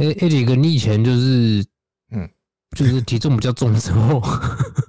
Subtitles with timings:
[0.00, 1.62] 哎艾迪哥，你以前就是，
[2.12, 2.26] 嗯，
[2.74, 4.22] 就是体重比较重的时候，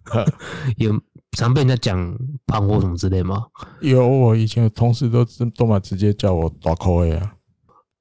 [0.77, 0.97] 有
[1.37, 3.45] 常被人家讲胖或什么之类吗？
[3.81, 7.35] 有，我以前有同事都都嘛直接叫我大口的啊。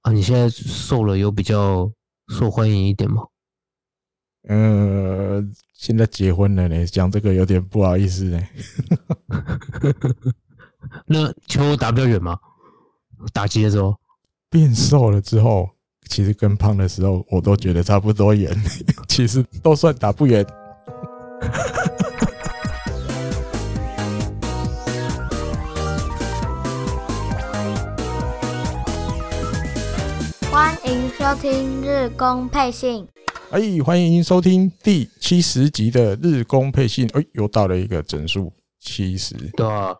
[0.02, 1.90] 啊，你现在瘦了，有比较
[2.28, 3.22] 受欢迎一点吗？
[4.48, 8.40] 呃，现在结婚了呢，讲这个有点不好意思呢。
[11.06, 12.38] 那球打比较远吗？
[13.32, 13.98] 打击的时候
[14.48, 15.68] 变瘦了之后，
[16.10, 18.52] 其实跟胖的时候我都觉得差不多远，
[19.08, 20.44] 其实都算打不远。
[30.50, 33.06] 欢迎收听日工配信。
[33.52, 37.08] 哎，欢迎收听第七十集的日工配信。
[37.14, 39.36] 哎，又到了一个整数七十。
[39.56, 39.94] 对啊，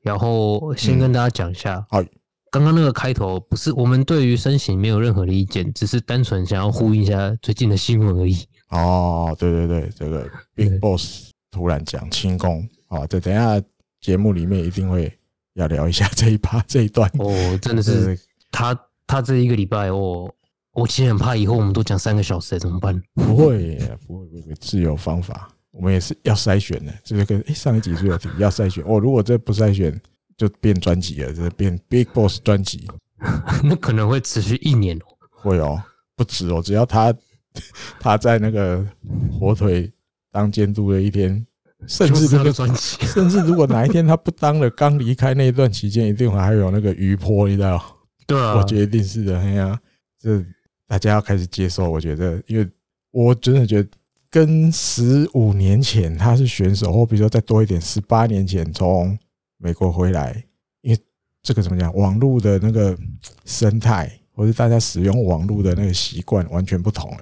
[0.00, 1.84] 然后先跟大家讲一下。
[1.90, 2.08] 好、嗯，
[2.50, 8.36] 刚刚那个开头不是我们对于身形没有任何的意见，只是单纯想要呼应一下最近的新闻而已。
[8.70, 13.60] 哦，对对对，这个 Big Boss 突然讲清宫，好，这等一下
[14.00, 15.12] 节目里面一定会
[15.54, 17.10] 要聊一下这一趴这一段。
[17.18, 18.18] 哦，真的是
[18.50, 20.32] 他他这一个礼拜哦。
[20.72, 23.02] 我其实很怕以后我们都讲三个小时，怎么办？
[23.14, 25.48] 不会，不会，不会，自由方法。
[25.70, 28.84] 我们也是要筛选的，这个跟诶上一集是有提要筛选。
[28.86, 29.98] 哦，如果这不筛选，
[30.36, 32.86] 就变专辑了，这变 Big Boss 专辑。
[33.64, 35.02] 那可能会持续一年哦。
[35.30, 35.82] 会哦，
[36.14, 37.14] 不止哦，只要他
[37.98, 38.86] 他在那个
[39.32, 39.90] 火腿
[40.30, 41.46] 当监督的一天，
[41.86, 47.82] 甚至这个专辑， 甚至如果哪一天他不当了，刚离开那一段期间，一定还有那个余波，你知道？
[48.26, 49.38] 对啊，我觉得一定是的。
[49.38, 49.80] 哎呀，
[50.20, 50.44] 这。
[50.88, 52.64] 大家要开始接受，我觉得，因为
[53.10, 53.88] 我真的觉得，
[54.30, 59.18] 跟十五年前他是选手，或比如说再多一点，十八年前从
[59.58, 60.44] 美国回来，
[60.82, 61.00] 因为
[61.42, 62.96] 这个怎么讲，网络的那个
[63.44, 67.18] 生态，或者大家使用网络的那个习惯完全不同了。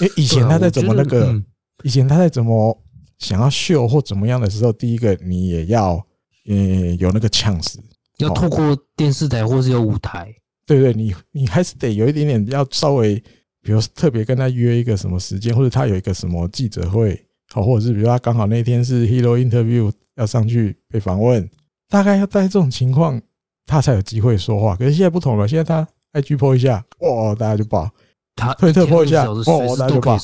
[0.00, 1.42] 因为以前他在怎么那个，
[1.82, 2.78] 以前他在怎么
[3.18, 6.04] 想要秀或怎么样的时候，第一个你也要，
[6.48, 7.78] 嗯，有那个呛死，
[8.18, 10.34] 要透过电视台或是有舞台。
[10.66, 13.16] 对对，你你还是得有一点点要稍微，
[13.62, 17.18] 比如特别跟他约一个什么时间，或者他有一个什么记者会，
[17.52, 21.48] 好，或者是比如他刚好那天是 Hero Interview 要上去被访问，
[21.88, 23.18] 大概要在这种情况，
[23.64, 24.76] 他才有机会说话。
[24.76, 27.88] 可是现在不同了，现在他 IG po 一下，哇，大家就爆；
[28.36, 30.18] 他推特 po 一下，哇，大家就爆。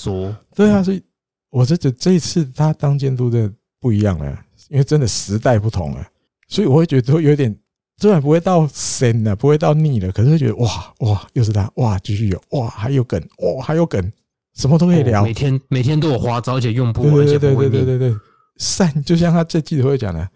[0.54, 1.02] 对啊，所以
[1.50, 3.50] 我这这这一次他当监督的
[3.80, 4.38] 不一样了，
[4.68, 6.06] 因为真的时代不同了，
[6.48, 7.56] 所以我会觉得有点。
[7.98, 14.12] 虽然不会到深了，不会到腻了，可是会觉得哇哇，又是他哇，继续有哇，还有梗哇，还有梗，
[14.56, 15.22] 什么都可以聊。
[15.22, 18.16] 每天每天都有花招，而且用不完，对对对对对对对，
[18.56, 20.28] 善就像他在记者会讲的，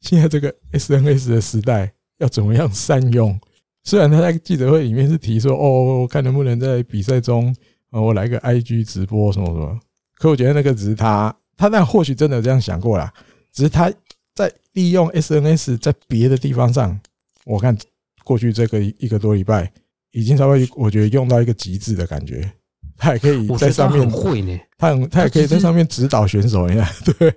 [0.00, 3.38] 现在这个 SNS 的时代要怎么样善用？
[3.84, 7.54] 虽然他在记者会里面是提说哦，看能不能在比赛中
[7.90, 9.80] 啊，我来个 IG 直播什么什么，
[10.18, 13.12] 可我觉得那个只是他，他那或许真的这样想过啦，
[13.52, 13.92] 只是他。
[14.34, 17.00] 在利用 SNS 在别的地方上，
[17.46, 17.74] 我看
[18.22, 19.72] 过去这个一个多礼拜，
[20.10, 22.52] 已经稍微我觉得用到一个极致的感觉。
[22.96, 27.34] 他也可以在上面会呢，他很他也可以在上面指导选手，你看， 对，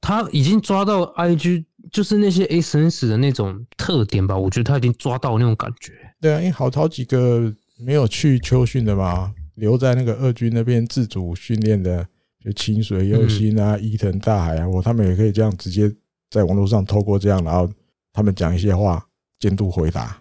[0.00, 4.36] 他已经抓到 IG 就是那些 SNS 的那种特点吧？
[4.36, 5.92] 我觉得他已经抓到那种感觉。
[6.20, 12.06] 对啊，因为好好几个没有去秋训的嘛，留在那个二军那边自主训练的，
[12.44, 15.92] 就清水优心啊、伊藤大海啊，我他们也可以这样直接。
[16.30, 17.70] 在网络上透过这样，然后
[18.12, 19.06] 他们讲一些话，
[19.38, 20.20] 监督回答，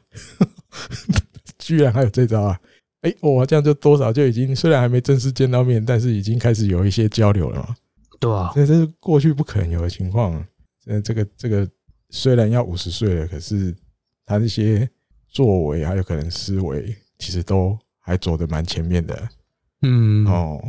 [1.57, 2.59] 居然还有这招啊！
[3.03, 7.75] 哎，我这样就多少就已经虽然还没正式见到面，但是已经开始有一些交流了嘛。
[8.19, 10.33] 对啊，这是过去不可能有的情况。
[10.85, 11.69] 呃，这个这个
[12.09, 13.73] 虽然要五十岁了，可是
[14.25, 14.89] 他那些
[15.29, 19.29] 作为还有可能思维，其实都还走得蛮前面的。
[19.83, 20.61] 嗯，哦，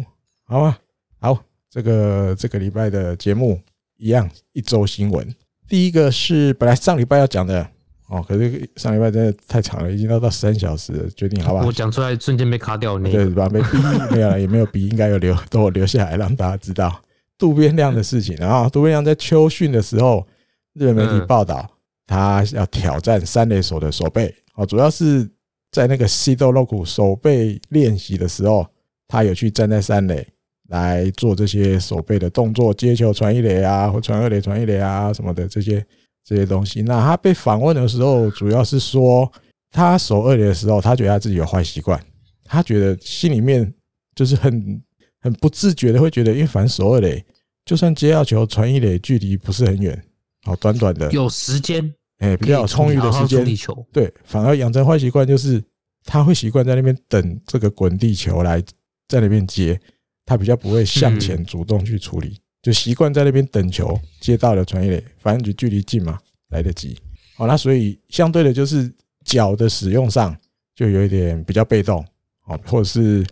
[0.44, 0.78] 好啊，
[1.20, 3.60] 好，这个这个礼拜的节目。
[3.96, 5.34] 一样一周新闻，
[5.68, 7.70] 第一个是本来上礼拜要讲的
[8.08, 11.62] 哦，可是上礼拜真的太长了，已经要到三小时了，决定好吧？
[11.64, 13.48] 我讲出来瞬间被卡掉，那对吧？
[13.50, 13.68] 没逼，
[14.14, 17.00] 没有了，也没有逼，应该有留，都我留下来让大家知道
[17.38, 18.36] 渡边亮的事情。
[18.36, 20.26] 然后渡边亮在秋训的时候，
[20.74, 21.68] 日本媒体报道
[22.06, 25.28] 他要挑战三垒手的手背，哦，主要是
[25.72, 28.66] 在那个西多洛库手背练习的时候，
[29.08, 30.26] 他有去站在三垒。
[30.70, 35.84] 来做这些手背的动作，接球传一垒啊，或传二垒传一垒啊什么的这些
[36.24, 36.82] 这些东西。
[36.82, 39.30] 那他被访问的时候，主要是说
[39.70, 42.02] 他守二垒的时候，他觉得他自己有坏习惯，
[42.44, 43.72] 他觉得心里面
[44.14, 44.82] 就是很
[45.20, 47.24] 很不自觉的会觉得，因为反正守二垒，
[47.64, 50.02] 就算接到球传一垒，距离不是很远，
[50.42, 53.44] 好短短的，有时间，哎，比较有充裕的时间，
[53.92, 55.62] 对，反而养成坏习惯就是
[56.04, 58.62] 他会习惯在那边等这个滚地球来
[59.08, 59.80] 在那边接，
[60.26, 66.18] 他比较不会向前主动去处理，就习惯在那边等球接到了传一垒，反正就距离近嘛，
[66.48, 66.98] 来得及。
[67.36, 68.90] 好，那所以相对的就是
[69.22, 70.34] 脚的使用上
[70.74, 72.02] 就有一点比较被动，
[72.46, 73.22] 哦，或者是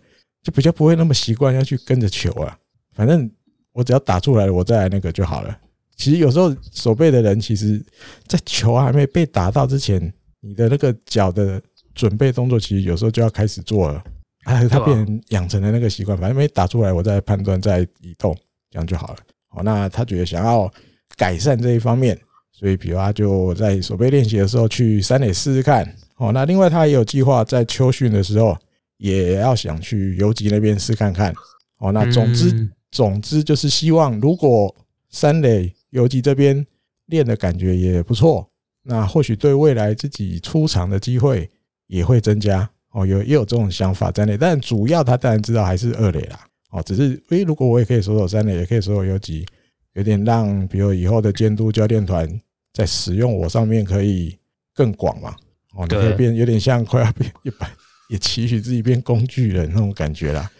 [0.43, 2.55] 就比较不会那么习惯要去跟着球啊，
[2.93, 3.27] 反正
[3.71, 5.57] 我只要打出来了，我再来那个就好了。
[5.95, 7.83] 其实有时候守备的人，其实，
[8.27, 11.59] 在球还没被打到之前，你的那个脚的
[11.95, 14.03] 准备动作，其实有时候就要开始做了。
[14.43, 18.37] 哎，他变成养成了那个习惯，反正没打出来，我再判断，再移动，
[18.73, 19.17] 这样就好了。
[19.47, 20.67] 好，那他觉得想要
[21.15, 22.19] 改善这一方面，
[22.51, 25.85] 所以比如他就在手背练习的时候去三垒试试看。
[26.17, 28.57] 哦，那另外他也有计划在秋训的时候，
[28.97, 31.31] 也要想去游击那边试看看。
[31.77, 34.75] 哦，那总之总之就是希望如果
[35.11, 35.71] 三垒。
[35.93, 36.65] 游击这边
[37.05, 38.49] 练的感觉也不错，
[38.81, 41.47] 那或许对未来自己出场的机会
[41.85, 43.05] 也会增加哦。
[43.05, 46.39] 有也有这种想法在内，但主要他当然知道还是二垒啦
[46.73, 46.83] 哦。
[46.83, 49.45] 只是诶，如果我也可以守守三垒，也可以守守游击，
[49.93, 52.27] 有点让比如以后的监督教练团
[52.73, 54.37] 在使用我上面可以
[54.73, 55.33] 更广嘛
[55.75, 55.87] 哦。
[55.87, 57.71] 你可以变有点像快要变一百，
[58.09, 60.51] 也期许自己变工具人那种感觉啦。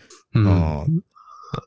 [0.46, 0.88] 哦，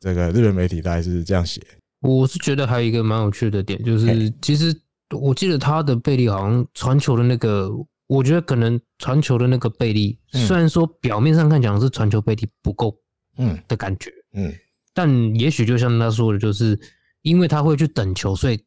[0.00, 1.60] 这个日本媒体大概是这样写。
[2.00, 4.74] 我是觉得还有一个蛮有趣的点，就是其实
[5.16, 7.70] 我记得他的背力好像传球的那个，
[8.06, 12.96] 我觉得可能传球的那个背力，虽然说表面上看讲是传球背力不够，
[13.38, 14.54] 嗯的感觉，嗯，
[14.94, 16.78] 但也许就像他说的，就是
[17.22, 18.62] 因为他会去等球，所以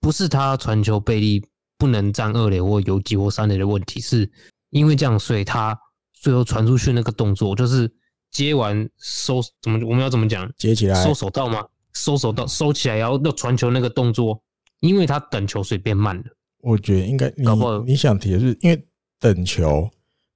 [0.00, 1.44] 不是他传球背力
[1.76, 4.30] 不能站二垒或游击或三垒的问题，是
[4.70, 5.76] 因为这样，所以他
[6.12, 7.90] 最后传出去那个动作，就是
[8.30, 10.48] 接完收怎么我们要怎么讲？
[10.56, 11.66] 接起来收手到吗？
[11.94, 14.42] 收手到收起来，然后要传球那个动作，
[14.80, 16.24] 因为他等球所以变慢了。
[16.58, 17.46] 我觉得应该你
[17.86, 18.86] 你想提的是，因为
[19.20, 19.88] 等球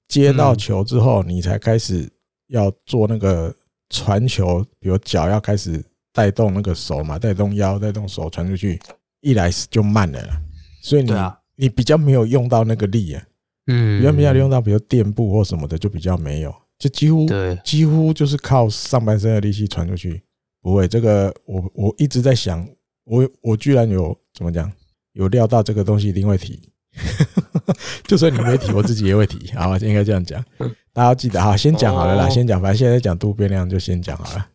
[0.07, 2.09] 接到球之后，你才开始
[2.47, 3.53] 要做那个
[3.89, 5.83] 传球，比如脚要开始
[6.13, 8.79] 带动那个手嘛，带动腰，带动手传出去，
[9.21, 10.41] 一来就慢了，
[10.81, 11.11] 所以你
[11.55, 13.23] 你比较没有用到那个力啊，
[13.67, 17.27] 嗯，比较没有用到，比如垫步或什么的就比较没有，就几乎
[17.63, 20.21] 几乎就是靠上半身的力气传出去。
[20.61, 22.67] 不会，这个我我一直在想，
[23.05, 24.69] 我我居然有怎么讲，
[25.13, 26.69] 有料到这个东西一定会提，
[28.05, 29.51] 就算你没提，我自己也会提。
[29.53, 30.43] 好，应该这样讲，
[30.91, 34.45] 大家记得哈，先讲好了啦，先讲，反正现在讲渡边亮就先讲好了。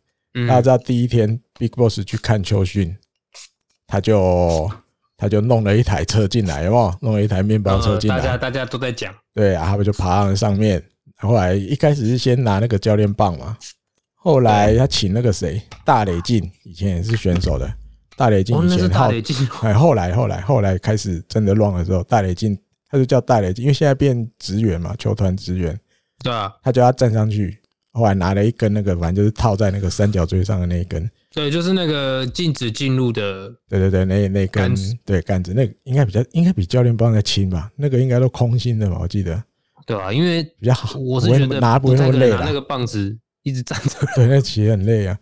[0.49, 2.97] 大家知道第一天 Big Boss 去看秋训，
[3.87, 4.71] 他就
[5.17, 6.95] 他就弄了一台车进来，有没有？
[7.01, 10.83] 弄了一台面包车进来，大家大家都在讲，对，啊他们就爬上上面，
[11.19, 13.57] 后来一开始是先拿那个教练棒嘛。
[14.15, 17.73] 后来他请那个谁，大磊进，以前也是选手的，
[18.17, 19.11] 大雷进以前好，
[19.63, 22.57] 哎，后来后来后来开始真的乱的时候，大雷进
[22.89, 25.79] 他就叫大雷进，因为现在变职员嘛，球团职员，
[26.23, 27.59] 对啊，他就要站上去，
[27.93, 34.75] 后来拿了一根那个，反正就是套在那个三角锥上的那一根，对，就是那个禁止进入的，对对对，那那根
[35.05, 39.43] 对杆子，那个应该比较应该比教练棒的轻吧，那个应该都空心的吧，我记得，
[39.87, 43.19] 对啊，因为比较好，我是觉得拿不会那么累了，那个棒子。
[43.47, 45.15] 一直站着， 对，那其实很累啊。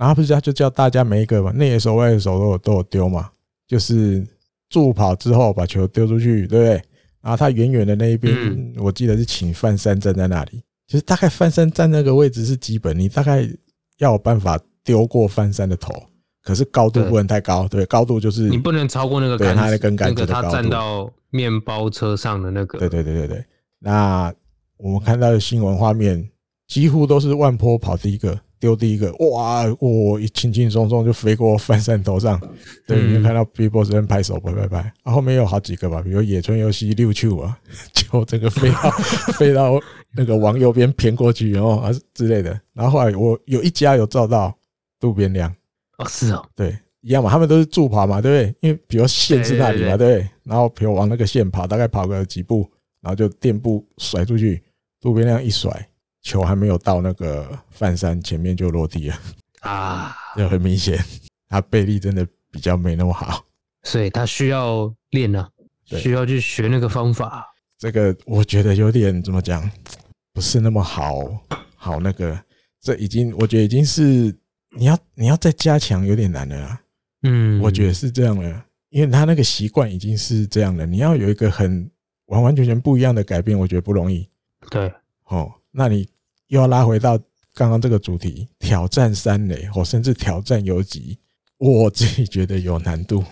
[0.00, 3.28] 然后不是他就叫大家每一个嘛，内野手、外野手都有都有丢嘛，
[3.68, 4.26] 就是
[4.70, 6.82] 助跑之后把球丢出去，对不对？
[7.20, 8.34] 然后他远远的那一边，
[8.78, 10.62] 我记得是请范山站在那里。
[10.86, 13.46] 其实大概范山站那个位置是基本，你大概
[13.98, 15.92] 要有办法丢过范山的头，
[16.42, 20.48] 可是高度不能太高，对，高度就是你不能超过那个对他的根杆子的高度。
[20.48, 23.44] 他站到面包车上的那个，对对对对对。
[23.78, 24.32] 那
[24.78, 26.26] 我们看到的新闻画面。
[26.70, 32.38] 几乎都是万坡跑第一个，丢第一个，哇，我一轻轻松松就飞过翻山头上。
[32.86, 33.42] 对，你看到
[33.84, 34.92] 在拍手，拍拍拍。
[35.02, 37.58] 啊，后面有好几个吧，比如野村游戏六球啊，
[37.94, 38.90] 就这个飞到
[39.32, 39.80] 飞到
[40.14, 42.50] 那个往右边偏过去，然后啊之类的。
[42.74, 44.54] 然后后来我有一家有照到
[45.00, 45.50] 渡边亮，
[45.96, 48.54] 哦，是哦，对，一样嘛，他们都是助跑嘛，对不对？
[48.60, 50.28] 因为比如线是那里嘛，对不对？
[50.44, 52.68] 然后比如往那个线跑，大概跑个几步，
[53.00, 54.62] 然后就垫步甩出去，
[55.00, 55.70] 渡边亮一甩。
[56.22, 59.18] 球还没有到那个范山前面就落地了
[59.60, 60.98] 啊，这很明显，
[61.48, 63.44] 他背力真的比较没那么好，
[63.82, 65.48] 所以他需要练啊，
[65.86, 67.46] 需要去学那个方法。
[67.78, 69.70] 这个我觉得有点怎么讲，
[70.32, 71.18] 不是那么好，
[71.74, 72.38] 好那个，
[72.80, 74.02] 这已经我觉得已经是
[74.76, 76.80] 你要你要再加强有点难了啊。
[77.22, 81.90] 嗯，我觉得是这样的，因为他那个习惯已经是这样的，你要有一个很
[82.26, 84.28] 完完全全不一样的改变，我觉得不容易。
[84.70, 84.92] 对，
[85.24, 85.52] 哦。
[85.72, 86.08] 那你
[86.48, 87.18] 又要拉回到
[87.54, 91.18] 刚刚这个主题，挑战三垒或甚至挑战游击，
[91.58, 93.24] 我自己觉得有难度，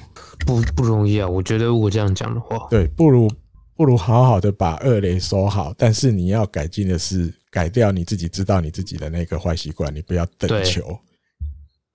[0.47, 1.29] 不不容易啊。
[1.29, 3.31] 我觉得如果这样讲的话，对，不如
[3.75, 5.73] 不如好好的把二垒守好。
[5.77, 10.83] 但是你要改进的是，改掉你自己知道你自己的那个坏习惯，你不要等球。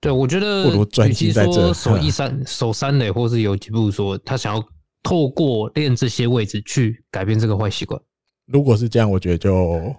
[0.00, 4.64] 对，对我觉得，不如专心在这守一三守三垒，或是有几步说他想要
[5.02, 8.00] 透过练这些位置去改变这个坏习惯。
[8.46, 9.94] 如果是这样，我觉得就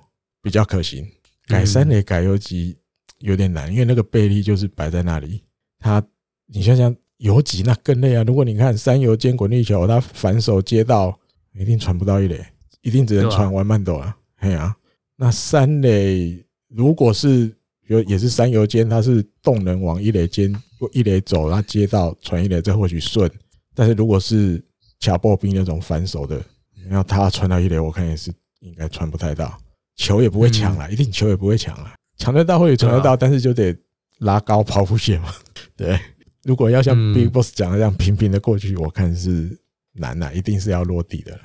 [0.45, 1.03] 比较可行。
[1.47, 2.77] 改三垒改游击
[3.17, 5.43] 有点难，因为那个背力就是摆在那里。
[5.79, 5.99] 他，
[6.45, 8.23] 你想想游击那更累啊！
[8.23, 11.19] 如果你看三游间滚地球，他反手接到，
[11.55, 12.45] 一定传不到一垒，
[12.81, 14.15] 一定只能传完慢斗了。
[14.35, 14.75] 哎呀，
[15.15, 17.51] 那三垒如果是
[17.87, 20.55] 有也是三游间，他是动能往一垒间
[20.93, 23.27] 一垒走，他接到传一垒，这或许顺。
[23.73, 24.63] 但是如果是
[24.99, 26.39] 卡波兵那种反手的，
[26.87, 29.57] 然后他传到一垒，我看也是应该传不太到。
[29.95, 31.93] 球也不会抢了，一定球也不会抢了。
[32.17, 33.75] 抢得到会抢得到，但是就得
[34.19, 35.29] 拉高抛物线嘛。
[35.75, 35.99] 对，
[36.43, 39.57] 如果要像 Big Boss 讲的这样平平的过去，我看是
[39.93, 41.39] 难了，一定是要落地的。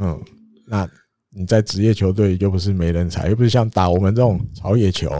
[0.00, 0.20] 嗯，
[0.66, 0.88] 那
[1.30, 5.10] 你在职业球队又不是没人才，又不是像打我们这种草野球，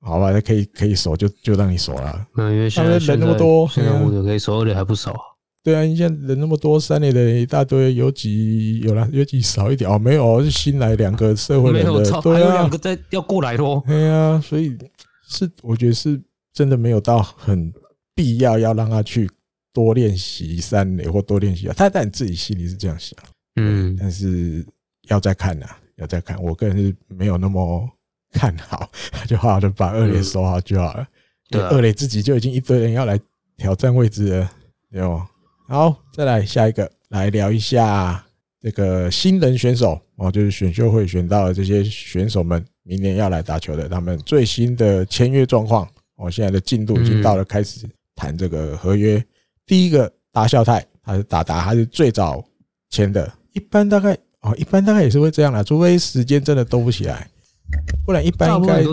[0.00, 0.30] 好吧？
[0.30, 2.26] 那可以可以守就就让你守了。
[2.34, 5.14] 那，因为现在人那么多，现在我的可以守的人还不少。
[5.66, 13.82] 对啊，你现在人那么多，三垒的一大堆，有几有了，有几少一点哦，没有，是新来两个社会人的，对啊，还有两个在要过来咯。
[13.84, 14.78] 对啊，所以
[15.28, 17.72] 是我觉得是真的没有到很
[18.14, 19.28] 必要要让他去
[19.72, 23.18] 多练习三垒或多练习啊，他但自己心里是这样想，
[23.56, 24.64] 嗯，但是
[25.08, 27.90] 要再看呐，要再看，我个人是没有那么
[28.30, 28.88] 看好，
[29.26, 31.04] 就好好的把二垒守好就好了。
[31.50, 33.18] 对，二垒自己就已经一堆人要来
[33.56, 34.48] 挑战位置了，
[34.92, 35.28] 对吗？
[35.68, 38.24] 好，再来下一个，来聊一下
[38.60, 45.84] 这个新人选手哦，就是选秀会选到的这些选手们，明年要来打球的，他们最新的签约状况
[46.18, 49.22] 哦，现在的进度已经到了，开始谈这个合约。
[49.66, 52.44] 第一个达孝泰，他是达达，他是最早
[52.90, 57.28] 签的，一般大概哦，一般大概也是会这样啦，除非时间真的兜不起来，
[58.04, 58.84] 不然一般应该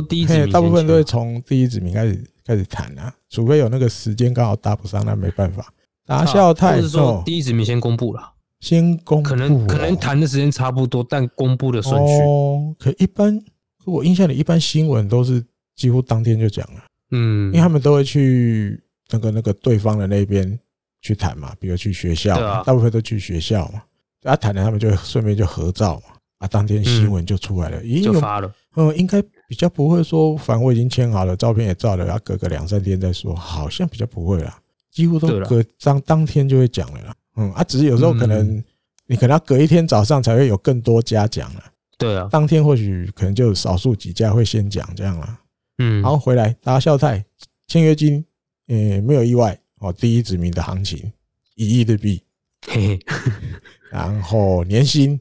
[0.47, 5.71] 大部分都会从第一指名开始开始谈啊，除非有那个时间刚好搭不上，那没办法。
[6.05, 8.21] 达孝太，是说第一指名先公布了，
[8.59, 12.13] 先公布，可能可能谈的时间差不多，但公布的顺序。
[12.23, 13.39] 哦，可一般
[13.85, 15.43] 我印象里，一般新闻都是
[15.75, 16.81] 几乎当天就讲了，
[17.11, 18.81] 嗯，因为他们都会去
[19.11, 20.59] 那个那个对方的那边
[21.01, 23.81] 去谈嘛，比如去学校，大部分都去学校嘛，
[24.23, 34.59] 啊谈了他们就顺便就合照嘛，啊当天新闻就出来了，就发了，嗯，应该比较不会说，反正我已经签好了，照片也照了，要隔个两三天再说，好像比较不会啦。
[34.93, 38.63] 几乎都隔当当天就会讲了啦，嗯啊，只是有时候可能
[39.07, 41.63] 你可能要隔一天早上才会有更多家讲了，
[41.97, 45.41] 对啊，当天或许可能就少数几家会先讲这样啦，
[45.79, 47.25] 嗯，然后回来达孝太
[47.67, 48.23] 签约金，
[48.67, 51.11] 呃，没有意外哦，第一指名的行情
[51.55, 52.21] 一亿日币，
[52.67, 52.99] 嘿，
[53.91, 55.19] 然后年薪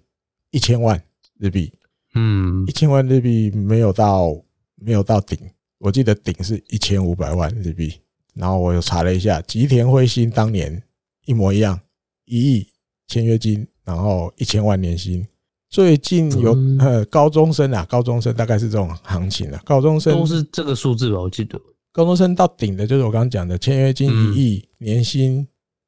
[0.50, 1.02] 一千万
[1.38, 1.72] 日币，
[2.14, 4.36] 嗯，一千万日币没有到
[4.74, 5.38] 没有到顶，
[5.78, 8.01] 我记得顶是一千五百万日币。
[8.34, 10.82] 然后我又查了一下，吉田辉星当年
[11.26, 11.78] 一模一样，
[12.24, 12.68] 一亿
[13.06, 15.26] 签约金，然后一千万年薪。
[15.68, 21.20] 最近有呃高中生啊，高中生大概是这种行情啊，高中生都是这个数字吧？
[21.20, 21.58] 我记得
[21.92, 25.46] 高中生到顶的就是我刚刚讲的签约金一亿，年薪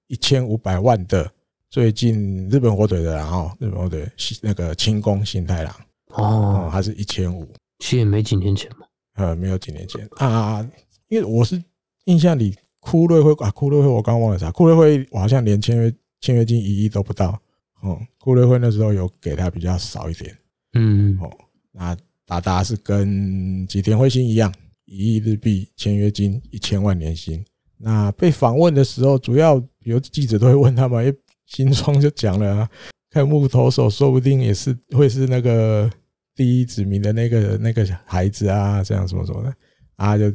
[0.08, 1.30] 一千五百万的。
[1.70, 4.08] 最近日本火腿的，然后日本火腿
[4.40, 5.74] 那个清宫幸太郎
[6.14, 7.46] 哦，还是一千五，
[7.80, 8.86] 其实也没几年前嘛，
[9.16, 10.64] 呃，没有几年前啊，
[11.08, 11.62] 因为我是。
[12.04, 17.40] 印象里，库瑞会啊，库瑞会我刚忘了啥，库瑞会我好像连签约签约金一亿都不到，
[17.80, 20.36] 哦，库瑞会那时候有给他比较少一点，
[20.74, 21.30] 嗯，哦，
[21.72, 21.96] 那
[22.26, 24.52] 达达是跟吉田辉星一样，
[24.84, 27.42] 一亿日币签约金，一千万年薪。
[27.78, 32.70] 那被访问的时候，主要比如记者都会问他嘛，因为新庄就讲了啊，
[33.10, 35.90] 开幕投手说不定也是会是那个
[36.34, 39.54] 第一指名的那个那个孩子啊，这样什么什么的
[39.96, 40.30] 啊就。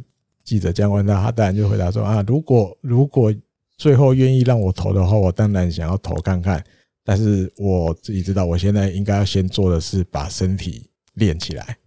[0.49, 3.31] 记者这样问他，他当然就回答说：“啊，如果如果
[3.77, 6.63] 最后愿意让我投的话，我当然想要投看看。
[7.03, 11.77] 但是我自己知道，我现在应该要先做的是把身体练起来。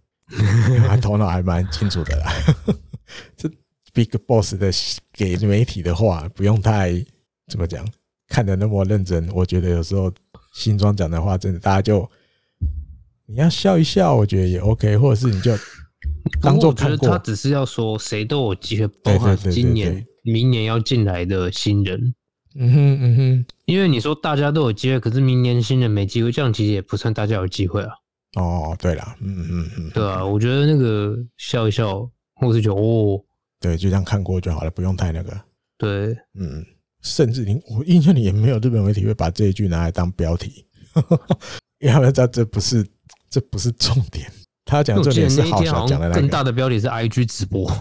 [0.87, 2.31] 他头脑还蛮清楚的啦。
[3.35, 3.49] 这
[3.91, 4.71] Big Boss 的
[5.11, 6.93] 给媒体的话，不用太
[7.49, 7.85] 怎么讲，
[8.29, 9.29] 看得那么认真。
[9.33, 10.09] 我觉得有时候
[10.53, 12.09] 新庄讲的话，真的大家就
[13.25, 15.53] 你要笑一笑，我觉得也 OK，或者是你就。”
[16.41, 22.13] 当做我觉得他只是要说，谁都有机会，包含今年、明年要进来的新人。
[22.55, 27.89] 嗯哼嗯哼，因为你说大家都有机会，可是明年新人没机会，这样其实也不算大家有机会啊。
[28.35, 33.19] 哦，对了，嗯嗯嗯，对啊，我觉得那个笑一笑，或是觉得哦，
[33.59, 35.35] 对，就这样看过就好了，不用太那个。
[35.77, 36.63] 对，嗯，
[37.01, 40.65] 甚至你我印象里也没有日本媒体会把这一句拿来当标题。
[41.79, 42.85] 要不要知道这不是
[43.29, 44.31] 这不是重点。
[44.73, 46.21] 他讲重点是好小讲的那个。
[46.21, 47.71] 更大的标题是 IG 直播。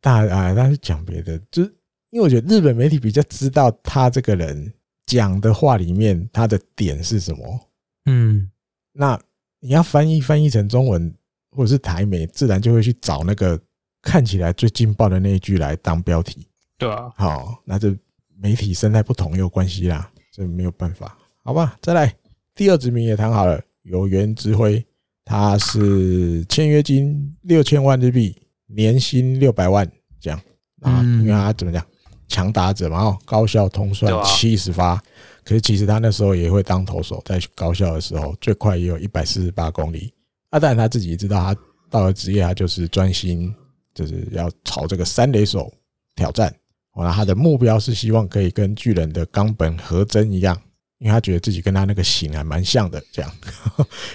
[0.00, 1.68] 大啊，那是讲别的，就是
[2.10, 4.72] 因为我觉得日本媒体比较知道他这个人
[5.06, 7.70] 讲的话里面他的点是什么。
[8.06, 8.50] 嗯，
[8.92, 9.20] 那
[9.60, 11.14] 你要翻译翻译成中文
[11.50, 13.60] 或者是台媒，自然就会去找那个
[14.00, 16.48] 看起来最劲爆的那一句来当标题。
[16.78, 17.94] 对啊，好，那这
[18.36, 21.76] 媒体生态不同也有关系啦，这没有办法，好吧？
[21.80, 22.12] 再来
[22.54, 24.84] 第二指名也谈好了，有缘之辉。
[25.24, 28.36] 他是签约金六千万日币，
[28.66, 30.40] 年薪六百万这样
[30.80, 31.84] 啊，因为他怎么讲，
[32.28, 34.96] 强打者嘛，哦，高校通算七十发，
[35.44, 40.12] 可是其实他那时候也会当投手，在高校的时候最快也有一百四十八公里。
[40.50, 43.54] 啊，当然他自己知道，他到了职业，他就是专心，
[43.94, 45.72] 就是要朝这个三垒手
[46.14, 46.54] 挑战。
[46.94, 50.60] 那他的目标是希望可以跟巨人的冈本和真一样。
[51.02, 53.30] 因为他觉得自己跟他那个型还蛮像的，这样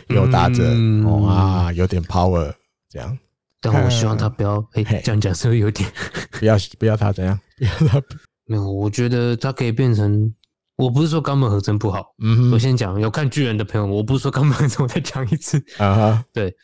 [0.07, 0.63] 有打者
[1.05, 2.51] 哦啊，有点 power
[2.89, 3.17] 这样。
[3.59, 5.91] 但我希望他不要哎，这样讲是不是有点
[6.39, 7.37] 不要不要他怎样？
[7.57, 8.01] 不要他
[8.47, 10.33] 没有，我觉得他可以变成。
[10.77, 16.23] 我不是说冈本和真不好，嗯，我先讲有看巨人的朋友，我不是说冈本和真，我再讲一次啊。
[16.31, 16.55] 对，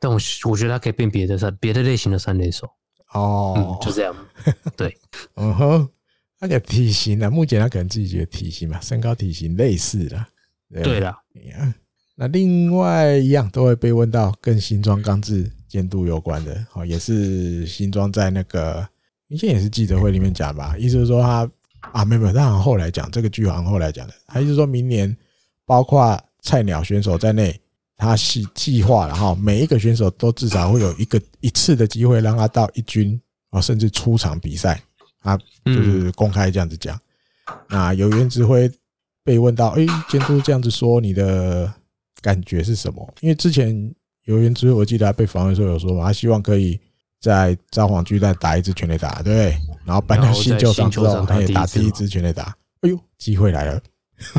[0.00, 0.18] 但我
[0.48, 2.66] 我觉得他可以变别的三别的类型的三垒手
[3.12, 4.16] 哦，就这样。
[4.76, 4.96] 对，
[5.36, 5.88] 嗯哼。
[6.46, 7.30] 那个体型呢？
[7.30, 10.26] 目前他可能自己觉得体型嘛，身高体型类似的。
[10.82, 11.16] 对了，
[12.16, 18.86] 那另外一样都会被问到跟新庄刚志监督有关的，哦，也是新庄在那个
[19.28, 21.50] 以前也是记者会里面讲吧，意思是说他
[21.92, 25.16] 啊，没有没有，他好像后来讲这个剧好像后来讲的，他意思说明年
[25.64, 27.58] 包括菜鸟选手在内，
[27.96, 34.78] 他是计划然后每一个选手都至少会有一个一次的机会让他到一军啊，甚至出场比赛。
[35.24, 37.00] 他就是公开这样子讲。
[37.68, 38.70] 那有原指挥
[39.24, 41.72] 被问到，哎，监督这样子说，你的
[42.20, 43.14] 感觉是什么？
[43.20, 43.92] 因为之前
[44.24, 46.78] 有原指挥，我记得他被访问的时候有说嘛，他希望可以
[47.20, 49.58] 在札幌巨蛋打一支全垒打，对不对？
[49.84, 52.54] 然后搬到新球场之后，他也打第一支全垒打。
[52.82, 53.80] 哎呦，机会来了！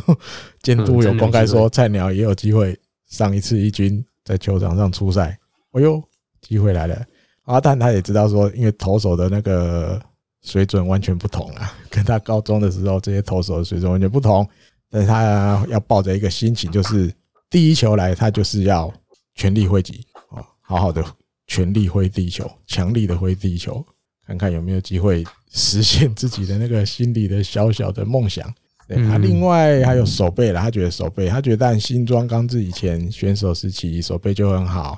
[0.61, 5.37] 监督有公开说，菜鸟也有机会上一次一军，在球场上出赛。
[5.71, 6.01] 哎呦，
[6.41, 7.05] 机会来了！
[7.43, 10.01] 啊，但他也知道说，因为投手的那个。
[10.45, 14.47] 水准完全不同啊， 跟他高中的时候这些投手的水准完全不同。
[14.89, 17.11] 但是他要抱着一个心情，就是
[17.49, 18.93] 第一球来，他就是要
[19.33, 21.03] 全力挥击，哦，好好的
[21.47, 23.83] 全力挥地球，强力的挥地球，
[24.25, 28.47] 看看有没有机会实现自己的那个心里的小小的梦想。
[28.87, 34.97] 对，他另外还有手背了，他觉得手背，他觉得但新庄刚志以前选手时期手背就很好，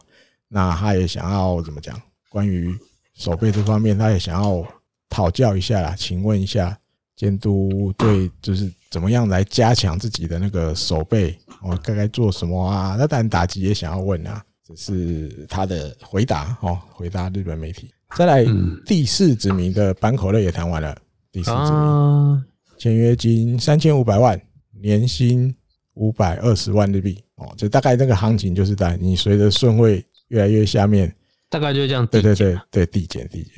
[0.49, 1.99] 那他也想要怎么讲？
[2.29, 2.77] 关于
[3.15, 4.63] 手背这方面，他也想要。
[5.09, 6.77] 讨教一下啦，请问一下
[7.15, 11.37] 监督对，就是怎么样来加强自己的那个守备？
[11.61, 12.95] 哦该该做什么啊？
[12.99, 16.79] 那当然打击也想要问啊，这是他的回答哦。
[16.91, 17.89] 回答日本媒体。
[18.15, 18.45] 再来
[18.85, 20.95] 第四指名的坂口乐也谈完了，
[21.31, 22.43] 第四指名
[22.77, 24.39] 签约金三千五百万，
[24.79, 25.53] 年薪
[25.95, 27.51] 五百二十万日币哦。
[27.57, 31.13] 这大概那个行情就是在你随着顺位越来越下面，
[31.49, 32.05] 大概就是这样。
[32.07, 33.53] 对对对对，递减递减。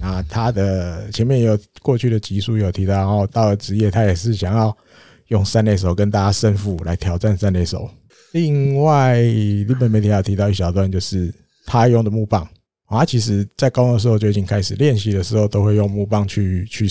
[0.00, 4.76] 啊，他的前面有过去的集数有提到，然后到了职业，他也是想要
[5.28, 7.90] 用三垒手跟大家胜负来挑战三垒手。
[8.32, 11.32] 另外，日本媒体还有提到一小段，就是
[11.66, 12.48] 他用的木棒。
[12.88, 16.88] 他其实在高中的时候就已经开始练习的时候，都会用木棒去去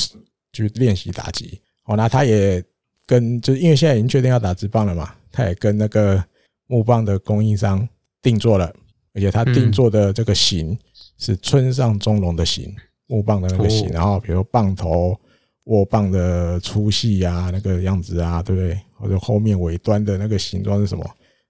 [0.54, 1.60] 去练习打击。
[1.86, 2.64] 哦，那他也
[3.06, 6.24] 跟就是因为现在已经确定要打直棒了嘛，他也跟那个
[6.68, 7.86] 木棒的供应商
[8.22, 8.74] 定做了，
[9.14, 10.78] 而且他定做的这个型
[11.20, 12.76] 是村上中隆的形。
[13.12, 15.20] 木棒的那个型，然后比如棒头、
[15.64, 18.80] 握棒的粗细啊，那个样子啊，对不对？
[18.94, 21.04] 或者后面尾端的那个形状是什么？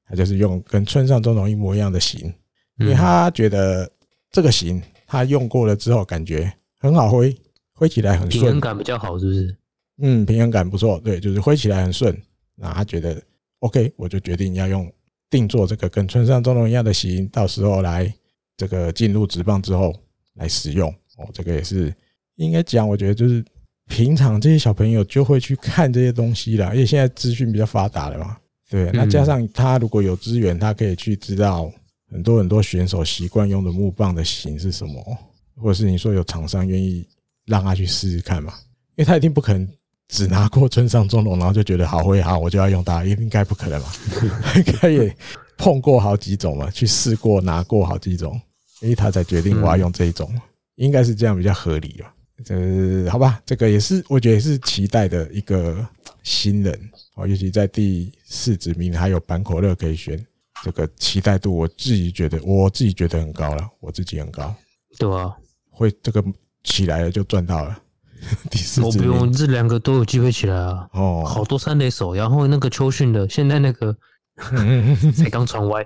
[0.07, 2.33] 他就是用跟村上中隆一模一样的形，
[2.77, 3.91] 因为他觉得
[4.31, 7.35] 这个型他用过了之后感觉很好挥，
[7.73, 9.57] 挥起来很顺，平衡感比较好，是不是？
[10.01, 12.17] 嗯，平衡感不错，对，就是挥起来很顺。
[12.55, 13.21] 那他觉得
[13.59, 14.89] OK，我就决定要用
[15.29, 18.13] 定做这个跟村上中隆一样的型，到时候来
[18.59, 19.95] 这个进入职棒之后
[20.35, 20.93] 来使用。
[21.17, 21.93] 哦，这个也是
[22.35, 23.43] 应该讲，我觉得就是
[23.87, 28.37] 平常这些小朋友就会去看这些东西啦，因为现在资讯比较发达了嘛。
[28.69, 31.71] 对，那加上他如果有资源，他可以去知道
[32.11, 35.17] 很多很多选手习惯用的木棒的型是什么，
[35.55, 37.07] 或者是你说有厂商愿意
[37.45, 38.53] 让他去试试看嘛？
[38.95, 39.67] 因为他一定不可能
[40.07, 43.87] 只拿过村上中隆，然后就觉得好会好，我就要用它，应该不可能嘛？
[44.55, 45.15] 应该也
[45.57, 48.39] 碰过好几种嘛，去试过拿过好几种，
[48.79, 50.33] 所以他才决定我要用这一种。
[50.75, 52.13] 应该是这样比较合理吧，
[52.45, 55.85] 这好吧，这个也是我觉得也是期待的一个
[56.23, 56.73] 新人
[57.15, 60.17] 哦，尤其在第四指名还有板口乐可以选，
[60.63, 64.55] 这个期待度我自己觉得我自己觉得很高了，我自己很高。
[64.97, 65.35] 对啊，
[65.69, 66.23] 会这个
[66.63, 67.77] 起来了就赚到了。
[68.49, 70.87] 第四我不用，这两个都有机会起来啊。
[70.93, 73.93] 哦，好多三垒手，然后那个秋训的，现在那个
[75.13, 75.85] 才刚传歪，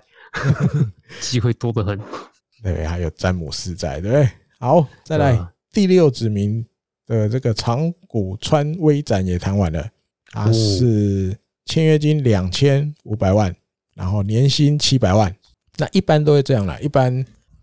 [1.20, 2.00] 机会多得很。
[2.64, 4.30] 对，还有詹姆斯在，对不对？
[4.58, 6.66] 好，再来、啊、第六指名
[7.06, 9.86] 的这个长谷川威展也谈完了，
[10.32, 13.54] 他是签约金两千五百万，
[13.94, 15.36] 然后年薪七百万。
[15.78, 17.14] 那一般都会这样啦，一般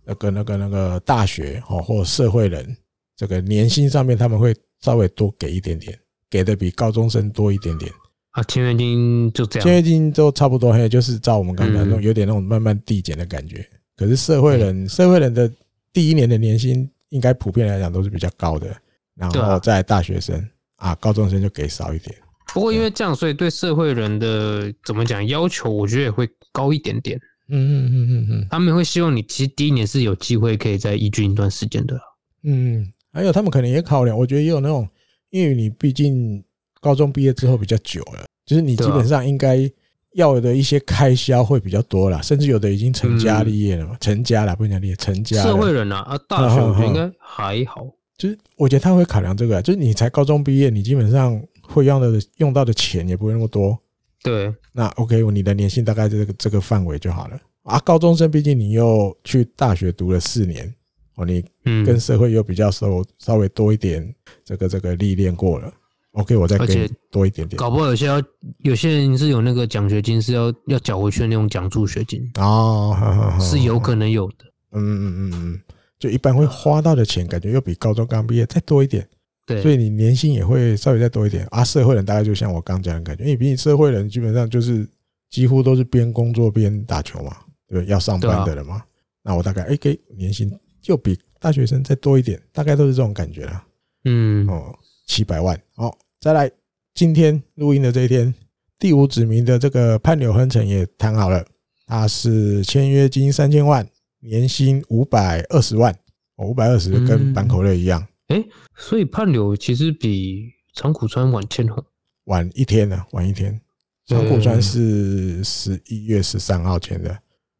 [0.05, 2.77] 那个那个那个大学哦或社会人，
[3.17, 7.91] 这个年薪上面他们会稍微多给一点点，给的比高中生多一点点。
[8.33, 13.67] 啊，签约金就这样，签约金都差不多，还有就是照我们刚才那种有点那种慢慢递减的感觉。
[14.01, 15.53] 可是社会人，社会人的
[15.93, 18.75] 第一年的年薪应该普遍来讲都是比较高的，
[19.15, 20.43] 然后在大学生
[20.77, 22.17] 啊，高中生就给少一点。
[22.55, 27.21] 不过因为这样，所以对社会人的怎么讲要求，我觉得也会高一点点。
[27.49, 32.01] 嗯嗯嗯嗯嗯，他们会希望你其实第一年是有机会可以再移居一段时间的。
[32.45, 34.89] 嗯，还有他们可能也考量，我觉得也有那种，
[35.29, 36.43] 因为你毕竟
[36.81, 39.71] 高中毕业之后比较久了，就是你基本上应该。
[40.15, 45.43] 要的一些开销会比较多啦，甚至有的已经成家立业了嘛，成家了不能讲立业，成家。
[45.43, 47.87] 社会人啊，啊，大学我觉得应该还好。
[48.17, 53.79] 就是我觉得他会考量这个，就是你才高中毕业，你基本上会用到的用到的钱也不会那么多。
[54.23, 57.79] 对，那 OK，你的年薪大概这个这个范围就好了啊。
[57.79, 60.71] 高中生毕竟你又去大学读了四年
[61.15, 65.73] 哦，你跟社会又比较稍稍微多一点这个这个历练过了。
[66.13, 67.57] OK，我再给多一点点。
[67.57, 68.21] 搞不好有些要
[68.59, 74.45] 有些人是有那个奖学金，是要要缴回去的那种奖助学金哦，是有可能有的。
[74.73, 75.61] 嗯嗯嗯嗯，
[76.01, 79.09] 就一般会花到的钱，感觉又比高中刚毕业再多一点。
[79.47, 81.63] 对，所以你年薪也会稍微再多一点啊。
[81.65, 84.89] 社会人大概就像我刚讲的感觉，因为毕竟社会人基本上就是
[85.29, 87.37] 几乎都是边工作边打球嘛，
[87.69, 88.83] 对，要上班的人嘛。
[89.23, 90.51] 那我大概哎给年薪
[90.83, 93.65] 就比大学生再多一点，大概都是这种感觉啦。
[94.07, 94.77] 嗯哦。
[95.11, 96.49] 七百万，好，再来，
[96.95, 98.33] 今天录音的这一天，
[98.79, 101.45] 第五指名的这个判柳亨成也谈好了，
[101.85, 103.85] 他是签约金三千万，
[104.21, 105.93] 年薪五百二十万，
[106.37, 111.85] 五百二十跟坂口乐一样，哎、嗯欸，所以判柳其实比长谷川晚签哦，
[112.27, 113.61] 晚一天呢，晚一天，
[114.07, 117.11] 长谷川是十一月十三号签的，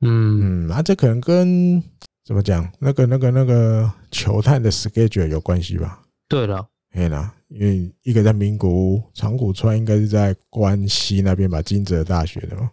[0.03, 0.69] 嗯。
[0.69, 1.83] 嗯，啊，这可能跟
[2.25, 6.01] 怎么讲，那个那个那个球探的 schedule 有关系吧？
[6.29, 6.65] 对了。
[6.93, 12.71] 哎啦，因为一个在名古屋，长谷川应该是在关西那边吧，金泽大学的嘛。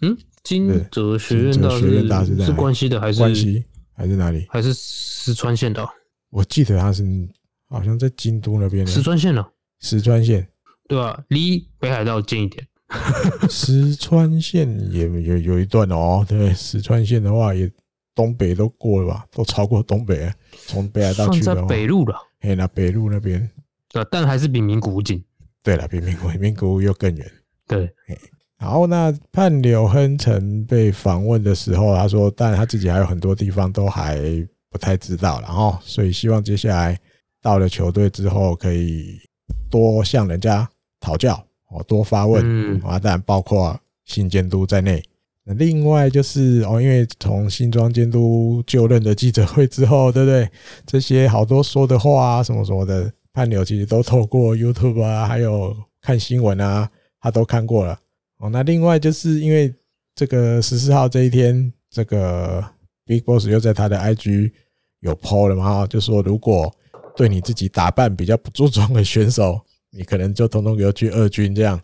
[0.00, 4.46] 嗯，金泽学院大学院大是在关西的还是关西还是哪里？
[4.48, 5.86] 还是石川县的？
[6.30, 7.04] 我记得他是
[7.68, 8.90] 好像在京都那边的。
[8.90, 9.44] 石川县呢？
[9.80, 10.48] 石川县，
[10.88, 11.22] 对吧？
[11.28, 12.66] 离北海道近一点。
[13.50, 17.70] 石川县也有有一段哦，对，石川县的话也
[18.14, 20.32] 东北都过了吧，都超过东北，
[20.66, 22.16] 从北海道去的话，北路了。
[22.40, 23.50] 嘿，那北路那边。
[23.90, 25.22] 对，但还是比名古屋近。
[25.62, 27.30] 对了，比名古名古屋又更远。
[27.66, 27.90] 对，
[28.58, 34.18] 然后那畔柳亨成被访问的时候，他说，但他自己还有很多地方都还
[34.70, 36.98] 不太知道，然后所以希望接下来
[37.42, 39.18] 到了球队之后，可以
[39.70, 40.68] 多向人家
[41.00, 41.34] 讨教
[41.70, 42.42] 哦，多发问。
[42.44, 45.02] 嗯，啊，当然包括新监督在内。
[45.44, 50.50] 那另外就是哦，因为从新庄监督就任的记者会之后，对不对？
[50.86, 53.12] 这些好多说的话啊，什么什么的。
[53.32, 57.98] 畔柳其实都透过 YouTube 啊，还有看新闻啊，他都看过了
[58.38, 58.50] 哦。
[58.50, 59.72] 那另外就是因为
[60.14, 62.64] 这个十四号这一天，这个
[63.04, 64.50] Big Boss 又在他的 IG
[65.00, 66.74] 有 PO 了嘛，就说如果
[67.14, 69.60] 对你自己打扮比较不注重的选手，
[69.90, 71.80] 你可能就通通给我去二军这样。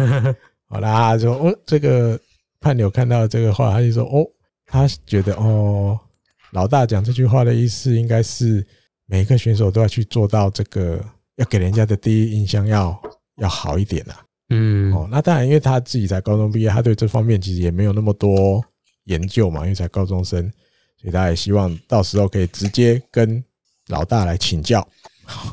[0.70, 2.18] 好啦，就哦，这个
[2.60, 4.26] 畔柳看到这个话，他就说哦，
[4.64, 5.98] 他觉得哦，
[6.52, 8.66] 老大讲这句话的意思应该是。
[9.10, 11.02] 每一个选手都要去做到这个，
[11.36, 12.96] 要给人家的第一印象要
[13.38, 14.20] 要好一点啊。
[14.50, 18.62] 嗯，哦，那当然，因为他自己才高中毕业，他对这方面其实也没有那么多
[19.04, 20.42] 研究嘛，因为才高中生，
[21.00, 23.42] 所以他也希望到时候可以直接跟
[23.88, 24.86] 老大来请教。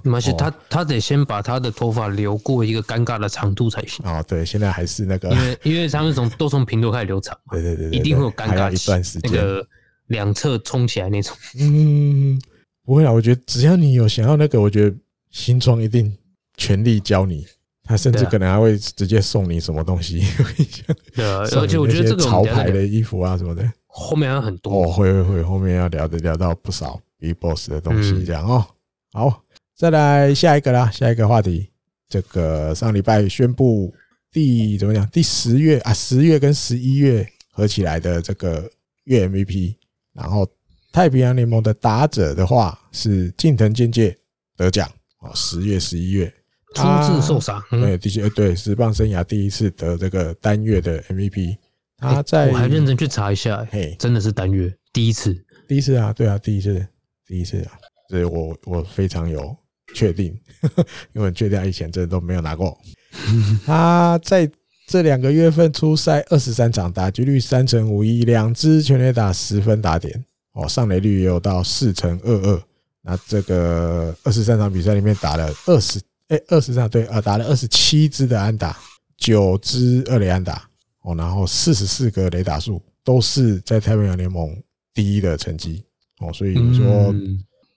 [0.05, 4.05] 而且他他得先把他的头发留过一个尴尬的长度才行。
[4.05, 9.67] 哦，对，现在还是那个，因为因为他们从都从平头开始留长， 对对对，一定会有尴尬一段时间，那个
[10.07, 11.35] 两侧冲起来那种。
[11.59, 12.41] 嗯。
[12.85, 14.95] 不会啦，我觉得只要你有想要那个，我觉得
[15.31, 16.15] 新庄一定
[16.55, 17.45] 全力教你。
[17.87, 20.23] 他甚至可能还会直接送你什么东西。
[21.13, 24.83] 对啊，而且我觉得这个潮牌的衣服啊什么的，后面还有很多。
[24.83, 28.65] 哦，会会会，后面要聊的聊到不少 Big Boss 的东西，这样哦。
[29.13, 29.43] 好，
[29.75, 31.69] 再来下一个啦，下一个话题。
[32.09, 33.93] 这个上礼拜宣布
[34.31, 35.07] 第怎么讲？
[35.09, 38.67] 第十月啊，十月跟十一月合起来的这个
[39.03, 39.75] 月 MVP。
[40.11, 40.47] 然后
[40.95, 44.17] 太平洋联盟的打者的话是近藤健介
[44.55, 46.33] 得奖哦，十月十一月。
[46.73, 51.57] 初次受伤，对，的确对职棒生涯第一次得这个单月的 MVP。
[51.97, 55.35] 他在我还认真去查一下，嘿，真的是单月第一次，
[55.67, 56.87] 第一次啊，对啊，第一次，
[57.27, 57.73] 第一次啊，
[58.09, 59.53] 所以我我非常有
[59.93, 60.33] 确定，
[61.11, 62.77] 因为确定他以前真的都没有拿过。
[63.67, 64.49] 他在
[64.87, 70.23] 这两个月份出赛二十三场，打击率三成五一，两支全垒打十分打点，
[70.55, 72.61] 哦，上垒率也有到四成二二。
[73.01, 78.75] 那这个二十三场比赛里面打了二十，哎，二十场对啊，打了二十七支的安打，
[79.15, 80.67] 九支二垒安打。
[81.01, 84.51] 哦，然后四十四个雷打数都是在太平洋联盟
[84.91, 85.83] 第一的成绩
[86.19, 87.13] 哦，所以你说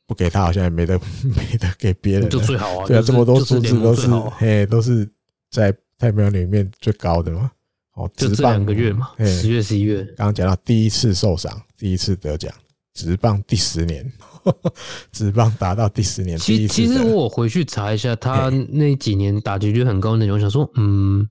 [0.07, 0.99] 不给他好像也没得
[1.37, 2.87] 没得给别人，就最好啊。
[2.87, 5.07] 对啊，这么多数字都是嘿，都是
[5.51, 7.51] 在太平洋里面最高的嘛。
[7.97, 10.03] 哦，就这两个月嘛，十月十一月。
[10.17, 12.51] 刚刚讲到第一次受伤，第一次得奖，
[12.99, 14.13] 职棒第十年，
[15.13, 16.37] 直棒达到第十年。
[16.37, 21.29] 其其实我回去查一下，他那几年打击率很高那种，我想说，嗯。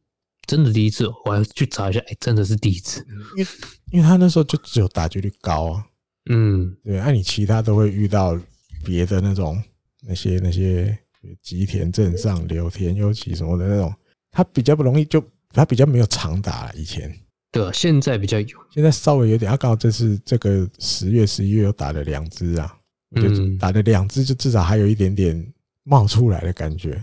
[0.47, 3.49] 真的第一次，我还去查一下，哎，真的是第一次，因为
[3.91, 5.85] 因为他那时候就只有打击率高啊，
[6.29, 8.39] 嗯，对，按你其他都会遇到
[8.85, 9.61] 别的那种
[10.07, 10.97] 那些那些
[11.41, 13.93] 吉田镇上、柳田优起什么的那种，
[14.31, 16.73] 他比较不容易，就他比较没有长打了。
[16.75, 17.13] 以前
[17.51, 19.49] 对啊，现在比较有，现在稍微有点。
[19.49, 22.77] 他刚好这是这个十月、十一月又打了两支啊，
[23.11, 27.01] 我觉得打了两支就至少还有一点点冒出来的感觉，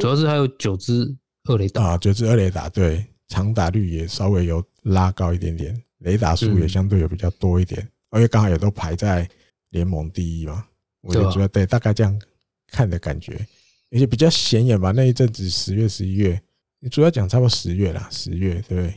[0.00, 1.16] 主要是还有九支。
[1.48, 9.30] 二雷打啊，九只二雷打，对，长打率也稍微有拉高一点点，雷打数也相对有比较多一点，而且刚好也都排在
[9.70, 10.66] 联盟第一嘛。
[11.02, 12.20] 我就觉得对，大概这样
[12.66, 13.34] 看的感觉，
[13.92, 14.90] 而且比较显眼吧。
[14.90, 16.42] 那一阵子十月、十一月，
[16.80, 18.92] 你主要讲差不多十月啦，十月对，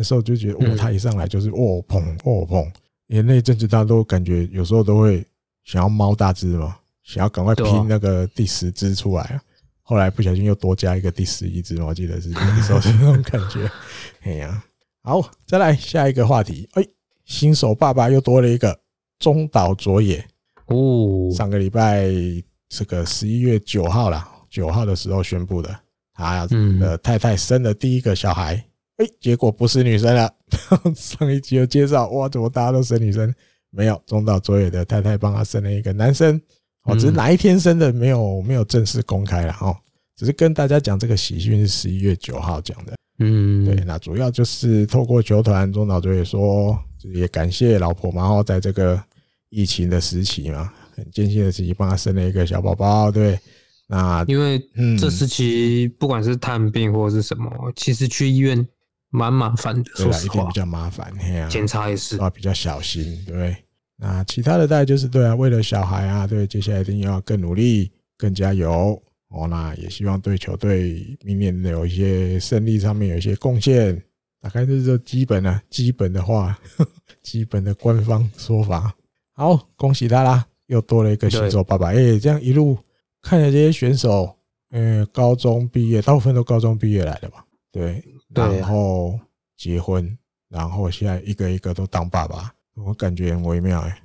[0.00, 2.64] 那时候就觉得哦，他一上来就是哦砰哦砰，
[3.06, 5.22] 因为那一阵子大家都感觉有时候都会
[5.64, 9.42] 想要猫大只嘛，想要赶快拼那个第十只出来啊。
[9.82, 13.70] 后来不小心又多加一个第十一只，我记得是那个时候是那种感觉。
[14.24, 14.64] 哎呀，
[15.02, 16.66] 好，再来下一个话题。
[16.72, 16.82] 哎，
[17.26, 18.74] 新手爸爸又多了一个
[19.18, 20.24] 中岛卓也
[20.68, 21.30] 哦。
[21.30, 22.08] 上个礼拜
[22.70, 25.78] 这个十一月九号啦，九号的时候宣布的，
[26.14, 28.64] 他的太太生了第一个小孩。
[29.00, 30.30] 哎，结果不是女生了。
[30.94, 33.34] 上一集有介绍，哇，怎么大家都生女生？
[33.70, 36.38] 没有，中岛卓也的太太帮他生了一个男生。
[36.82, 39.74] 哦，只是哪一天生的没有没有正式公开了哦，
[40.16, 46.78] 只是跟大家讲这个喜讯是十一月九号讲的，嗯，对，那主要就是透过球团中岛卓也说，
[47.14, 49.02] 也感谢老婆嘛，然后在这个
[49.48, 53.38] 疫情的时期嘛，很艰辛的时期帮他生了一个小宝宝，对，
[53.86, 54.58] 那因为
[54.98, 58.66] 这时期不管是探病或者是什么，其实去医院
[59.10, 61.12] 蛮麻烦的，说实话比较麻烦，
[61.48, 63.54] 检查也是啊比较小心，对。
[63.96, 69.46] 那其他的大概就是对啊，为了小孩啊，对，接下来一定要更努力、更加油哦。
[69.46, 74.02] 那也希望对球队明年有一些胜利上面有一些贡献。
[74.42, 76.58] 大概就是这基本啊，基本的话，
[77.22, 78.94] 基本的官方说法。
[79.34, 81.88] 好，恭喜他啦，又多了一个新手爸爸。
[81.88, 82.78] 哎，这样一路
[83.20, 84.34] 看着这些选手，
[84.70, 88.02] 嗯，高中毕业，大部分都高中毕业来的吧，对，
[88.34, 89.18] 然后
[89.56, 90.16] 结婚，
[90.48, 92.52] 然后现在一个一个都当爸爸。
[92.74, 94.02] 我感觉很微妙哎，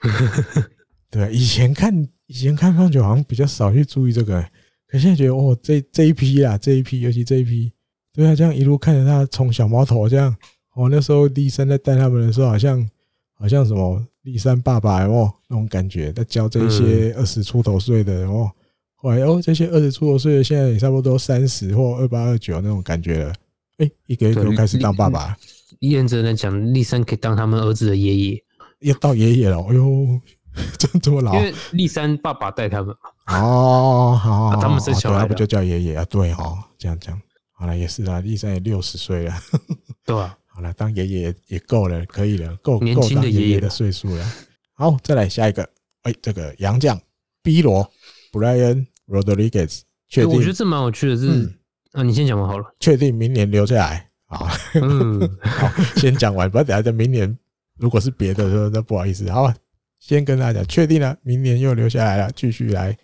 [1.10, 4.40] 对，以前看以前看棒球好像比较少去注意这个，
[4.86, 7.72] 可现在觉得哦，这这一批啊，这一批，尤其这一批，
[8.12, 10.36] 对啊，这样一路看着他从小毛头这样，
[10.74, 12.88] 哦，那时候立山在带他们的时候，好像
[13.34, 18.48] 好像什么立山爸爸哦，那种感觉，在教这些二十出头岁的哦，
[18.94, 23.34] 后来哦，这些二十出头岁的现在也差不多三十或二八二九那种感觉了，
[23.78, 25.36] 哎，一个一个都开始当爸爸。
[25.80, 28.44] 验证的讲，立山可以当他们儿子的爷爷，
[28.80, 29.58] 要到爷爷了。
[29.68, 30.20] 哎呦，
[30.78, 31.34] 真这么老？
[31.34, 33.38] 因为立山爸爸带他们嘛。
[33.38, 36.04] 哦，好，他们生小孩不就叫爷爷啊？
[36.06, 37.20] 对哦，这样讲，
[37.52, 38.20] 好了，也是啦。
[38.20, 39.34] 立山也六十岁了，
[40.06, 40.36] 对啊。
[40.46, 44.24] 好了，当爷爷也够了，可以了，够年轻的爷爷的岁数了。
[44.72, 45.68] 好，再来下一个。
[46.02, 46.98] 哎，这个洋将
[47.42, 47.90] B 罗
[48.32, 50.30] Brian Rodriguez，确定？
[50.30, 51.52] 我觉得这蛮有趣的，是
[51.96, 52.64] 啊，你先讲完好了。
[52.78, 54.08] 确定明年留下来。
[54.26, 57.36] 好，嗯， 好，先讲完，不要等下在明年
[57.78, 59.30] 如果是别的时候，那不好意思。
[59.30, 59.52] 好，
[59.98, 62.96] 先跟大家讲，确定了，明年又留下来了，继续来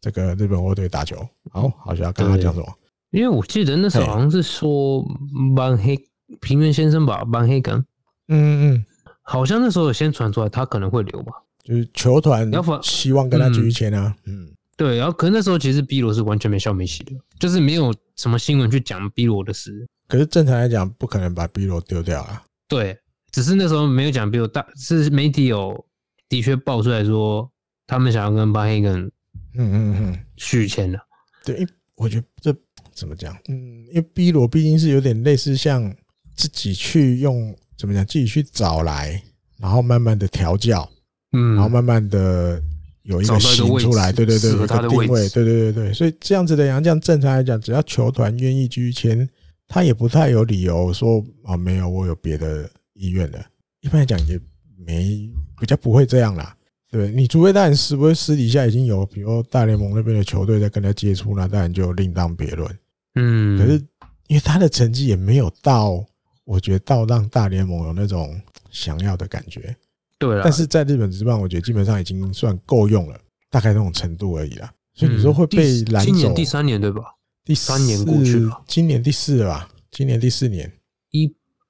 [0.00, 1.16] 这个日本火队打球。
[1.52, 2.66] 好，好像刚刚讲什么？
[3.10, 5.04] 因为我记得那时候好像是说
[5.56, 5.98] 万黑
[6.40, 7.76] 平原先生吧，万黑根，
[8.28, 8.84] 嗯嗯，
[9.22, 11.32] 好像那时候有先传出来他可能会留吧，
[11.62, 12.50] 就是球团
[12.82, 14.48] 希望跟他继续签啊，嗯，
[14.80, 19.86] 对，然后可是那时候其实 B 罗是完全没消没息的，就是没有什么新闻去讲 B 罗的事。
[20.08, 22.42] 可是正常来讲，不可能把 B 罗丢掉啊。
[22.66, 22.96] 对，
[23.30, 25.84] 只是那时候没有讲 B 罗，大是媒体有
[26.30, 27.46] 的确爆出来说，
[27.86, 29.02] 他们想要跟巴黑根，
[29.52, 30.98] 嗯嗯嗯续签了。
[31.44, 32.56] 对，我觉得这
[32.94, 33.36] 怎么讲？
[33.50, 35.94] 嗯，因为 B 罗毕竟是有点类似像
[36.34, 39.22] 自己去用怎么讲，自己去找来，
[39.58, 40.90] 然后慢慢的调教，
[41.32, 42.62] 嗯，然后慢慢的。
[43.10, 49.28] 有一个型出来，对对对，有一个定位，对对对对，所以这样子的洋将，正常来讲，只要球团愿意继续签，
[49.66, 53.44] 他也不太有理由说啊，没有，我有别的意愿的。
[53.80, 54.38] 一般来讲，也
[54.86, 56.56] 没比较不会这样啦。
[56.88, 62.78] 对，你除非当然是不是私底下已经有，比如大联盟那边的球队在跟他接触，那当然就另当别论。
[63.16, 63.72] 嗯，可是
[64.28, 66.04] 因为他的成绩也没有到，
[66.44, 69.74] 我觉得到让大联盟有那种想要的感觉。
[70.20, 73.18] 对啊，但是在日本职棒，我觉得基本上已经算够用了，
[73.50, 74.70] 大概那种程度而已啦。
[74.94, 76.12] 所以你说会被拦走？
[76.12, 77.02] 今年第三年对吧？
[77.42, 79.68] 第三年过去了，今年第四了吧？
[79.90, 80.70] 今年第四年，
[81.10, 81.24] 一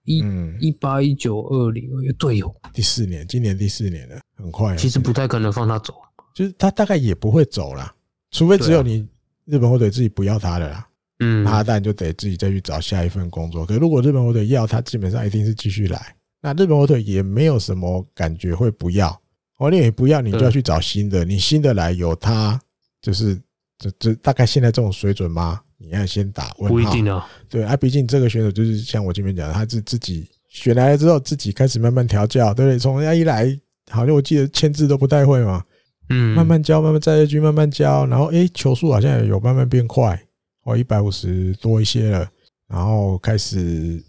[0.05, 0.23] 一
[0.61, 4.75] 一八一九二零，对哦，第四年，今年第四年了，很快。
[4.75, 5.95] 其实不太可能放他走，
[6.35, 7.95] 就是他大概也不会走啦，
[8.33, 9.09] 除非只有你
[9.45, 10.89] 日本火腿自己不要他的啦。
[11.21, 13.65] 嗯，他当然就得自己再去找下一份工作。
[13.65, 16.17] 可是如果日本火腿要他，基本上一定是继续来。
[16.40, 19.11] 那日本火腿也没有什么感觉会不要，
[19.59, 22.59] 哦你也不要，你就要去找新的，你新的来有他，
[23.03, 23.38] 就是
[23.79, 25.61] 这这大概现在这种水准吗？
[25.76, 26.68] 你要先打问号。
[26.68, 32.79] 不一定啊，对啊，毕竟这个选手就是像我前面讲的，他是自己选来了之后，自己开始慢慢调教，对不对？
[32.79, 33.59] 从人家一来，
[33.90, 35.64] 好像我记得签字都不太会嘛，
[36.09, 40.20] 嗯，慢慢教，慢慢在这局慢慢教，然后诶，球速好像也有慢慢变快，
[40.64, 42.31] 哦，一百五十多一些了。
[42.71, 43.59] 然后开始，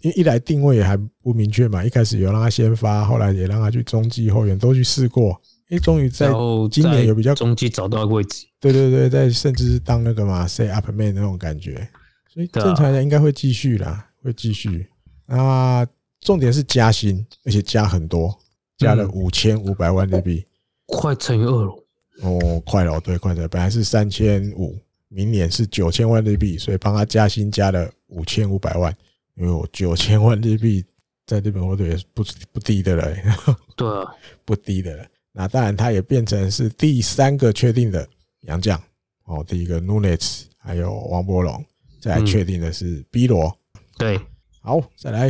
[0.02, 5.36] 因为一来定位也还不明确嘛，一开始有让他先发，后来也让他去中继后援都去试过，
[5.70, 6.30] 诶，终于在
[6.70, 11.88] 今年有比较中继找到位置，对对对，在甚至是当那个嘛 say up man 那种感觉，
[12.32, 14.86] 所以正常人应该会继续啦，会继续。
[15.26, 15.84] 那
[16.20, 18.32] 重点是加薪，而且加很多，
[18.78, 20.44] 加了五千五百万日币，
[20.86, 21.84] 快乘以二了。
[22.22, 24.78] 哦，快了，对，快了，本来是三千五。
[25.14, 28.94] 明年是九千万日币，所以帮他加薪加了五千五百万，
[29.34, 30.84] 因为我九千万日币
[31.26, 32.22] 在日本火腿也是不
[32.52, 33.16] 不低的了，
[33.74, 35.04] 对啊，不低的了。
[35.32, 38.06] 那当然，他也变成是第三个确定的
[38.42, 38.78] 洋将
[39.24, 41.64] 哦，第一个 Nunes，还有王伯龙，
[42.00, 43.50] 再来确定的是 B 罗。
[43.96, 44.20] 对，
[44.60, 45.28] 好，再来，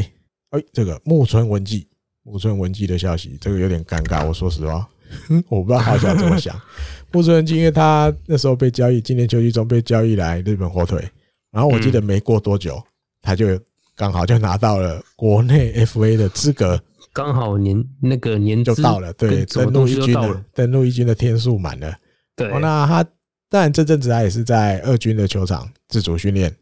[0.51, 1.87] 哎，这个木村文纪，
[2.25, 4.89] 木村文纪的消息，这个有点尴尬，我说实话。
[5.49, 6.59] 我不知道好想怎么想。
[7.13, 11.07] 木村文纪，因为他那时候被交易，今年秋季中被交易来日本火腿，
[11.53, 12.83] 然后我记得没过多久，
[13.21, 13.47] 他就
[13.95, 21.95] 刚好就拿到了国内 FA 的资格，刚好年那个年就到了，对，登陆一军的登陆一军的天数满了。
[22.35, 23.05] 对，那他
[23.49, 26.53] 当然这阵子他也是在二军的球场自主训练。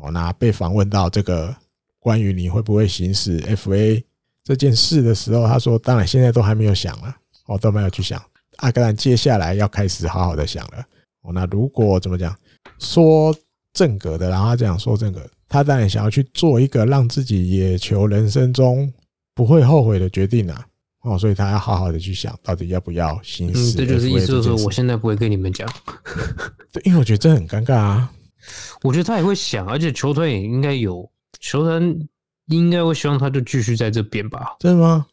[0.00, 1.54] 哦，那被访问到这个
[1.98, 4.02] 关于你会不会行使 FA
[4.44, 7.14] 这件事的时候，他说：“当然现在都还没有想了。”
[7.46, 8.22] 我都没有去想，
[8.58, 10.84] 阿格兰接下来要开始好好的想了。
[11.22, 12.34] 哦，那如果怎么讲，
[12.78, 13.34] 说
[13.78, 18.92] 正格的，然后他这样说正格，他当然想要去做一个让自己野球人生中
[19.36, 20.66] 不会后悔的决定啊。
[21.02, 23.72] 哦，所以他要好好的去想，到底要不要行使。
[23.74, 25.66] 这就是意思，就是说我现在不会跟你们讲。
[26.72, 28.12] 对，因为我觉得这很尴尬啊。
[28.82, 31.80] 我觉得他也会想，而且球团也应该有，球团
[32.46, 34.56] 应该会希望他就继续在这边吧？
[34.58, 35.06] 真的吗？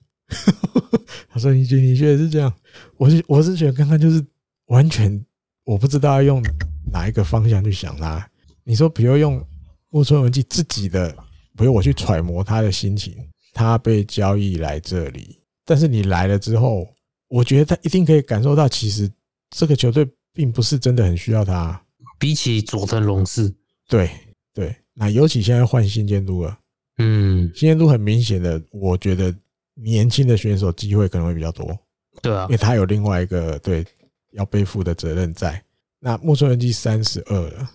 [1.30, 2.52] 他说：“你觉得你觉得是这样？
[2.98, 4.26] 我是我是觉得刚刚就是
[4.68, 5.24] 完全
[5.66, 6.44] 我不知道要用
[6.92, 8.28] 哪一个方向去想他。
[8.66, 9.42] 你说，比如用
[9.90, 11.10] 木村文纪自己的，
[11.56, 13.16] 比如我去揣摩他的心情，
[13.54, 16.86] 他被交易来这里，但是你来了之后，
[17.30, 19.10] 我觉得他一定可以感受到，其实
[19.52, 21.82] 这个球队并不是真的很需要他。
[22.20, 23.54] 比起佐藤龙士，
[23.88, 24.10] 对
[24.54, 26.60] 对，那尤其现在换新监督了，
[26.98, 29.34] 嗯，新监督很明显的，我觉得。”
[29.78, 31.78] 年轻的选手机会可能会比较多，
[32.22, 33.86] 对啊，因为他有另外一个对
[34.32, 35.62] 要背负的责任在。
[36.00, 37.70] 那木村文纪三十二了，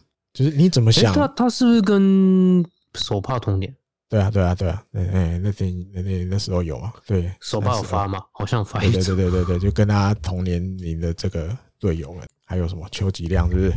[0.45, 1.13] 就是你怎么想？
[1.13, 3.75] 他他是不是跟手帕同年？
[4.09, 8.21] 对啊，对啊，对啊，哎哎，那天那那那时候有啊，对，手帕有发吗？
[8.33, 8.91] 好像发一。
[8.91, 13.73] 对对对对对，就跟他同年龄的这个队友们，还有什么邱吉亮，是不是？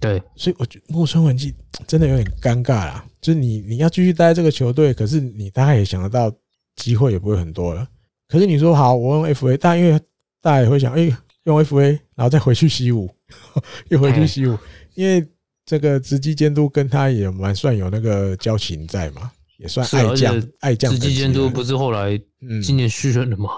[0.00, 1.54] 对，所以我觉得木村文纪
[1.86, 3.04] 真的有点尴尬啦。
[3.20, 6.32] 就是你你要继续待在这个球队，可是你大概也想得到。
[6.76, 7.86] 机会也不会很多了。
[8.26, 9.96] 可是你说好，我用 FA，但因为
[10.40, 11.08] 大家也会想，哎，
[11.44, 13.08] 用 FA，然后再回去西武，
[13.90, 14.58] 又回去西武，
[14.96, 15.24] 因为
[15.66, 20.92] 这个直击监督跟他也蛮算有那个交情在嘛，也算爱将爱将。
[20.92, 22.20] 直击监督不是后来
[22.62, 23.48] 今年续任了吗？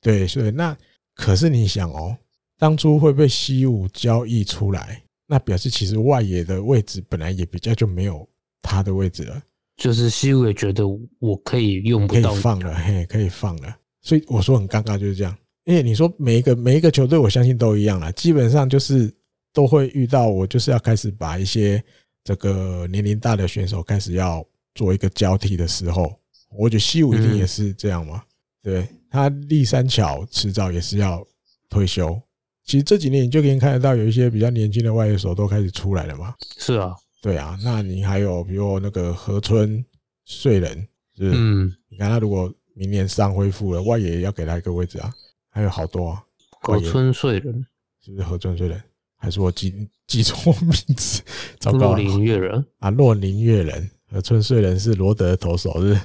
[0.00, 0.76] 对，所以那
[1.14, 2.16] 可是你想哦，
[2.58, 8.28] 当初会被西武交易出来，那表示其实外野的位置本来也比较就没有
[8.62, 9.42] 他的位置了。
[9.76, 10.84] 就是西武也觉得
[11.18, 13.76] 我可以用不到，可以放了，嘿，可以放了。
[14.02, 15.36] 所以我说很尴尬就是这样。
[15.64, 19.12] 因为你说每一个每一个球队，我相信都一样了，基本上就是
[19.56, 21.82] 都会遇到我就是要开始把一些
[22.22, 24.44] 这个年龄大的选手开始要
[24.74, 26.14] 做一个交替的时候，
[26.58, 28.22] 我觉得西武一定也是这样嘛。
[28.62, 31.26] 对，他立三桥迟早也是要
[31.70, 32.20] 退休。
[32.64, 36.34] 其实这几年你就可以看得到有一些比较年轻的外野手都开始出来了嘛。
[36.58, 37.56] 是啊，对啊。
[37.64, 39.82] 那你还有比如那个河村
[40.26, 40.86] 穗人，
[41.16, 41.32] 是不是？
[41.34, 45.10] 嗯，你看他如果明年伤恢复了，外野要给他一个位置啊。
[45.48, 46.22] 还有好多啊，
[46.60, 47.66] 河村穗人
[48.04, 48.82] 是不是河村穗人？
[49.16, 51.22] 还是我记记错名字？
[51.58, 52.64] 糟糕，洛林月人。
[52.78, 55.98] 啊，洛林月人，河村穗人是罗德的投手，是？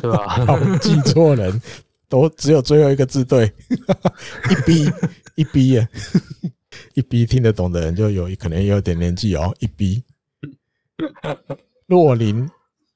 [0.00, 0.58] 对吧？
[0.80, 1.60] 记错人，
[2.08, 3.52] 都只有最后一个字对，
[4.50, 4.90] 一逼
[5.34, 5.88] 一逼耶，
[6.94, 10.02] 一逼听得懂的人就有可能有点年纪哦，一逼。
[11.86, 12.48] 洛林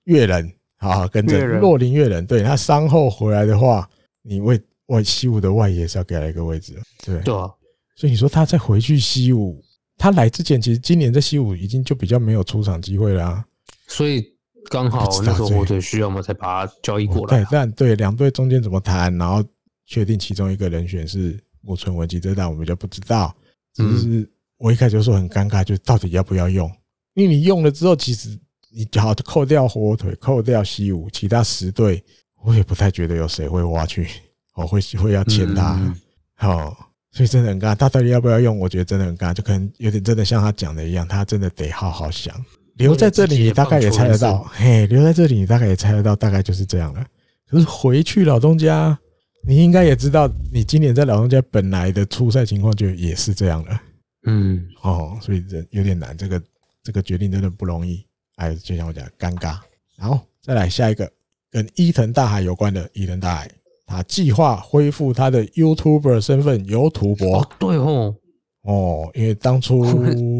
[0.04, 1.46] 月人，好好跟着。
[1.60, 3.88] 洛林月人，对他伤后回来的话，
[4.22, 4.60] 你为。
[4.86, 7.18] 外西武的外野是要给他一个位置，对。
[7.20, 7.48] 对啊，
[7.94, 9.62] 所以你说他再回去西武，
[9.96, 13.44] 他来之前其实今年在西武已经就比较没有出场机会了啊，
[13.86, 14.24] 所以
[14.70, 17.38] 刚好那时候火腿需要嘛，才把他交易过来。
[17.42, 19.44] 对，但对两队中间怎么谈，然后
[19.86, 23.34] 确定其中一个人选是木村文吉，这但我们就不知道。
[23.74, 26.70] 只是我一开始就说很尴尬，就到底要不要用？
[27.14, 28.38] 因为你用了之后，其实
[28.70, 32.02] 你好扣掉火腿，扣掉西武，其他十队
[32.42, 34.08] 我也不太觉得有谁会挖去。
[34.54, 35.96] 哦，会会要签他，
[36.34, 37.74] 好，所以真的很尬。
[37.74, 38.58] 他到底要不要用？
[38.58, 42.34] 我觉得真的很尬，就可能有点真的像他讲的一样，他真的得好好想。
[42.76, 47.06] 留在这里，你大概也猜得到，嘿，留在这里，你大概也猜得到，大概就是这样了。
[47.46, 48.98] 可是回去老东家，
[49.46, 53.82] 你应该也知道，你今年在老东家本来的初赛情况就也是这样了。
[54.24, 56.42] 嗯，哦，所以这有点难，这个
[56.82, 58.02] 这个决定真的不容易。
[58.36, 59.58] 哎，就像我讲，尴尬。
[59.96, 61.08] 然后，再来下一个，
[61.50, 63.50] 跟伊藤大海有关的伊藤大海。
[63.92, 67.40] 他计划恢复他的 YouTuber 身份，由土博。
[67.40, 68.14] 哦，对哦，
[68.62, 69.84] 哦，因为当初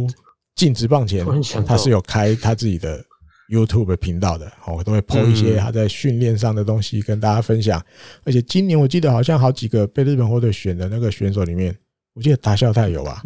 [0.57, 1.25] 进职棒前，
[1.67, 3.05] 他是有开他自己的
[3.51, 7.85] YouTube 频道的，哦，都会 po 一些他在训练上的东西跟大家分享。
[8.25, 11.77] 而且今年我记得好像好几个被日本火腿选的那个选手里面，
[12.15, 13.23] 我记得达孝太有吧。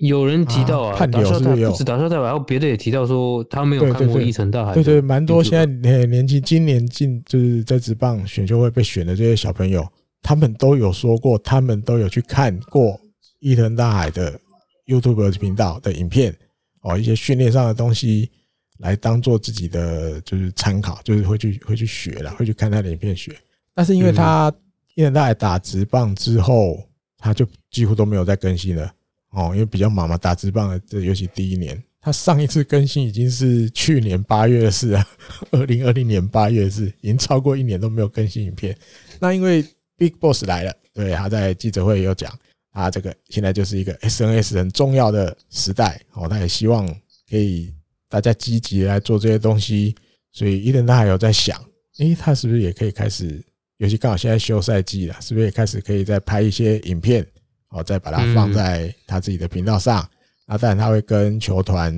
[0.00, 4.74] 有人提到啊，判流是不止打消代表，还有别的也提到说他没有看过伊藤大海。
[4.74, 5.64] 对对，蛮多现在
[6.06, 9.86] 年轻，今年进就是在职棒选秀会被选的这些小朋友，
[10.20, 13.00] 他们都有说过，他们都有去看过
[13.38, 14.38] 伊藤大海的
[14.86, 16.34] YouTube 频道的影片
[16.82, 18.30] 哦，一些训练上的东西
[18.78, 23.34] 来当做自己的就是参考，就是会去会去学了，会去看他的影片学。
[23.72, 24.52] 但是因为他
[24.96, 26.82] 伊藤大海打职棒之后，
[27.18, 28.90] 他就几乎都没有再更新了。
[29.34, 35.06] 哦，因为比较忙嘛，打字棒的这尤其第一年，他上一次更新已经是去年八月的事啊，
[35.50, 38.76] 二零二零年八月的事，已经超过一年都没有更新影片。
[39.18, 39.64] 那因为
[39.96, 42.32] Big Boss 来了，对，他在记者会有讲，
[42.72, 46.86] 他这个现在就是一个 SNS 很重要的时代哦，他也希望
[47.28, 47.74] 可以
[48.08, 49.94] 大家积极来做这些东西，
[50.30, 51.60] 所以伊藤他还有在想，
[51.98, 53.44] 诶，他是不是也可以开始，
[53.78, 57.26] 尤其刚好现在休赛季了，是不是也开始可以再拍一些影片？
[57.74, 60.08] 哦，再把它放在他自己的频道上，
[60.46, 61.92] 那当然他会跟球团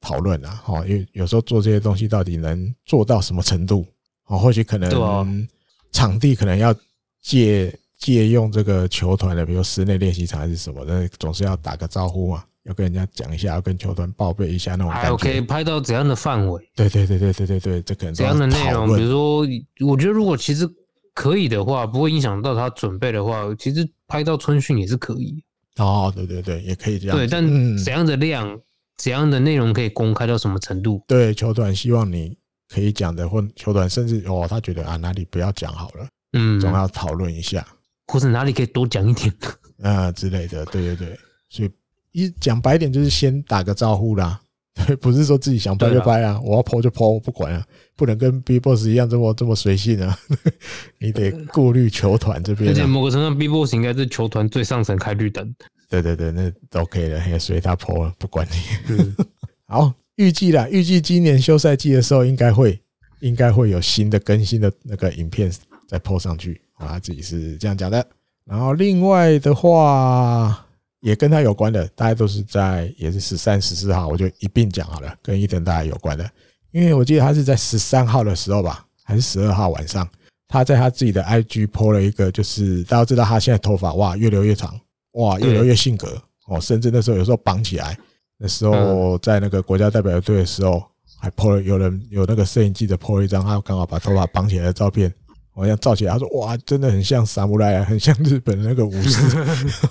[0.00, 3.86] 讨论啊，哦，因为有时候做这些东西到底能做到什么程度，
[4.26, 5.48] 哦，或许可能
[5.92, 6.74] 场地可能要
[7.22, 15.16] 借借用这个球团的，比如室内练习场还是什么的，总是要打个招呼嘛，要跟人家讲一下，要跟球团报备一下那种感觉。
[15.18, 16.60] 可以拍到怎样的范围？
[16.74, 18.96] 对对对对对对对，这可能怎样的内容？
[18.96, 19.46] 比如说，
[19.86, 20.68] 我觉得如果其实。
[21.14, 25.42] 可以的话，不会影响到他准备的话，其实拍到春训也是可以。
[25.76, 27.16] 哦，对对对，也可以这样。
[27.16, 27.42] 对，但
[27.78, 28.60] 怎样的量、嗯、
[28.98, 31.02] 怎样的内容可以公开到什么程度？
[31.08, 32.36] 对，球团希望你
[32.68, 37.66] 可以讲的，或球团甚至哦，他觉得啊哪里不要讲好了，嗯，总要讨论一下，
[38.06, 39.34] 或者哪里可以多讲一点
[39.82, 40.64] 啊之类的。
[40.66, 41.70] 对对对，所以
[42.12, 44.38] 一讲白点就是先打个招呼啦。
[44.74, 47.62] 对，不是说自己想拍就拍啊，我要 po 就我不管啊，
[47.94, 50.18] 不能跟 B Boss 一样这么这么随性啊，
[50.98, 52.70] 你得顾虑球团这边。
[52.70, 55.54] 而且某个程度上，B Boss 应该是球团最上层开绿灯。
[55.90, 59.14] 对对对，那都 OK 了，也随他 po 了，不管你。
[59.68, 62.80] 好，预计啦，预计今年休赛季的时候，应该会
[63.20, 65.52] 应该会有新的更新的那个影片
[65.86, 68.06] 再 po 上去啊，他自己是这样讲的。
[68.46, 70.66] 然后另外的话。
[71.02, 75.12] 也跟他有关的，大家都是在也是十三、十四号，我就一并讲好了。
[75.20, 76.30] 跟伊藤大海有关的，
[76.70, 80.08] 因为我记得他是在十三号的时候吧，还是十二号晚上，
[80.46, 84.78] 他在他自己的 IG po 了一个，就是大家知道他现在头发哇越留越长，
[85.14, 87.98] 哇越留越性格哦，甚至那时候有时候绑起来，
[88.38, 90.80] 那时候在那个国家代表队的时候，
[91.18, 95.12] 还 po 了有人有那个摄影记者 po 了一张他刚好把头发绑起来的照片，
[95.50, 99.20] 好像照起来，他说哇，真的很像萨姆莱啊，很像日本的那个武士。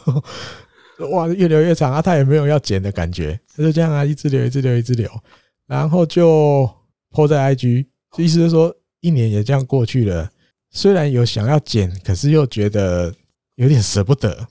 [1.10, 5.10] 哇，越留越长啊，他也没有要剪的感觉，他就这样啊，一直留，一直留，一直留，
[5.68, 6.70] 然后就
[7.12, 7.86] po 在 IG，
[8.18, 10.30] 意思是说一年也这样过去了，
[10.72, 13.14] 虽然有想要剪，可是又觉得
[13.56, 14.48] 有点舍不得，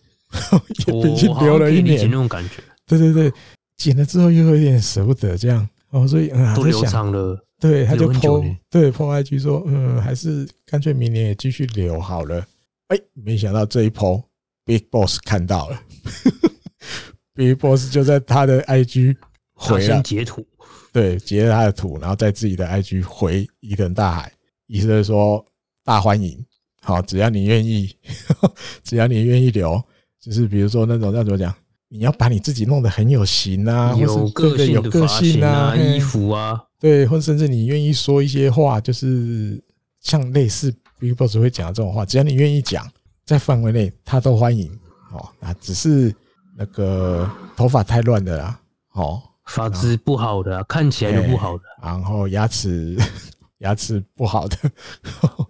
[0.86, 3.32] 也毕竟留了一年那种感觉，对对对。
[3.76, 12.46] 剪了之后又有点舍不得，这样哦，所以嗯，都留长了，对，他就 po 对 po IG 说，嗯，还是干脆明年也继续留好了。
[12.88, 14.22] 哎，没想到这一 po
[14.66, 15.82] Big Boss 看到了
[17.34, 19.16] Big Boss 就在他的 IG
[19.54, 20.02] 回了。
[20.02, 20.46] 截图，
[20.92, 24.32] 对，截了他的图，然后在自己的 IG 回伊藤大海，
[24.66, 25.44] 意思是说
[25.84, 26.44] 大欢迎，
[26.82, 27.94] 好，只要你愿意，
[28.84, 29.82] 只要你愿意留，
[30.20, 31.54] 就是比如说那种那怎么讲？
[31.92, 39.60] 你要把你自己弄得很有型啊，有个性有个性啊，衣服啊，对，或甚至你愿意说一些话，就是
[40.00, 42.88] 像类似 Big Boss 会讲的这种话，只要你愿意讲，
[43.26, 44.70] 在范围内他都欢迎
[45.12, 45.28] 哦。
[45.38, 46.14] 那只是
[46.56, 48.60] 那个头发太乱的啦，
[48.92, 52.96] 哦，发质不好的，看起来就不好的，然后牙齿
[53.58, 54.56] 牙齿不好的，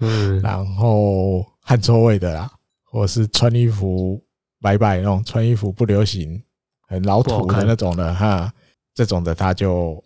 [0.00, 2.50] 嗯， 然后汗臭味的啦，
[2.84, 4.22] 或者是穿衣服。
[4.62, 6.38] 拜拜那种穿衣服不流行、
[6.86, 8.52] 很老土的那种的哈，
[8.92, 10.04] 这种的他就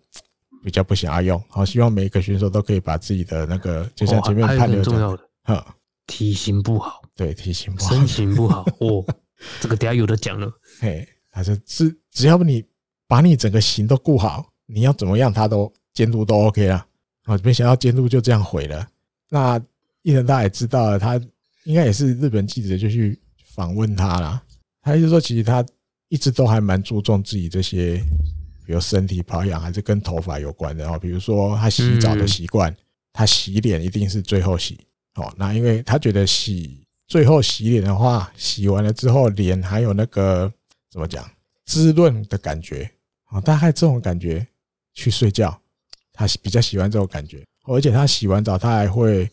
[0.63, 1.43] 比较不想要用。
[1.49, 5.75] 好，希望每一个选手都可以把自己的那个，就像前面判的重要的哈，
[6.07, 9.03] 体型不好，对，体型不好，身形不好哦，
[9.59, 10.51] 这个等下有的讲了。
[10.79, 12.63] 嘿，他说只只要你
[13.07, 16.85] 把你整个型都顾好，你要怎么样他都监督都 OK 了。
[17.23, 18.87] 啊，没想到监督就这样毁了。
[19.29, 19.59] 那
[20.03, 21.19] 伊藤大也知道了，他
[21.63, 23.19] 应该也是日本记者就去
[23.55, 24.43] 访问他了。
[24.81, 25.65] 他意思说，其实他
[26.09, 27.97] 一直都还蛮注重自己这些，
[28.63, 30.99] 比如身体保养，还是跟头发有关的哦。
[30.99, 32.75] 比如说他洗澡的习惯，
[33.11, 34.79] 他洗脸一定是最后洗
[35.15, 35.33] 哦。
[35.35, 40.51] 那因为他觉得洗最后洗脸的话，洗完了之后脸还有那个
[40.89, 41.23] 怎么讲
[41.65, 42.89] 滋润的感觉
[43.25, 44.45] 啊，大概这种感觉
[44.93, 45.55] 去睡觉，
[46.13, 47.43] 他比较喜欢这种感觉。
[47.67, 49.29] 而且他洗完澡，他还会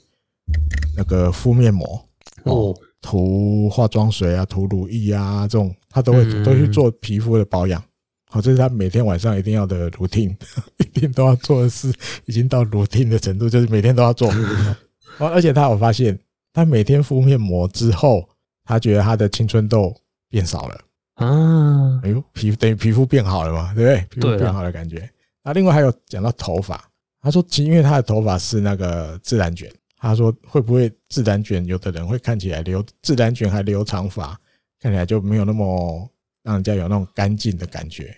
[0.96, 2.08] 那个敷面膜
[2.44, 2.74] 哦。
[3.02, 7.82] 涂化妆水啊，涂乳液啊，这种他都会都去做皮肤的保养。
[8.30, 10.34] 好，这是他每天晚上一定要的 routine，
[10.78, 11.92] 一定都要做的事，
[12.26, 14.32] 已经到 routine 的程度，就是每天都要做。
[15.18, 16.16] 而且他有发现，
[16.52, 18.28] 他每天敷面膜之后，
[18.64, 19.94] 他觉得他的青春痘
[20.28, 20.80] 变少了。
[21.14, 24.06] 啊，哎呦，皮肤等于皮肤变好了嘛，对不对？
[24.10, 25.08] 皮肤变好的感觉。
[25.42, 26.82] 那另外还有讲到头发，
[27.20, 29.70] 他说，其实因为他的头发是那个自然卷。
[30.04, 31.64] 他说：“会不会自然卷？
[31.64, 34.36] 有的人会看起来留自然卷还留长发，
[34.80, 36.10] 看起来就没有那么
[36.42, 38.12] 让人家有那种干净的感觉，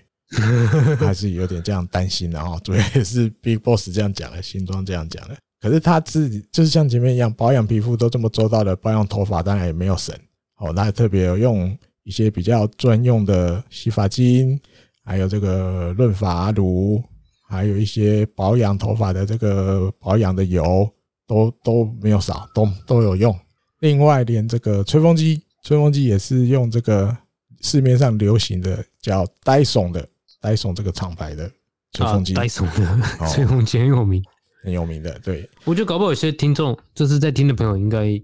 [0.99, 2.59] 还是有点这样担心的哈。
[2.65, 5.37] 主要也是 Big Boss 这样讲的，新装这样讲的。
[5.65, 10.15] 可是他自己就是像前面一样，保养皮肤都这么周到的，保养头发当然也没有省
[10.59, 10.71] 哦。
[10.75, 14.61] 他还特别有用一些比较专用的洗发精，
[15.03, 17.03] 还有这个润发乳，
[17.49, 20.87] 还有一些保养头发的这个保养的油。”
[21.27, 23.35] 都都没有少，都都有用。
[23.79, 27.17] 另外，连这个吹风机，吹风机也是用这个
[27.63, 30.07] 市面上流行的叫戴森的
[30.39, 31.51] 戴森这个厂牌的
[31.93, 32.35] 吹风机。
[32.35, 33.03] 戴森的
[33.33, 34.23] 吹风机很有名，
[34.65, 35.17] 很有名的。
[35.21, 38.21] 对，我觉得搞不好有些听众就是在听的朋友，应该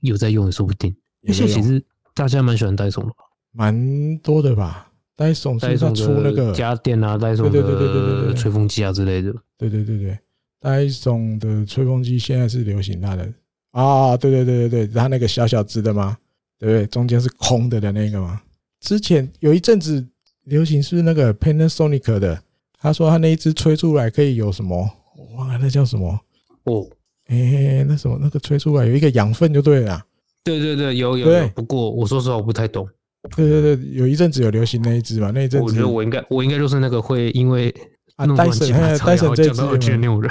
[0.00, 0.94] 有在用，也说不定。
[1.28, 1.80] 而且其实
[2.14, 3.16] 大家蛮喜欢戴森的吧？
[3.52, 4.90] 蛮多的吧？
[5.14, 9.32] 戴森戴森出那个家电啊，戴森的吹风机啊之类的。
[9.56, 10.18] 对对对对。
[10.58, 13.32] 戴森的吹风机现在是流行它的
[13.72, 16.16] 啊，对对对对对，它那个小小只的吗？
[16.58, 16.86] 对不对？
[16.86, 18.40] 中间是空的的那个吗？
[18.80, 20.06] 之前有一阵子
[20.44, 22.42] 流行是那个 Panasonic 的，
[22.78, 24.90] 他说他那一只吹出来可以有什么？
[25.16, 26.18] 我忘了那叫什么
[26.64, 26.86] 哦？
[27.26, 30.02] 哎，那什么那个吹出来有一个养分就对了。
[30.44, 31.48] 对对对，有有有。
[31.48, 32.88] 不过我说实话我不太懂。
[33.34, 35.30] 对对对，有一阵子有流行那一只嘛？
[35.34, 37.74] 那一阵子我觉得我应该我应该就是那个会因为。
[38.16, 38.70] 啊，戴森，
[39.04, 40.30] 戴森这只也那种人，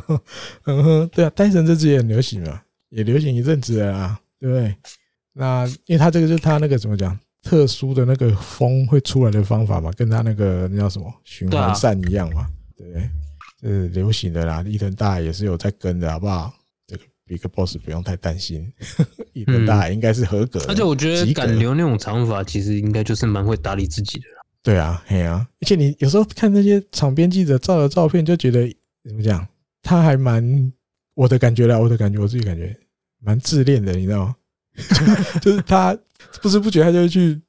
[0.64, 4.74] 嗯哼，对啊，戴森这只也很流行嘛，也流行一阵子了啊，对不对？
[5.34, 12.46] 那因为它这个就是它那个怎么讲，特殊的那个风会出来的方法嘛，跟它那个那叫什么循环扇一样嘛，
[12.78, 13.10] 对不对？
[13.60, 16.52] 是流行的啦，伊藤大海也是有在跟的，好不好？
[16.86, 18.72] 这个 Big Boss 不用太担心，
[19.32, 20.66] 伊藤大海应该是合格的。
[20.68, 24.24] 而且我觉得敢留那种长发，其实应该就是蛮会打理自己的。
[24.62, 28.68] 对啊，嘿啊，而且你有时候看那些场边记者照的照片，就觉得
[29.04, 29.46] 怎么讲，
[29.82, 30.72] 他还蛮
[31.14, 32.76] 我的感觉啦，我的感觉，我自己感觉
[33.20, 34.36] 蛮自恋的，你知道吗？
[35.42, 35.96] 就是他
[36.40, 37.40] 不知不觉他就会去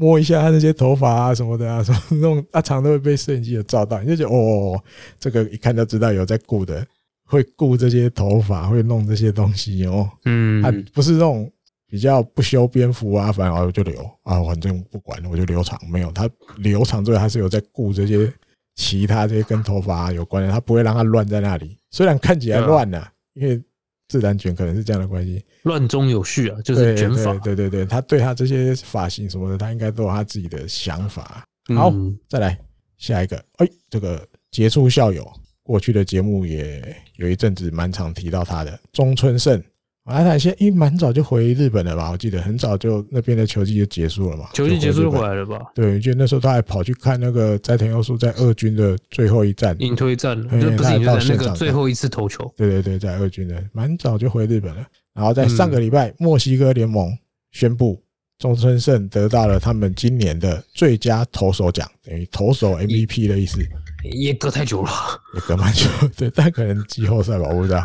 [0.00, 4.80] 摸一下他那些头发啊什么的啊， 什么那种啊，常都会被摄影机有照到，你就觉得哦，
[5.18, 6.86] 这个一看就知道有在顾的，
[7.24, 10.08] 会顾这些头发，会弄这些东西哦。
[10.24, 11.50] 嗯，他不是那种
[11.88, 15.76] 比较不修边幅啊，反正我就留啊，反正不管了，我就留长。
[15.90, 18.32] 没有，他留长之后他是有在顾这些
[18.76, 21.76] 其他这些跟头发有关的，他不会让它乱在那里。
[21.90, 23.60] 虽然看起来乱了，因为。
[24.08, 27.34] 自然卷可能是这样的关系，乱中有序啊，就是卷法。
[27.34, 31.44] 对对对，他对他这些发型什么的，他应该都有他自己的想法。
[31.76, 31.92] 好，
[32.28, 32.58] 再来
[32.96, 33.36] 下一个。
[33.56, 35.30] 哎，这个杰出校友，
[35.62, 39.62] 过去的节目也有一阵子蛮常提到他的中村胜。
[40.08, 42.10] 啊，他现在因为蛮早就回日本了吧？
[42.10, 44.48] 我记得很早就那边的球季就结束了嘛。
[44.54, 45.58] 球季结束就回来了吧？
[45.74, 52.50] 对，就那时候他还跑去看那个斋藤优树在二军的最后一战，引退战，就不是引退战，那个最后一次投球。
[52.56, 54.84] 对对对，在二军的，蛮早就回日本了。
[55.14, 57.10] 然后在上个礼拜，墨西哥联盟
[57.52, 58.00] 宣布
[58.38, 63.60] 中村胜得到了他们今年的最佳投手奖，等于投手 MVP 的意思。
[64.12, 64.90] 也隔太久了，
[65.34, 65.86] 也隔蛮久，
[66.16, 67.84] 对，但可能季后赛吧，我不知道。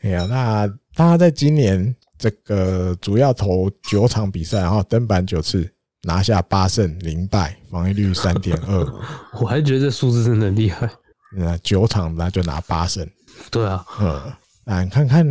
[0.00, 0.72] 哎呀，那。
[0.92, 5.66] 他在今年这个主要投九场比赛，然后登板九次，
[6.02, 8.86] 拿下八胜零败，防御率三点二。
[9.40, 10.90] 我还觉得这数字真的很厉害。
[11.34, 13.08] 那九场那就拿八胜。
[13.52, 14.20] 对啊，嗯，
[14.64, 15.24] 那你看看，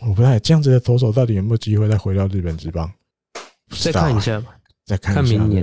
[0.00, 2.90] 我不太这样子的投手到底有没有机会再回到日本职棒？
[3.78, 4.56] 再看一下吧，
[4.86, 5.34] 再看一下。
[5.34, 5.62] 因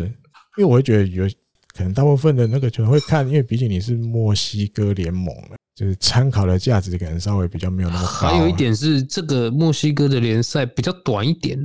[0.60, 1.28] 为我会觉得有
[1.76, 5.36] 可能大部分的那个球会看，因为毕竟你是墨西哥联盟
[5.80, 8.28] 就是参考的价值可能稍微比较没有那么高。
[8.28, 11.58] 还有一点是，这个墨西哥的联赛比较短一点。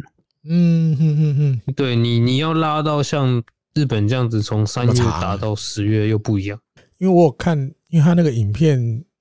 [0.49, 1.37] 嗯哼哼
[1.67, 3.43] 哼，对你，你要拉到像
[3.75, 6.57] 日本这样子，从三月打到十月又不一样。
[6.99, 7.59] 因为我有看，
[7.89, 8.79] 因为他那个影片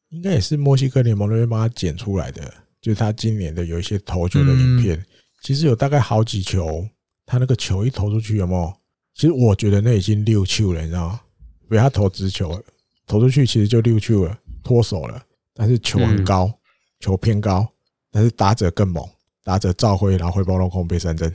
[0.09, 5.03] 应该也是墨西哥联盟那边帮他剪出来的，就是他今年的有一些投球的影片，
[5.41, 6.87] 其实有大概好几球，
[7.25, 8.71] 他那个球一投出去有没有？
[9.15, 11.19] 其实我觉得那已经六球了，你知道吗？
[11.67, 12.63] 比如他投直球
[13.07, 14.37] 投出去，其实就六球了。
[14.63, 15.21] 脱手了，
[15.53, 16.51] 但是球很高，
[16.99, 17.67] 球偏高，
[18.09, 19.07] 但是打者更猛，
[19.43, 21.31] 打者照挥，然后挥棒落空被三振，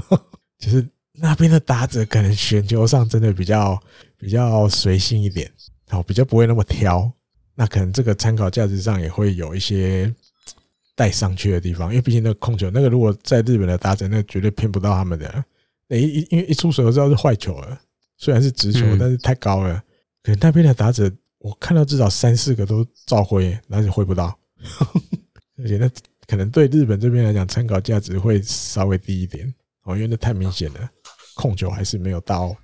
[0.58, 3.78] 就是那边的打者可能选球上真的比较
[4.16, 5.52] 比较随性一点，
[5.90, 7.12] 哦，比较不会那么挑，
[7.54, 10.12] 那可能这个参考价值上也会有一些
[10.94, 15.44] 带上去的地方，因为毕竟那个控球，那个如果在日本的打者，那绝对骗不到他们的，
[15.88, 17.80] 那一因为一出手就知道是坏球了，
[18.16, 19.74] 虽然是直球，但是太高了，
[20.22, 21.12] 可能那边的打者。
[21.42, 24.26] 我看到至少三四个都照挥，但是挥不到，
[25.58, 25.90] 而且那
[26.28, 29.52] 可能对日本这边来讲参考价值会稍微低一点。
[29.82, 30.88] 哦，因为那太明显了，
[31.34, 32.54] 控球还是没有到，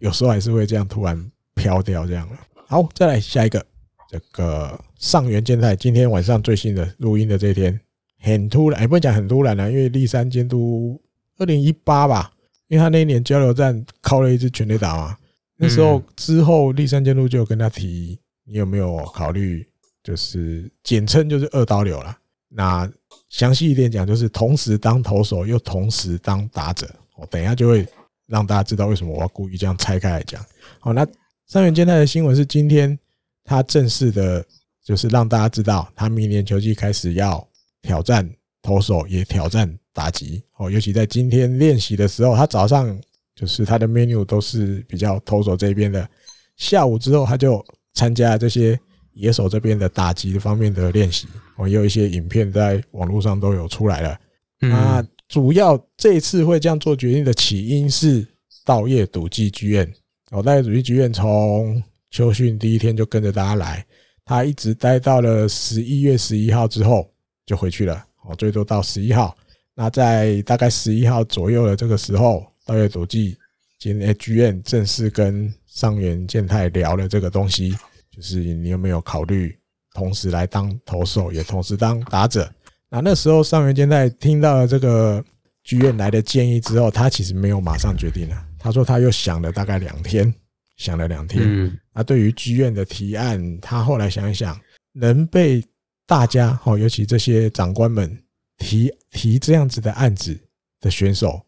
[0.00, 1.18] 有时候还是会这样突然
[1.54, 2.38] 飘掉这样了。
[2.66, 3.64] 好，再来下一个，
[4.10, 7.80] 这个上元健太今天晚上最新的录音的这一天。
[8.18, 11.00] 很突然，也不能讲很突然了，因为立山监督
[11.38, 12.30] 二零一八吧，
[12.68, 15.16] 因为他那一年交流战靠了一支全垒打嘛，
[15.56, 18.20] 那时候之后立山监督就跟他提。
[18.48, 19.66] 你有没有考虑，
[20.04, 22.16] 就是简称就是二刀流了？
[22.48, 22.88] 那
[23.28, 26.88] 详细一点讲，就是同时当投手又同时当打者。
[27.16, 27.84] 我等一下就会
[28.26, 30.40] 让大家知道为什么我要故意这样拆开来讲。
[30.78, 31.04] 好，那
[31.48, 32.96] 三元健太的新闻是今天
[33.42, 34.46] 他正式的，
[34.84, 37.44] 就是让大家知道他明年球季开始要
[37.82, 38.30] 挑战
[38.62, 40.40] 投手，也挑战打击。
[40.58, 42.96] 哦，尤其在今天练习的时候，他早上
[43.34, 46.08] 就是他的 menu 都是比较投手这边的，
[46.56, 47.66] 下午之后他就。
[47.96, 48.78] 参加这些
[49.14, 51.26] 野手这边的打击方面的练习，
[51.56, 54.20] 我也有一些影片在网络上都有出来了。
[54.60, 58.24] 那主要这一次会这样做决定的起因是
[58.64, 59.90] 稻叶赌技剧院。
[60.30, 63.84] 哦，稻叶赌技剧院从秋训第一天就跟着大家来，
[64.24, 67.10] 他一直待到了十一月十一号之后
[67.44, 68.04] 就回去了。
[68.24, 69.36] 哦，最多到十一号。
[69.74, 73.36] 那在大概十一号左右的这个时候，稻叶赌技
[73.78, 77.76] 今天剧院正式跟上原健太聊了这个东西，
[78.16, 79.54] 就是你有没有考虑
[79.92, 82.50] 同时来当投手，也同时当打者？
[82.88, 85.22] 那那时候上元健太听到了这个
[85.64, 88.46] 剧院来的建议之后，他其实没有马上决定了。
[88.58, 90.32] 他说他又想了大概两天，
[90.76, 91.78] 想了两天。
[91.92, 94.58] 那对于剧院的提案，他后来想一想，
[94.92, 95.62] 能被
[96.06, 98.16] 大家哦，尤其这些长官们
[98.58, 100.38] 提提这样子的案子
[100.80, 101.40] 的选手，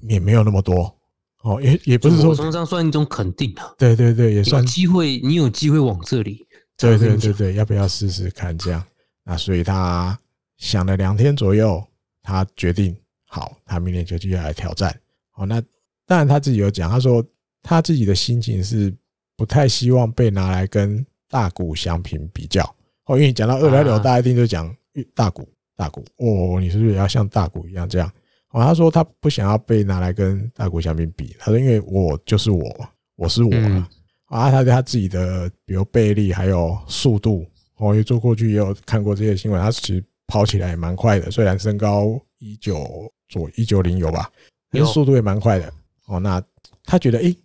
[0.00, 0.99] 也没有那么多。
[1.42, 3.72] 哦，也也不是说常常算一种肯定啊。
[3.78, 6.46] 对对对，也算机会，你有机会往这里。
[6.76, 8.82] 对对对对，要不要试试看这样？
[9.24, 10.18] 那所以他
[10.58, 11.82] 想了两天左右，
[12.22, 12.94] 他决定
[13.26, 14.94] 好，他明年就继续来挑战。
[15.30, 15.62] 好，那
[16.06, 17.24] 当然他自己有讲，他说
[17.62, 18.92] 他自己的心情是
[19.36, 22.62] 不太希望被拿来跟大股相平比较。
[23.06, 24.74] 哦，因为讲到二来六，大家一定就讲
[25.14, 28.10] 大股大股哦，你是不是也要像大股一样这样？
[28.50, 32.68] 哦，他说他不想要被拿来跟大谷翔平比，他说因为我就是我，
[33.16, 33.88] 我是我啊，
[34.26, 37.46] 啊他对他自己的比如背力还有速度，
[37.78, 44.30] 我也做过去也有看过这些新闻，他其实跑起来也蛮快的，虽然身高一九左一九零有吧，
[44.70, 45.72] 但是速度也蛮快的
[46.06, 46.18] 哦。
[46.18, 46.42] 那
[46.84, 47.36] 他觉得诶、欸、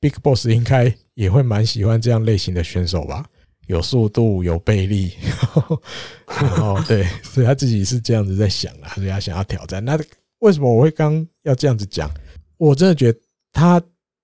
[0.00, 3.26] Big Boss 应该也会蛮喜欢这样类型的选手吧。
[3.66, 5.14] 有速度，有背力，
[6.28, 9.82] 然后对，所以他自己是这样子在想的，所以他想要挑战。
[9.82, 9.98] 那
[10.44, 12.10] 为什么我会刚要这样子讲？
[12.58, 13.18] 我真的觉得
[13.50, 13.80] 他，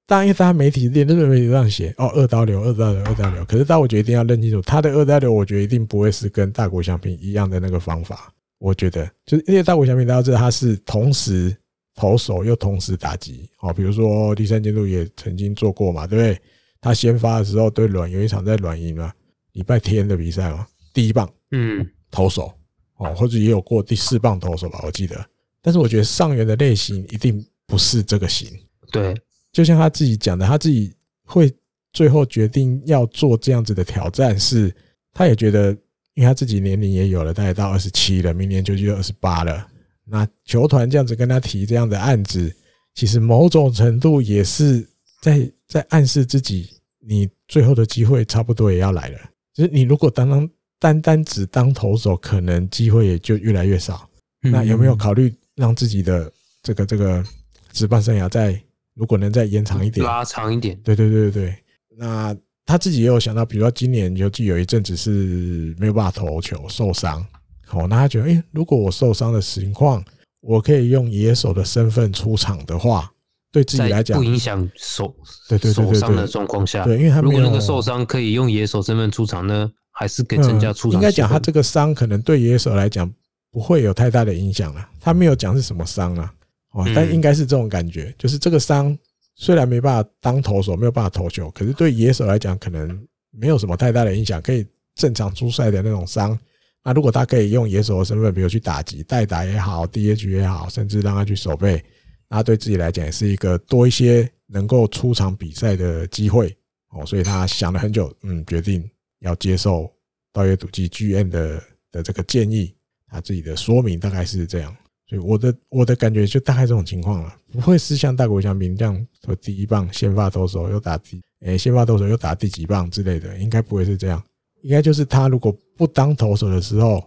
[0.07, 3.43] 当然因为他媒体连日本媒体这样写，哦，二刀流，二刀流，二刀流。
[3.47, 8.31] 可是，但我觉得一定要认清楚，他的二刀流，我觉得一定不会是跟大国相平一样的那个方法。
[8.59, 11.57] 我觉得，就是因为大国相平大家知道他是同时
[11.95, 16.39] 投手又同时打击，哦，比如说第三监督也曾经做过嘛，对不对？
[16.83, 19.11] 他先发的时候对软有一场在软银嘛。
[19.53, 22.53] 礼拜天的比赛嘛，第一棒，嗯，投手
[22.99, 25.16] 哦，或者也有过第四棒投手吧，我记得。
[25.62, 28.48] 但是我觉得上原的类型一定不是这个型。
[28.90, 29.14] 对，
[29.52, 30.92] 就像他自己讲的，他自己
[31.24, 31.52] 会
[31.92, 34.74] 最后决定要做这样子的挑战，是
[35.12, 35.70] 他也觉得，
[36.14, 39.66] 因为他自己年龄也有了，大概到二十七了，明年就就二十八了。
[40.04, 42.52] 那球团这样子跟他提这样的案子，
[42.94, 44.84] 其实某种程度也是
[45.20, 49.18] 在在暗示自己，你最后的机会差不多也要来了。
[49.54, 50.50] 就是你如果单单
[50.80, 54.08] 单单只当投手，可能机会也就越来越少。
[54.42, 56.32] 那有没有考虑让自己的
[56.62, 57.22] 这个这个
[57.70, 58.58] 职棒生涯再
[58.94, 60.74] 如果能再延长一点，拉长一点？
[60.82, 61.56] 对对对对对。
[61.96, 62.34] 那
[62.64, 67.24] 他自己也有想到，比如说今年尤其有一阵子是没有办法投球，受伤。
[67.72, 70.04] 哦，那他觉得，诶，如果我受伤的情况，
[70.40, 73.12] 我可以用野手的身份出场的话。
[73.52, 75.12] 对自己来讲，不影响手
[75.48, 80.92] 对对受伤的状况下，对，因为他如果那个受伤可以用野手身份出场呢，还是可以增加出场。
[80.92, 83.12] 应该讲他这个伤可能对野手来讲
[83.51, 84.88] 不会有太大的影响了。
[85.01, 86.34] 他没有讲是什么伤啊，
[86.72, 88.96] 哦，但应该是这种感觉，就是这个伤
[89.34, 96.38] 虽然没办法当投手，没有办法投球，可是对野手来讲可能没有什么太大的影响，可以正常出赛的那种伤。
[96.82, 101.82] 那如果他可以用野手的身份，比如去打击、代打也好，DH 也好，甚至让他去守备。
[102.28, 106.57] 那对自己来讲也是一个多一些能够出场比赛的机会
[106.90, 108.88] 哦，所以他想了很久，嗯，决定
[109.18, 109.92] 要接受
[110.32, 112.72] 稻叶笃纪 GM 的的这个建议。
[113.11, 114.74] 他自己的说明大概是这样，
[115.08, 124.22] 所以我的我的感觉就大概这种情况了，不会是像大谷翔平这样说第一棒先发投手又打第诶先发投手又打第几棒之类的，应该不会是这样，
[124.62, 127.02] 应该就是他如果不当投手的时候，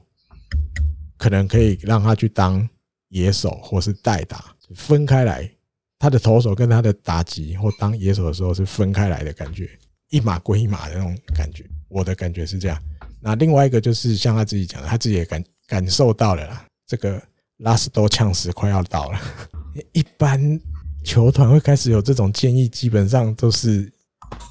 [1.18, 2.68] 可能可以让他去当
[3.10, 4.54] 野手或是代打。
[4.76, 5.48] 分开来，
[6.00, 9.70] 他的投手跟他的打击或当野手的时候是分开来的感觉，
[10.10, 11.64] 一码归一码的那种感觉。
[11.90, 12.82] 我的感觉是这样。
[13.22, 17.22] 那另外一个就是像他自己讲的，他自己也感感受到了啦，这个
[17.58, 19.20] 拉斯多呛死快要到了。
[19.94, 20.60] 一般
[21.04, 23.92] 球团会开始有这种建议，基本上都是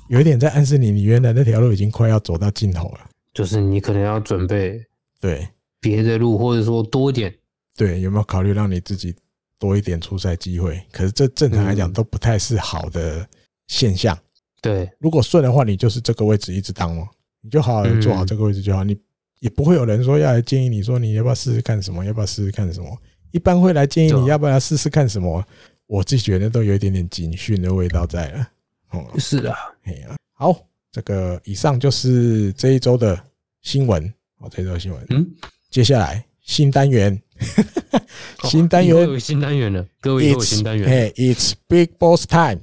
[0.09, 3.01] 有一点在暗示你，你原来那条路已经快要走到尽头了，
[3.33, 4.85] 就是你可能要准备
[5.21, 5.49] 对
[5.81, 7.35] 别的路，或者说多一点。
[7.77, 9.15] 对，有没有考虑让你自己？
[9.59, 13.25] 多一点出赛机会，可是这正常来讲都不太是好的
[13.69, 14.19] 现象。
[14.61, 17.07] 对，如果顺的话，你就是这个位置一直当哦，
[17.43, 18.83] 你就好好做好这个位置就好。
[18.83, 18.99] 你
[19.43, 22.97] 也不会有人说要来建议你说你要不要试试看什么，要不要试试看什么。
[23.33, 25.45] 一般会来建议你要不要试试看什么。
[25.89, 28.49] 我自己觉得都有一点点警讯的味道在了。
[28.91, 30.57] 哦，是的，哎呀，好，
[30.93, 33.21] 这个以上就是这一周的
[33.63, 34.03] 新闻。
[34.39, 35.29] 哦，这一周新闻，嗯，
[35.71, 37.21] 接下来新单元。
[38.45, 40.89] 新单元有新单元了，各位有新单元。
[40.89, 42.61] 哎，It's Big Boss Time。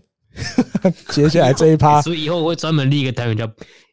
[1.12, 3.46] 接下来这一趴， 所以以后我会专门立一个单元叫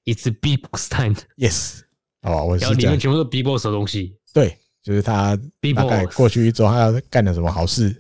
[0.05, 1.17] It's Big Boss Time。
[1.37, 1.81] Yes，
[2.27, 4.17] 好吧，我是然后里面全部都是 Big Boss 的东西。
[4.35, 5.39] 对，就是他
[5.75, 7.95] 大概过去一周他要干了什么好事，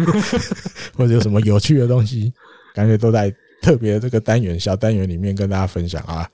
[0.94, 2.32] 或者有什么有趣的东西，
[2.74, 6.28] 感觉都在特别这个单元小单元里面跟大家分享啊。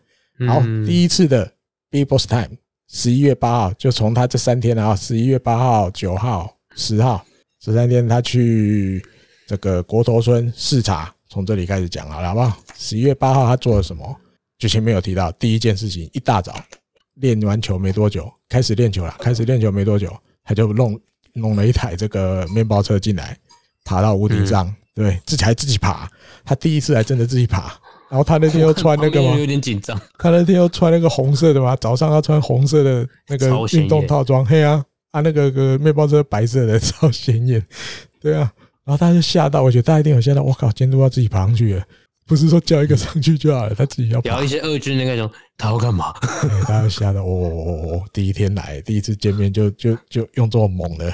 [0.47, 1.51] 好，第一次的
[1.91, 2.57] Big Boss Time。
[2.91, 7.23] 十一月八号，就从他这三天啊，十一月八号、九号、十号
[7.61, 9.05] 这三天，他去
[9.47, 12.57] 这个国头村视察，从这里开始讲好了，好不好？
[12.79, 14.17] 十一月八号他做了什么？
[14.59, 16.59] 就前面有提到，第一件事情，一大早
[17.21, 20.15] 练完球没多久，开始练球了，开始练球没多久，
[20.45, 20.99] 他就弄
[21.33, 23.37] 弄了一台这个面包车进来，
[23.85, 26.09] 爬到屋顶上，对，自己还自己爬，
[26.45, 27.73] 他第一次还真的自己爬。
[28.11, 29.37] 然后他那天又穿那个 吗？
[29.37, 30.01] 有点紧张。
[30.19, 37.63] 他那天又穿那个红色的嘛，早上他穿红色的那个运动套装，嘿啊，啊那个个面包车白色的，超显眼。
[38.19, 38.51] 对啊，
[38.85, 40.43] 然后他就吓到，我觉得他一定有吓到。
[40.43, 41.85] 我靠，监督要自己爬上去了，
[42.27, 44.31] 不是说叫一个上去就好了，他自己要爬。
[44.31, 46.13] 聊一些二军的那种，他要干嘛？
[46.65, 51.13] 他要吓到，哦哦哦，第一天来，第一次见面就就就用这么猛的。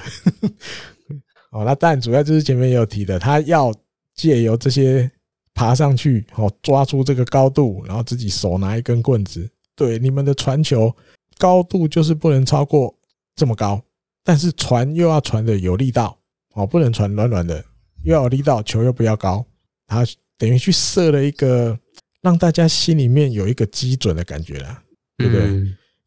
[1.51, 3.73] 哦，那当然主要就是前面也有提的，他要
[4.15, 5.11] 借由这些
[5.55, 10.95] 爬上去，哦，抓出这个高度，然后自己手拿一根棍子，对，你们的传球
[11.39, 12.95] 高度就是不能超过
[13.35, 13.81] 这么高，
[14.23, 16.19] 但是传又要传的有力道，
[16.55, 17.65] 哦，不能传软软的，
[18.03, 19.47] 又要有力道，球又不要高，
[19.87, 20.05] 他
[20.37, 21.79] 等于去设了一个
[22.25, 24.83] 让大家心里面有一个基准的感觉啦，
[25.17, 25.47] 对不对？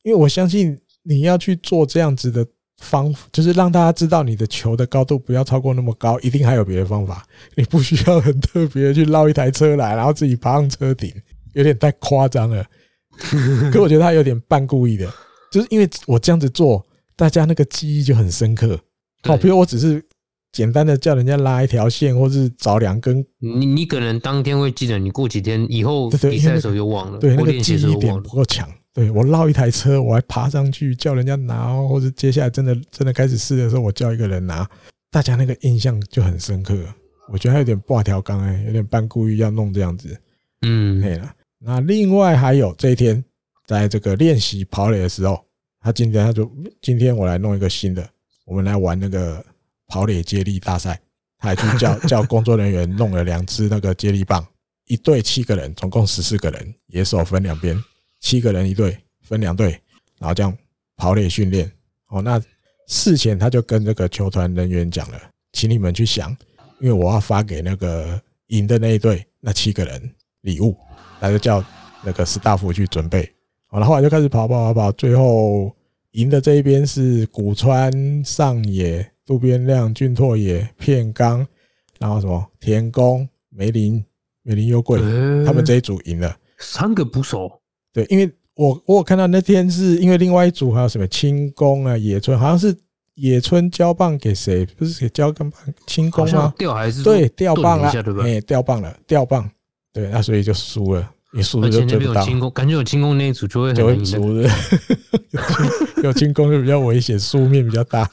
[0.03, 2.45] 因为我相信你要去做这样子的。
[2.79, 7.25] 方就是让大家知道你的球的高度不要超过那么高，一定还有别的方法。
[7.55, 11.11] 你不需要很特别的去捞一台车来，然后自己爬上车顶，
[11.53, 12.63] 有点太夸张了。
[13.73, 15.11] 可我觉得他有点半故意的，
[15.51, 18.79] 就是因为我这样子做，大家那个记忆就很深刻。
[19.23, 19.99] 好，比如我只是
[20.51, 28.67] 简单的叫人家拉一条线，或是找两根，你你可能当天会记得，你过几天以后比赛的时候又忘了，对，那个记忆点不够强。
[28.93, 34.67] 对，我绕一台车，我还爬上去叫人家拿，或者接下来真的真的开始试的时候，我叫一个人拿，
[35.11, 36.75] 大家那个印象就很深刻。
[37.31, 40.17] 我觉得他有点挂条杠哎，有点半故意要弄这样子。
[40.63, 41.31] 嗯，对了。
[41.59, 43.23] 那另外还有这一天，
[43.67, 45.39] 在这个练习跑垒的时候，
[45.81, 48.07] 他今天他就今天我来弄一个新的，
[48.45, 49.45] 我们来玩那个
[49.87, 50.99] 跑垒接力大赛。
[51.39, 54.45] 他还去叫 叫工作人员弄了两支那个接力棒，
[54.85, 57.77] 一队七个人，总共十四个人，野手分两边。
[58.19, 59.79] 七个人一队，分两队，
[60.17, 60.51] 然后这样
[60.95, 61.71] 跑垒训练。
[62.07, 62.41] 哦，那
[62.87, 65.21] 事前他就跟这个球团人员讲了，
[65.53, 66.35] 请你们去想，
[66.79, 70.11] 因为我要发给那个赢的那一队那七个人
[70.41, 70.75] 礼物，
[71.19, 71.63] 他就叫
[72.01, 73.31] 那个 staff 去准备。
[73.67, 75.71] 好了，后来就开始跑跑跑跑，最后
[76.13, 77.91] 赢的这一边是古川
[78.25, 81.45] 上野、渡边亮、俊拓也、片冈，
[81.99, 84.03] 然后什么田宫、梅林、
[84.41, 84.99] 梅林优贵，
[85.45, 87.51] 他们这一组赢了，三个捕手。
[87.91, 92.73] 对，因为我我有看到那天是因为另外一组还有什么清宫啊、野村，好像是
[93.15, 94.65] 野村交棒给谁？
[94.65, 95.51] 不是给交棒
[95.85, 96.53] 清宫吗？
[96.57, 97.91] 掉还是对掉棒了？
[98.23, 99.49] 哎，掉棒了，掉棒。
[99.91, 102.25] 对，那所以就输了，你输了就追不到。
[102.25, 104.49] 进攻感觉有进攻那一组就会就会输的，
[106.03, 108.05] 有进攻就比较危险，输面比较大。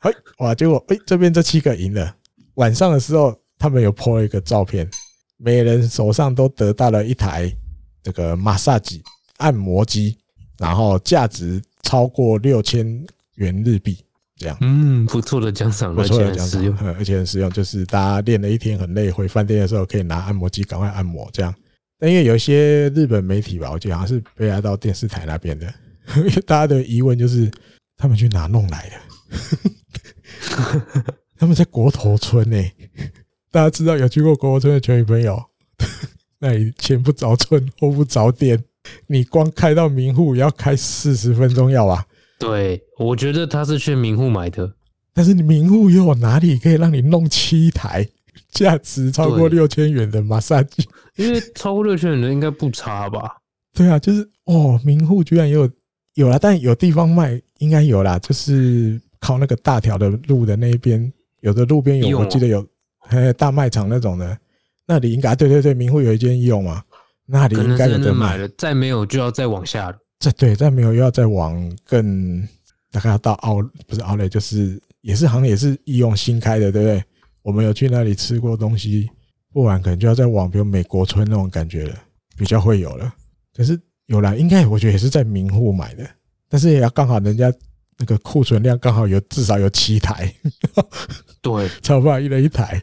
[0.00, 0.54] 哎，哇！
[0.54, 2.14] 结果哎，这边这七个赢了。
[2.54, 4.88] 晚上的时候，他们有 po 了一个照片。
[5.38, 7.52] 每人手上都得到了一台
[8.02, 9.00] 这个 massage
[9.38, 10.16] 按摩机，
[10.58, 12.86] 然后价值超过六千
[13.34, 13.98] 元日币，
[14.42, 14.58] 这样。
[14.60, 16.62] 嗯，不错的奖赏，不错的奖赏，
[16.98, 17.48] 而且很实用。
[17.50, 21.54] 就是大家练了一天很累，回饭店的时候可以拿按摩机赶快按摩，这样。
[21.98, 25.72] 但因为有些日本媒体吧，我记得好像是被拉到电视台那边的，
[26.16, 27.48] 因 为大家的疑问就是
[27.96, 28.96] 他们去哪弄来的？
[31.38, 32.74] 他们在国头村呢、欸。
[33.50, 35.40] 大家知道有去过国头村的球迷朋友，
[36.40, 38.58] 那里前不着村后不着店，
[39.06, 42.06] 你光开到民户也要开四十分钟要吧？
[42.42, 44.72] 对，我觉得他是去名户买的，
[45.14, 48.06] 但是你名户又有哪里可以让你弄七台
[48.50, 50.86] 价值超过六千元的马杀鸡？
[51.16, 53.36] 因为超过六千元的应该不差吧？
[53.72, 55.70] 对啊，就是哦，名户居然也有
[56.14, 62.66] 有了，但有地方卖应该有啦，就是靠那个大条的路的那一边，有的路边有，我记得有。
[63.10, 64.38] 有大卖场那种的，
[64.86, 66.80] 那里应该对对对，名户有一间医用嘛，
[67.26, 68.48] 那里应该有的买了。
[68.56, 69.96] 再没有就要再往下了。
[70.22, 72.46] 再对，再没有又要再往更
[72.92, 73.56] 大概要到奥
[73.88, 77.04] 不是奥莱，就是也是好像也是医用新开的，对不对？
[77.42, 79.10] 我们有去那里吃过东西，
[79.52, 81.98] 不然可能就要再往比如美国村那种感觉了，
[82.36, 83.12] 比较会有了。
[83.52, 86.08] 可是有了，应该我觉得也是在名户买的，
[86.48, 87.52] 但是也要刚好人家
[87.98, 90.32] 那个库存量刚好有至少有七台，
[91.40, 92.80] 对， 超不好一人一台。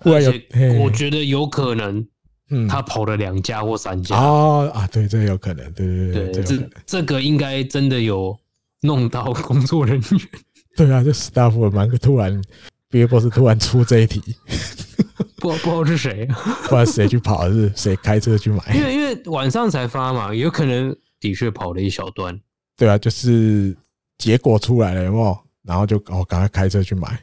[0.00, 2.06] 而且我觉得有可能，
[2.52, 8.38] 嗯，他跑了两家或三家啊啊，对，这有可能，对对对，对，这这个应该真的有
[8.82, 10.20] 弄到工作人员。
[10.76, 12.40] 对啊，这 staff 蛮个突然，
[12.88, 14.20] 别不是突然出这一题，
[15.36, 16.26] 不不知道是谁，
[16.64, 18.74] 不知道谁去跑，是谁开车去买？
[18.74, 22.38] 因为因为晚上才发嘛，有可能的确跑了一小段。
[22.76, 23.76] 对啊，就是
[24.18, 25.38] 结果出来了，有没有？
[25.62, 27.18] 然后就哦，赶快开车去买，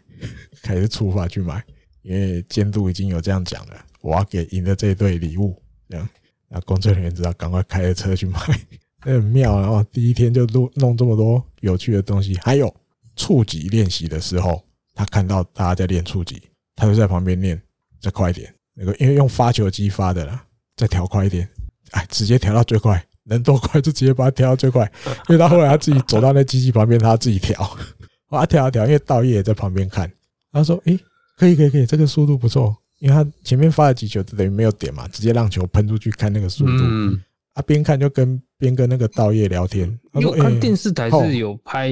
[0.63, 1.63] 开始出发去买。
[2.01, 6.07] 因为监督已经有这样讲了，我要给赢的这一队礼物，这样，
[6.47, 8.39] 那工作人员知道，赶快开着车去买，
[9.05, 9.59] 那很妙。
[9.59, 12.73] 然后第一天就弄弄这么多有趣的东西，还有
[13.15, 16.41] 触击练习的时候，他看到大家在练触击，
[16.75, 17.61] 他就在旁边练，
[18.01, 18.53] 再快一点。
[18.73, 20.45] 那个因为用发球机发的啦，
[20.77, 21.47] 再调快一点，
[21.91, 24.89] 哎，直接调到最快，能多快就直接把它调到最快。
[25.27, 27.77] 因为他后来他自己走到那机器旁边，他自己调，
[28.31, 30.09] 哇，调啊调，因为道业也在旁边看，
[30.51, 30.97] 他说，诶。
[31.37, 36.71] 可以可以可以，这个速度不错，因为他前面发了几球，等于没有点嘛，直接让球喷出去，看那个速度。
[36.83, 37.19] 嗯，
[37.53, 39.87] 啊，边看就跟边跟那个道业聊天。
[40.13, 41.91] 因为：“看电视台是有拍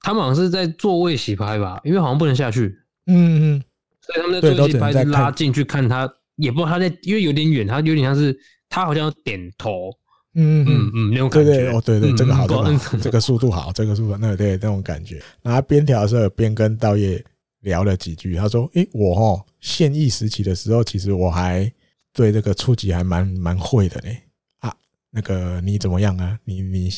[0.00, 2.76] 他们好像是在座位洗拍吧，因为好像不能下去。
[3.06, 3.62] 嗯嗯，
[4.00, 8.38] 所以他们在座位洗拍是拉进去看他，也不知道他在，因为有点远，他有点像是
[8.68, 9.90] 他好像点头。
[10.36, 11.50] 嗯嗯嗯，那种感觉。
[11.50, 15.22] 对对哦，对对，这个好，这个好，这个速度好，这个速度那个对那种感觉。
[15.42, 17.24] 然后边调的时候边跟道业
[17.64, 21.70] 聊了几句，他说：“诶，我哦，现役时期的时候，其实我还
[22.12, 24.16] 对这个触级还蛮蛮会的呢。
[24.60, 24.72] 啊，
[25.10, 26.38] 那个你怎么样啊？
[26.44, 26.88] 你你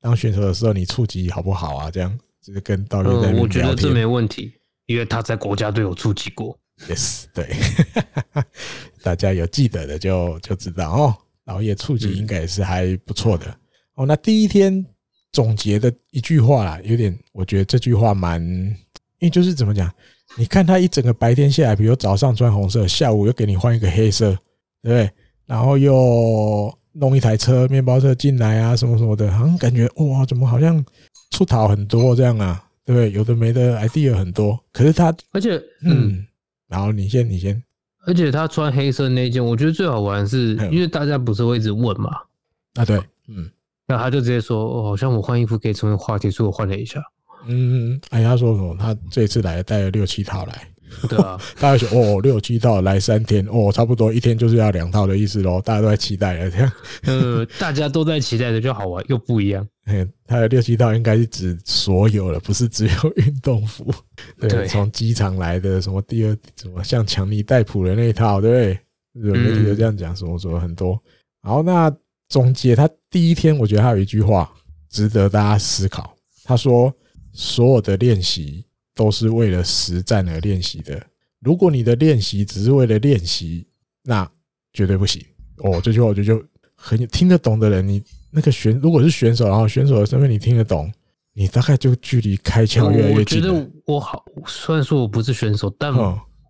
[0.00, 1.90] 当选手的时候，你触级好不好啊？
[1.90, 3.38] 这样就是跟道业在聊天。
[3.38, 4.52] 我觉得这没问题，
[4.86, 6.58] 因为他在国家队有触击过。
[6.88, 7.54] Yes，对，
[9.02, 11.16] 大家有记得的就就知道哦。”
[11.46, 13.58] 老叶触及应该也是还不错的
[13.94, 14.06] 哦。
[14.06, 14.86] 那第一天
[15.32, 18.40] 总结的一句话啦，有点我觉得这句话蛮，
[19.22, 19.88] 因为就是怎么讲？
[20.36, 24.30] 你看他一整个白天下来，比如早上穿红色，下午又给你换一个黑色，
[24.82, 25.10] 对不对？
[25.46, 30.84] 然后又弄一台车，面包车进来啊，什么什么的，好像感觉哇，怎么好像
[31.30, 32.64] 出逃很多这样啊？
[32.84, 33.12] 对不对？
[33.12, 36.26] 有的没的 idea 很多，可是他而且嗯，嗯，
[36.66, 37.62] 然后你先，你先。
[38.04, 42.10] 而且他穿黑色那件，我觉得最好玩是，因为大家不是会一直问嘛。
[42.74, 42.98] 啊，对，
[43.28, 43.48] 嗯，
[43.86, 47.00] 那他就直接说：“哦，好像我换衣服可以成为话题，所以我换了一下。”
[47.46, 48.76] 嗯，哎，他说什么？
[48.78, 50.68] 他这次来带了六七套来。
[51.08, 55.58] 对啊， 大家说哦，六七套来三天哦，差不多一天就是要两套的意思喽。
[55.62, 56.72] 大家都在期待了，这样。
[57.04, 59.66] 呃，大家都在期待的就好玩又不一样。
[59.86, 63.90] 嗯，他的六七套应该是指所有了，不是只有运动服。
[64.38, 68.78] 对，从机场来的什么第二什么像强尼戴普的那一套，对不对？
[69.30, 71.02] 有媒体都这样讲，什么什么很多。
[71.42, 71.90] 好，那
[72.28, 74.50] 总结他第一天，我觉得他有一句话
[74.90, 76.14] 值得大家思考。
[76.44, 76.94] 他说
[77.32, 78.64] ：“所有的练习。”
[78.94, 81.02] 都是为了实战而练习的。
[81.40, 83.66] 如果你的练习只是为了练习，
[84.04, 84.30] 那
[84.74, 85.24] 绝对不行。
[85.64, 90.92] 哦，这句话我觉得就很听得懂的人，你那个选如果是选手，然后选手的身份你听得懂，
[91.32, 93.40] 你大概就距离开窍越来越近。
[93.40, 95.90] 我觉得我好，虽然说我不是选手，但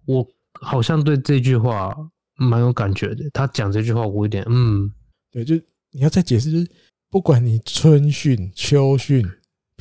[0.07, 1.97] 我好像对这句话
[2.35, 3.23] 蛮有感觉的。
[3.33, 4.91] 他讲这句话，我有点嗯，
[5.31, 5.55] 对，就
[5.93, 6.69] 你要再解释，就是
[7.09, 9.25] 不管你春训、秋训、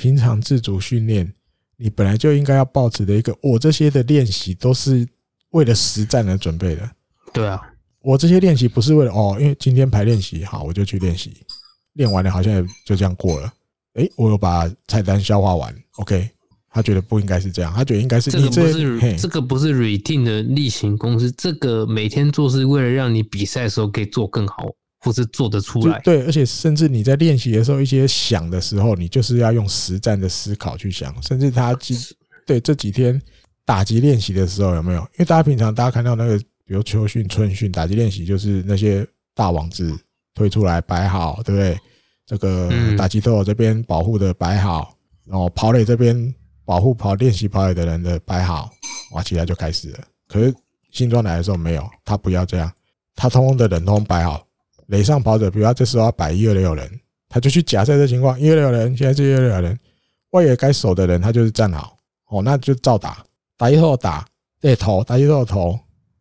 [0.02, 1.32] 平常自主训练。
[1.78, 5.08] 你本来就应该要保持的一个，我这些的练习都是
[5.52, 6.90] 为了实战而准备的。
[7.32, 7.62] 对啊，
[8.02, 11.32] 我这些练习不是为了哦，因为今天排练习好，我就去练习，
[11.94, 13.54] 练完了好像也就这样过了。
[13.94, 16.28] 诶，我有把菜单消化完，OK。
[16.74, 24.66] 他觉得不应该是这样，他觉得应该是这个不是这个不是 routine 的例行公事，这个每天做是为了让你比赛的时候可以做更好。
[25.04, 31.12] 或是做得出来，对，而且甚至你在练习的时候，一些想的时候，你就是要用实战的思考去想。
[31.24, 31.98] 甚至他几
[32.46, 33.20] 对这几天
[33.66, 35.00] 打击练习的时候有没有？
[35.00, 39.98] 因为大家平常大家看到那个，比如秋训、春训打击练习，就是那些大网子
[40.36, 41.78] 推出来摆好，对不对？
[42.28, 44.96] 这个打击头这边保护的摆好，
[45.26, 46.34] 然后跑垒这边
[46.64, 48.70] 保护跑练习跑垒的人的摆好，
[49.14, 50.00] 哇，起来就开始了。
[50.28, 50.54] 可是
[50.92, 52.72] 新装来的时候没有，他不要这样，
[53.16, 54.46] 他通通的人通摆好。
[54.88, 56.90] 垒上跑者，比如他这时候要摆一二六人，
[57.30, 59.80] 他就去假设这情况，一二六人，现在是一二六人，
[60.32, 61.98] 外野该守的人他就是站好，
[62.30, 63.24] 哦，那就照打，
[63.58, 64.26] 打一后打，
[64.60, 65.80] 对投，打一后投，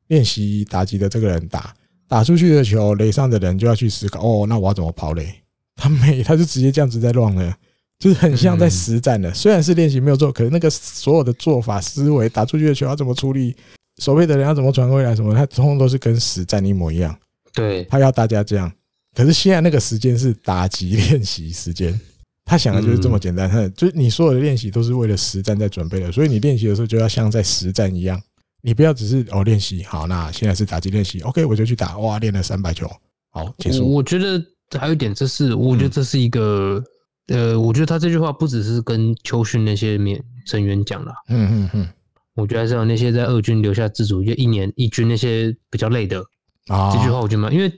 [0.08, 1.74] 练习打击的这个人打，
[2.08, 5.34] 打出去的球，垒上的人就要去思考，哦，那我要怎么跑垒？
[5.76, 7.56] 他没，他就直接这样子在乱了，
[7.98, 13.56] 就是很像在实战的，虽然是练习没有做，可是那个所有的做法思维，打出去的球要怎么处理，
[13.98, 17.16] 守备的人要怎么传回来，什么，他通通都是跟实战一模一样。
[17.52, 18.70] 对，他要大家这样，
[19.14, 21.98] 可是现在那个时间是打击练习时间，
[22.44, 23.48] 他想的就是这么简单。
[23.48, 28.20] 他就是你所有的练习都是为了实战在准备的，所以你练习的时候就要像在实战一样，
[28.62, 32.90] 你不要只是哦练习好，那现在是打击练习，OK，我就去打，哇，练了三百球，
[33.30, 33.92] 好结束。
[33.92, 34.42] 我觉得
[34.78, 36.82] 还有一点，这是我觉得这是一个，
[37.28, 41.88] 呃，我觉得他这句话不只是跟秋训那些面成员讲了，嗯嗯嗯，
[42.34, 46.24] 我觉得还是有那些在二军留下自主就一年一军那些比较累的。
[46.70, 47.68] 啊，这句话我觉得蛮，因为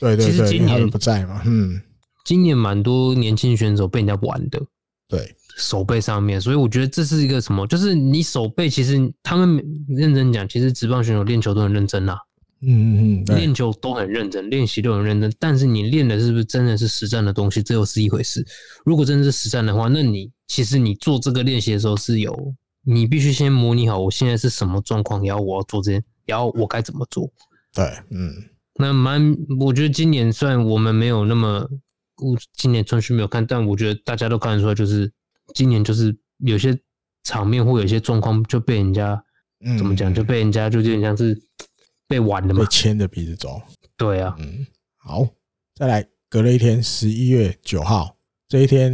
[0.00, 1.80] 对对对，其实今年不在嘛，嗯，
[2.24, 4.60] 今年蛮多年轻选手被人家玩的，
[5.08, 7.66] 对，手背上面，所以我觉得这是一个什么？
[7.66, 12.16] 就是你手背，其实他们认真讲，其实职棒选手练球都很认真呐，
[12.62, 18.44] 嗯嗯嗯，练球都很认真，练习都很认真，但是你练的是不是真的是实战的东西，这又是一回事。
[18.84, 27.30] 如果真的是实战的话，那你其实你做这个练习的时候是有，你必须先模拟好我现在是什么状况，然后我要做这些，然后我该怎么做。
[27.74, 28.32] 对，嗯，
[28.74, 31.68] 那蛮，我觉得今年虽然我们没有那么，
[32.54, 35.12] 今年春训没有看，但我觉得大家都看得出来，就是
[35.54, 36.76] 今年就是有些
[37.24, 39.22] 场面或有些状况就被人家，
[39.64, 41.40] 嗯，怎么讲，就被人家就有点像是
[42.08, 43.60] 被玩的嘛，被牵着鼻子走。
[43.96, 44.66] 对啊，嗯，
[44.96, 45.26] 好，
[45.74, 48.16] 再来，隔了一天，十一月九号
[48.48, 48.92] 这一天，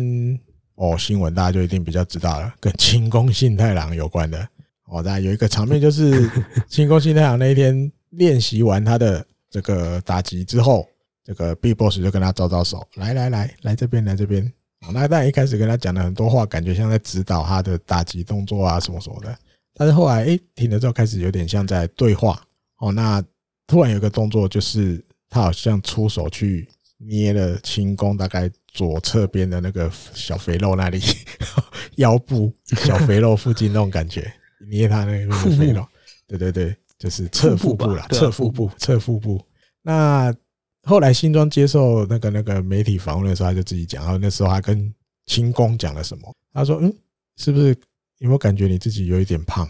[0.74, 4.47] 哦，新闻大家就一定比较知道了，跟清宫信太郎有关的
[4.87, 5.03] 哦。
[5.03, 6.29] 大家有一个场面就是
[6.68, 10.87] 清宫信太郎那一天练习完他的这个打击之后，
[11.25, 14.53] 这个 Big Boss 就跟他招招手，来来来，来这边，来这边。
[14.93, 19.37] 那当然一开始跟他讲了很多话，感觉像在指导他的打击动作啊什么什么的。
[19.75, 22.41] 但是后来哎停了之后，开始有点像在对话
[22.79, 22.93] 哦。
[22.93, 23.23] 那
[23.67, 31.01] 突然有个动作，就是他好像出手去捏了轻功大概左侧边的那个小肥肉那里，
[31.97, 34.33] 腰部小肥肉附近那种感觉，
[34.71, 35.85] 捏他那个肥肉。
[36.29, 39.45] 对对对，就是侧腹部啦，侧腹部，侧腹部。
[39.83, 40.35] 那
[40.83, 44.93] 后来新庄接受那个那个媒体访问的时候，他就自己讲，然后那时候他跟
[45.27, 46.33] 清宫讲了什么？
[46.53, 46.95] 他说：“嗯，
[47.37, 47.77] 是不是
[48.19, 49.69] 有没有感觉你自己有一点胖？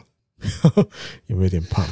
[1.27, 1.85] 有没有点胖？”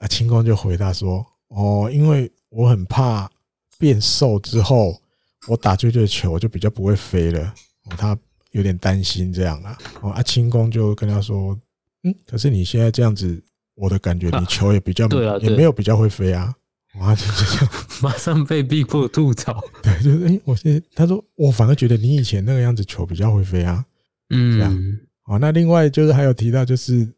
[0.00, 3.30] 啊，清宫就回答说：“哦，因为我很怕
[3.78, 5.00] 变瘦之后，
[5.46, 7.54] 我打出去的球就比较不会飞了。
[7.84, 8.18] 哦，他
[8.52, 9.78] 有点担心这样啊。
[10.00, 11.56] 哦，啊，清宫就跟他说：
[12.02, 13.40] 嗯，可是你现在这样子，
[13.80, 15.08] 我的感觉你球也比较
[15.38, 16.54] 也没有比较会飞啊。”
[16.98, 17.14] 哇！
[17.14, 17.68] 就这样，
[18.02, 19.62] 马上被逼迫吐槽。
[19.80, 23.84] 对，就是哎，我现在他说，我反而觉得你以前那个样子球比较会飞啊。
[24.30, 24.98] 嗯，这样。
[25.22, 27.08] 好，那另外就是还有提到，就是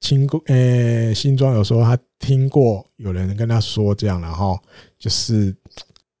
[0.00, 4.60] 清宫诶，新庄有说他听过有人跟他说这样，然后
[4.98, 5.56] 就是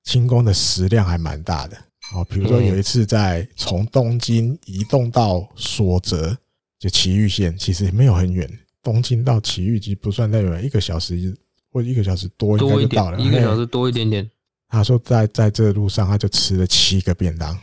[0.04, 1.76] 轻功的食量还蛮大的。
[2.14, 6.34] 哦，比如说有一次在从东京移动到所泽，
[6.78, 8.48] 就埼玉县，其实没有很远，
[8.82, 11.34] 东京到埼玉其实不算太远，一个小时。
[11.74, 14.30] 或一个小时多应该就到了，一个小时多一点点。
[14.68, 17.58] 他说在在这路上，他就吃了七个便当，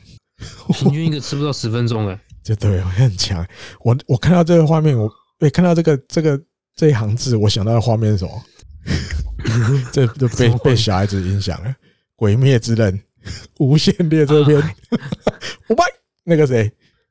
[0.73, 3.47] 平均一个吃不到十分钟哎， 这对，我很强。
[3.81, 5.07] 我我看到这个画面，我
[5.41, 6.41] 哎看到这个这个
[6.75, 8.43] 这一行字，我想到的画面是什么？
[9.93, 11.69] 这就被被小孩子影响了，
[12.15, 12.91] 《鬼灭之刃》
[13.59, 14.59] 无限列车篇，
[15.69, 15.83] 我拜
[16.23, 16.67] 那个谁。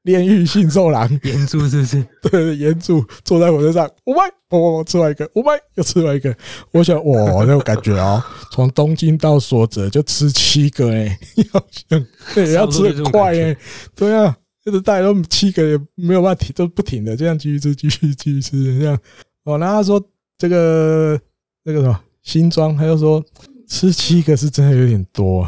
[0.09, 2.07] 炼狱性寿郎，炎柱是不是？
[2.31, 6.35] 对，岩柱坐在火车上，五百，我我吃完一个，五百又吃完一个。
[6.73, 11.19] 我想，哇，那种感觉哦， 从东京到所泽就吃七个哎，
[11.53, 13.55] 要想对，要吃的快哎，
[13.95, 14.35] 对啊，
[14.65, 18.99] 就是大家都七个也没有办法停，都不停的这样继续吃，继续继续吃这样。
[19.45, 20.03] 哦，然后他说
[20.39, 21.21] 这个
[21.65, 23.23] 那个什么新装，他就说
[23.69, 25.43] 吃七个是真的有点多，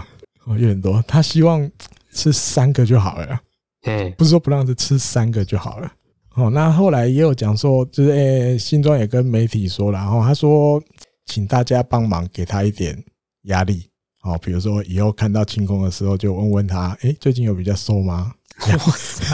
[0.44, 1.66] 哦，有点多，他希望
[2.12, 3.40] 吃三个就好了。
[3.82, 5.90] 哎，不是说不让他吃三个就好了。
[6.34, 10.80] 哦，那后来也有讲说，就是诶，新庄也跟媒体说了，然后他说，
[11.26, 12.96] 请大家帮忙给他一点
[13.44, 13.84] 压力。
[14.22, 18.32] 哦，比如说以后看到清空的时候，就问问他，诶，最近有比较瘦吗？
[18.68, 19.24] 哇塞！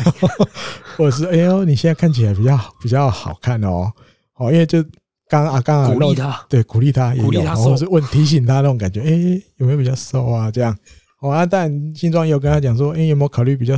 [0.96, 3.92] 或者是哎呦，你现在看起来比较比较好看哦。
[4.36, 4.82] 哦，因为就
[5.28, 10.50] 刚啊刚啊，鼓励他，对，鼓励他，鼓励他，或者是问提醒他那种感觉，诶，有没有比较瘦啊？
[10.50, 10.76] 这样。
[11.20, 13.74] 哦，啊，但新庄也有跟他讲说，诶，有没有考虑比较。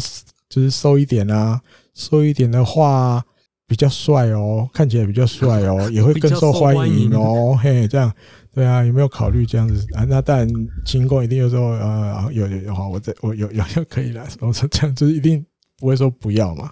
[0.48, 1.60] 就是瘦一点啊，
[1.94, 3.22] 瘦一点的话
[3.66, 7.54] 比较帅哦，看起来比较帅哦， 也会更受欢迎哦。
[7.62, 8.10] 嘿，这样
[8.54, 10.04] 对啊，有没有考虑这样子啊？
[10.08, 10.48] 那当然，
[10.86, 14.26] 清宫一定有说呃，有有有好，我这我有有就可以了。
[14.40, 15.44] 我说这样就是一定
[15.76, 16.70] 不会说不要嘛。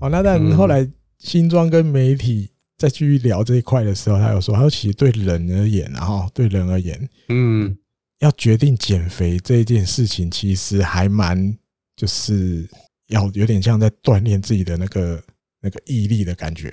[0.00, 0.86] 哦，那但后来
[1.18, 7.74] 新装跟媒体再继续聊这一块的时候，他有说，他说其实对人而言，然后对人而言，嗯，
[8.18, 11.56] 要决定减肥这一件事情，其实还蛮
[11.96, 12.68] 就是。
[13.10, 15.22] 要有点像在锻炼自己的那个
[15.60, 16.72] 那个毅力的感觉，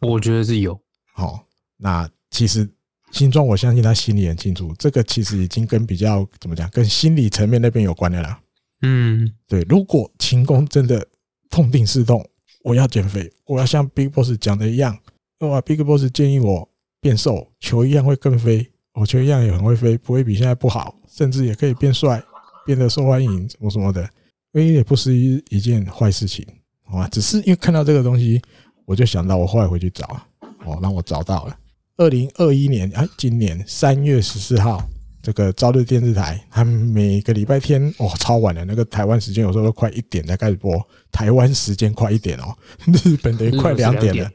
[0.00, 0.80] 我觉得是有。
[1.12, 1.44] 好，
[1.76, 2.68] 那其实
[3.10, 8.40] 新庄，我相信他心里很清楚，这个其实已经跟比较怎么讲，跟心理层面那边有关的啦。
[8.82, 9.62] 嗯，对。
[9.68, 11.06] 如果秦工真的
[11.50, 12.24] 痛定思痛，
[12.62, 14.96] 我要减肥，我要像 Big Boss 讲的一样，
[15.40, 16.68] 哇，Big Boss 建议我
[17.00, 22.22] 变瘦，球一样会更飞，我球一样也很会飞，不会比现在不好，甚至也可以变帅，
[22.64, 24.08] 变得受欢迎，什么什么的。
[24.52, 26.44] 因为也不是一一件坏事情，
[26.84, 27.08] 好吧？
[27.08, 28.42] 只是因为看到这个东西，
[28.84, 30.04] 我就想到，我后来回去找，
[30.64, 31.56] 哦，让我找到了。
[31.96, 34.82] 二零二一年啊，今年三月十四号，
[35.22, 42.56] 这个朝日电视台，他们每个礼拜天哦，超晚的，那个台湾时间有时候都快一点才开始播，台湾时间快一点哦，
[43.04, 44.28] 日本等于快两点了。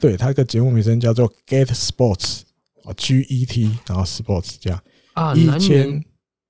[0.00, 2.40] 对，他这个节目名称叫做 Get Sports，
[2.82, 4.82] 哦，G E T，然后 Sports 这样
[5.12, 6.02] 啊，一千。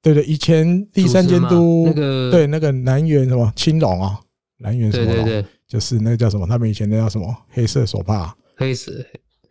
[0.02, 4.18] 对对，以前第三监督那个对那个南园什么青龙啊，
[4.58, 6.46] 南园什么龙，对对对，就是那个叫什么？
[6.46, 7.34] 他们以前那叫什么？
[7.50, 8.92] 黑色手帕，黑色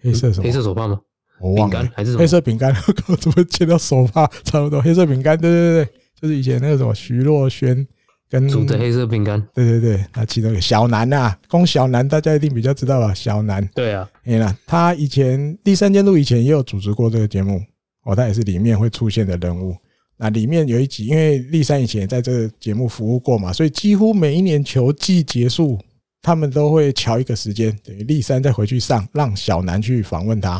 [0.01, 0.43] 黑色什么？
[0.43, 0.99] 黑色手帕吗？
[1.39, 2.73] 我忘了，还是黑色饼干？
[3.19, 4.25] 怎么切到手帕？
[4.43, 5.89] 差不多黑色饼干，对对对，
[6.19, 7.87] 就是以前那个什么徐若瑄
[8.29, 13.13] 跟煮的黑色饼干，对对对，那其中一个小南呐，宫小南大家一定比较知道吧？
[13.13, 17.61] 小南，对啊，哎呀，他以前第三监督以前也有主持过这个节目
[18.03, 19.75] 哦，他也是里面会出现的人物。
[20.21, 25.79] 那里面有一集，因为栗山以前也在这个节目服务过嘛，所以几乎每一年球季结束
[26.21, 30.55] 他们都会乔一个时间，等于丽珊再回去上，让小南去访问他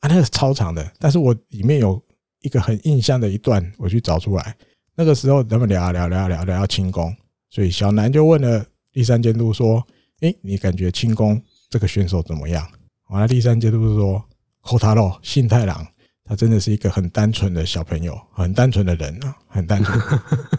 [0.00, 0.90] 啊，那个超长的。
[0.98, 2.02] 但是我里面有
[2.40, 4.56] 一个很印象的一段，我去找出来。
[4.96, 7.14] 那个时候他们聊啊聊聊聊聊到轻功，
[7.50, 9.86] 所以小南就问了丽珊监督说
[10.20, 12.66] ：“诶，你感觉轻功这个选手怎么样？”
[13.10, 14.24] 完了，丽珊监督说
[14.62, 15.86] ：“寇塔洛信太郎，
[16.24, 20.00] 他真的是一个很单纯的小朋友，很单纯的人啊，很单纯，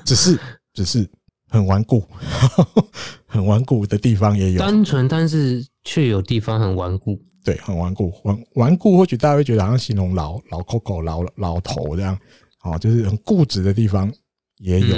[0.06, 0.40] 只 是
[0.74, 1.10] 只是。”
[1.54, 2.04] 很顽固，
[3.28, 4.60] 很顽固的地方也有。
[4.60, 7.22] 单纯，但是却有地方很顽固。
[7.44, 8.98] 对，很顽固，顽顽固。
[8.98, 12.18] 或许大家会觉得好像形容老老 Coco 老老头这样，
[12.64, 14.12] 哦，就是很固执的地方
[14.58, 14.98] 也有。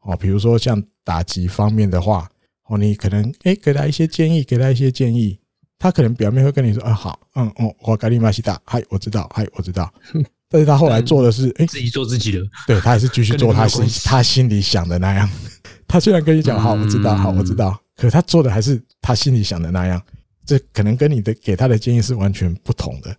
[0.00, 2.26] 哦，比如说像打击方面的话，
[2.68, 5.38] 哦，你可能诶给他一些建议，给他一些建议，
[5.82, 9.92] 他可能表面会跟你说，啊好，嗯哦，我咖喱马西达，嗨，我知道，嗨，我知道。
[10.48, 12.40] 但是他后来做的是，诶，自己做自己的。
[12.68, 15.28] 对，他还是继续做他心他心里想的那样。
[15.88, 20.00] 他虽然跟你讲好，我知道，好，我知道，可他做的还是他心里想的那样，
[20.46, 23.12] 这可能跟你的给他的建议是完全不同的。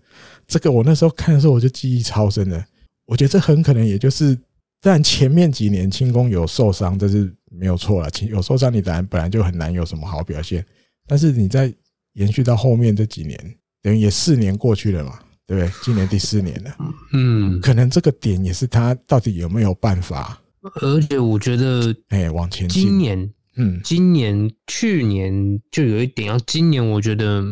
[0.48, 2.64] 这个我那时候看的时候，我就记忆超深的。
[3.06, 4.38] 我觉得这很可能也就是，
[4.82, 8.10] 但前面几年轻功有受伤，这是没有错了。
[8.30, 10.66] 有受伤，你本来本来就很难有什么好表现。
[11.06, 11.74] 但是你在
[12.14, 13.38] 延续到后面这几年，
[13.82, 15.72] 等于也四年过去了嘛，对不对？
[15.84, 16.76] 今年第四年了，
[17.14, 20.40] 嗯，可能这个点也是他到底有没有办法。
[20.76, 27.44] 而且我觉得，哎，往前，今年，嗯，今年、去年就有一点，要今年我觉得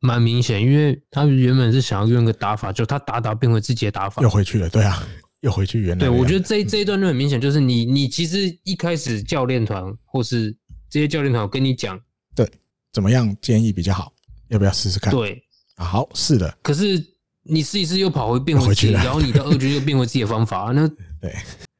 [0.00, 5.06] 蛮明显，因为他原本是想要用一个打法，就他打打变回自己的打法，又回去了，对啊，
[5.42, 6.00] 又回去原来。
[6.00, 10.56] 对，我觉得这这一段就很明显，就是你你其实一开始教练团或是
[10.88, 12.04] 这些教练团跟你讲，对，
[12.96, 14.10] 怎么样建议比较好，
[14.48, 15.12] 要不要试试看？
[15.12, 15.38] 对，
[15.76, 16.56] 好，是的。
[16.62, 16.98] 可是
[17.42, 20.88] 你试一试又跑回变回去，然后你的 二军又变回自己的方法，那
[21.20, 21.30] 对。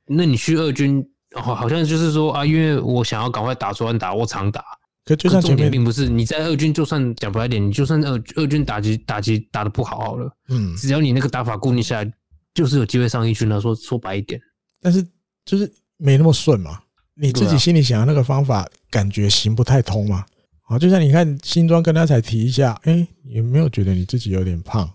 [0.07, 1.03] 那你去二军，
[1.35, 4.63] 好，好像就是说啊，因为我想要赶快打出安打，我常打。
[5.07, 12.13] 可就算前面并不是你在二军，就算讲白点，你就算二二军打击打击打的不好好了，嗯，只要你那个打法固定下来，
[12.53, 13.59] 就是有机会上一军了。
[13.59, 14.39] 说说白一点，
[14.83, 15.03] 但是
[15.47, 16.79] 就是没那么顺嘛。
[17.15, 20.23] 你自己心里想的那个方法，感觉行不太通嘛。
[20.67, 24.89] 啊，就像你看新庄跟他才提一下，哎，有没有觉得你自己有点胖？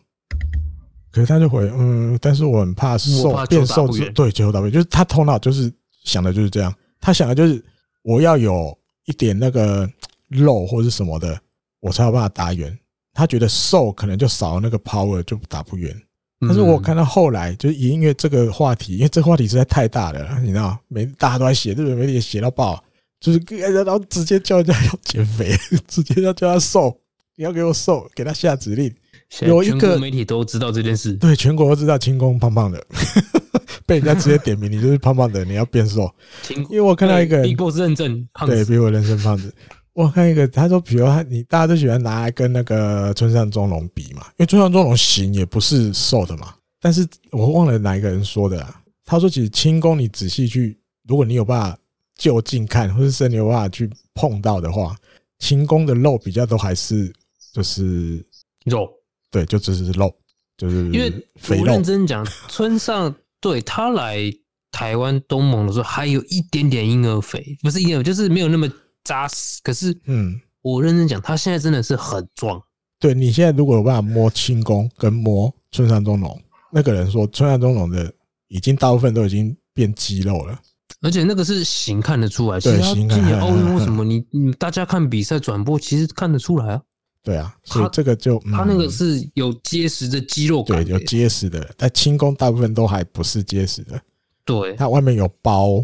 [1.11, 5.72] 可是他就回嗯，但是我很怕瘦怕变瘦之，对，最后到位就是他头脑就是
[6.03, 7.64] 想的就是这样，他想的就是
[8.03, 9.89] 我要有一点那个
[10.30, 11.39] 肉或者什么的，
[11.80, 12.77] 我才有办法打远。
[13.14, 15.93] 他觉得瘦可能就少了那个 power 就打不远。
[16.39, 22.81] 但是我看到后来就是因为这个话题，因为这个话题实在太大了，你知道，每大家都在写，日本媒体也写到爆，
[23.22, 25.56] 就是然后直接叫人家要减肥，
[25.88, 26.93] 直接要叫他瘦，
[27.38, 28.93] 你要给我瘦，给他下指令。
[29.41, 32.85] 有一个媒体都知道这件事，对，全国都知道轻功胖胖的，
[33.88, 36.14] 被人家直接点名，你就是胖胖的，你要变瘦。
[36.69, 39.53] 因为我看到一个人，比我认证胖子，对，比我认证胖子。
[39.93, 46.53] 我看一个，他说，比如他，你大家都喜欢拿来跟那个村上中龙比嘛，因为村上中龙型也不是瘦的嘛。
[46.81, 48.81] 但是我忘了哪一个人说的啊？
[49.06, 50.77] 他说，其实轻功你仔细去，
[51.07, 51.77] 如果你有办法
[52.22, 54.95] 就近看，或者是你有办法去碰到的话，
[55.39, 57.11] 轻功的肉比较都还是
[57.52, 58.23] 就是
[58.65, 58.88] 肉。
[59.31, 60.14] 对，就只是肉，
[60.56, 61.11] 就是因为
[61.49, 64.31] 我认真讲，村上对他来
[64.69, 68.69] 台湾东盟的时候，还有一点点婴儿肥，不是婴儿，就是没有那么
[69.03, 69.60] 扎实。
[69.64, 72.61] 可是，嗯，我认真讲，他现在真的是很壮。
[72.99, 76.39] 对，你现在如果有办法摸轻功跟摸村上中龙，
[76.72, 78.14] 那个人说村上中龙的
[78.48, 80.61] 已经大部分都已经变肌肉了，
[81.01, 82.59] 而且那个是型看得出来。
[82.59, 83.17] 对，型看。
[83.17, 86.81] 今年奥运为什么你你大家看比赛转播，其实看得出来啊。
[87.23, 91.69] 对啊，所以这个就他那个是有结实的肌肉感，对，有结实的。
[91.77, 94.01] 但轻功大部分都还不是结实的，
[94.43, 95.83] 对，它外面有包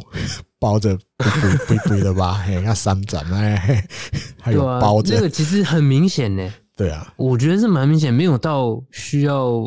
[0.57, 2.43] 包着，不不不的吧？
[2.43, 3.87] 嘿，那三盏哎，
[4.41, 6.51] 还有包着，那个其实很明显呢。
[6.75, 9.59] 对啊，我觉得是蛮明显，没有到需要，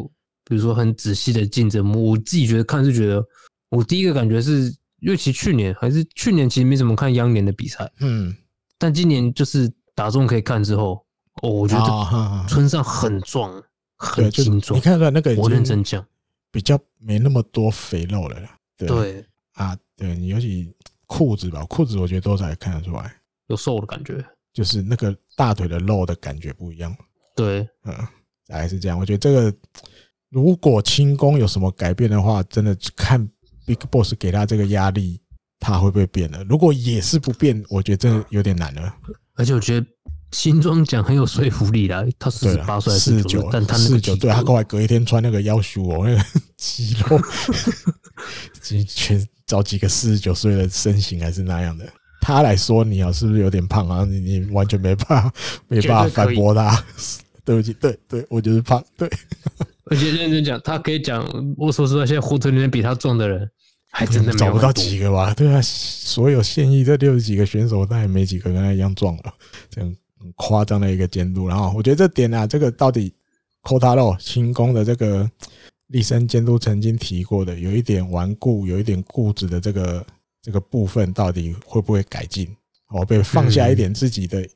[0.44, 1.92] 比如说很仔细的竞争。
[2.02, 3.24] 我自己觉得看是觉得，
[3.70, 8.34] 我第一个感觉是，尤其去年还是去年，其实没怎么看央联的比赛，嗯，
[8.78, 11.04] 但今年就是打中可以看之后。
[11.42, 13.50] 哦，我觉得村上很壮，
[13.96, 14.76] 很精壮。
[14.76, 16.04] 你看看那个，我认真讲，
[16.50, 18.36] 比较没那么多肥肉了。
[18.76, 20.70] 对，对啊，对你尤其
[21.06, 23.14] 裤子吧，裤子我觉得多少也看得出来
[23.46, 24.22] 有瘦的感觉，
[24.52, 26.94] 就是那个大腿的肉的感觉不一样。
[27.34, 27.94] 对，嗯，
[28.46, 28.98] 大概是这样。
[28.98, 29.56] 我觉得这个
[30.28, 33.26] 如果轻功有什么改变的话，真的看
[33.74, 35.20] Big Boss 给他这个压力，
[35.60, 36.42] 他会不会变了？
[36.44, 38.94] 如果也是不变，我觉得真的有点难了。
[39.34, 39.86] 而且我觉得。
[40.32, 46.24] 新装讲很有说服力啦，他四十八岁，四十九，但他四十九，对他过来隔一天穿那个腰束哦， 那个
[46.56, 47.20] 肌肉，
[48.86, 51.84] 全找几个四十九岁的身形还是那样的，
[52.20, 54.04] 他来说你啊，是不是有点胖啊？
[54.04, 55.32] 你你完全没办法
[55.66, 56.80] 没办法反驳他。
[57.44, 58.80] 对不起，对对，我就是胖。
[58.96, 59.10] 对，
[59.86, 61.26] 而且认真讲，他可以讲，
[61.56, 63.50] 我说实话，现在火腿里面比他壮的人
[63.90, 65.34] 还真的找不到几个吧？
[65.34, 69.34] 对啊，所有现役这六十几个选手，但也没几个跟他一样壮了，
[69.68, 71.48] 这样很夸张的一个监督。
[71.48, 73.12] 然后我觉得这点啊，这个到底
[73.62, 75.28] Kotaro 新宫的这个
[75.88, 80.06] 立身监督曾经提过的，有一点顽固、有一点固执的这个
[80.40, 82.48] 这个部分，到底会不会改进？
[82.88, 84.48] 哦，被放下一点自己的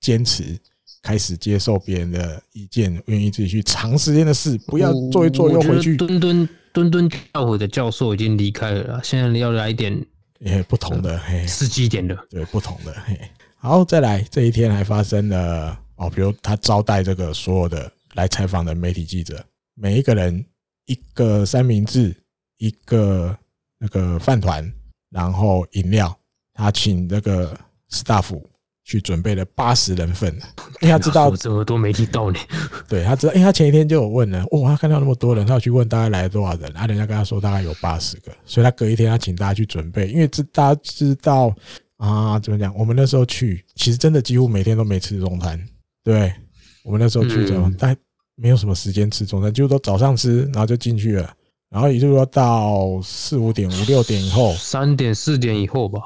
[0.00, 0.58] 坚持。
[1.02, 5.96] 开始接受别人的意见，愿意自己去长时间的事，不要做一做又回去。
[5.96, 10.04] 墩墩墩墩教诲的教授已经离开了，现在要来一点
[10.38, 12.92] 也不同的，嘿，刺激一点的，对，不同的。
[13.06, 13.18] 嘿，
[13.56, 19.44] 好，再来这一天还发生了哦，比如他招待这个所有的来采访的媒体记者，
[19.74, 20.44] 每一个人
[20.86, 22.14] 一个三明治，
[22.58, 23.36] 一个
[23.78, 24.72] 那个饭团，
[25.10, 26.16] 然后饮料，
[26.54, 27.58] 他请那个
[27.90, 28.40] staff。
[28.90, 30.34] 去准备了八十人份，
[30.80, 32.40] 因为他知道这么多媒体到呢。
[32.88, 41.54] 对，他知道，因为他前一天就有问了，哦，他看到那么多人，他要去问大概来了多少人，啊，人家跟他说大概有八十个，所以他隔一天他请大家去准备，因为这大家知道
[41.98, 42.76] 啊，怎么讲？
[42.76, 45.64] 我们那时候去，其实真的几乎每天都没吃中餐，
[46.02, 46.32] 对，
[46.82, 47.96] 我们那时候去，怎么，但
[48.34, 51.32] 没有什么时间吃中餐，几乎都早上吃，然后就进去了，
[51.70, 56.00] 然后也就是说到四五点、五六点以后，三点、四点以后吧。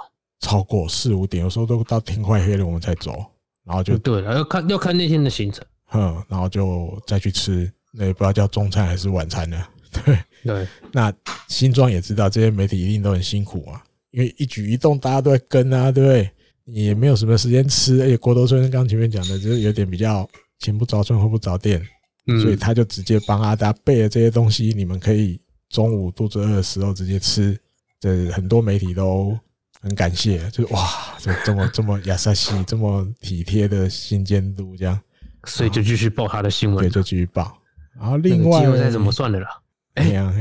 [0.44, 3.24] 超过四五点，有时候都到天快黑了，我们才走，
[3.64, 5.64] 然后就对了，要看要看那天的行程，
[5.94, 9.66] 嗯，然后就再去吃，那也不知道叫中餐还是晚餐呢？
[10.04, 11.10] 对对，那
[11.48, 16.30] 新庄也知道这些媒体一定都很辛苦啊，因为一举一动大家都在跟啊，对不对？
[16.66, 21.80] 你也没有什么时间吃，而且郭德村刚前面讲的，就是有点比较前不着村后不着店，
[22.42, 25.40] 所以他就直接帮阿达备了这些东西，你们可以
[25.70, 27.58] 中午肚子饿的时候直接吃。
[27.98, 29.34] 这很多媒体都。
[29.84, 30.88] 很感谢，就是哇，
[31.18, 34.98] 这这么这么亚萨西， 这么体贴的新监督，这样，
[35.44, 37.54] 所以就继续报他的新闻，对，就继续报。
[37.94, 39.46] 然后另外，季后赛怎么算的啦？
[39.96, 40.32] 哎呀，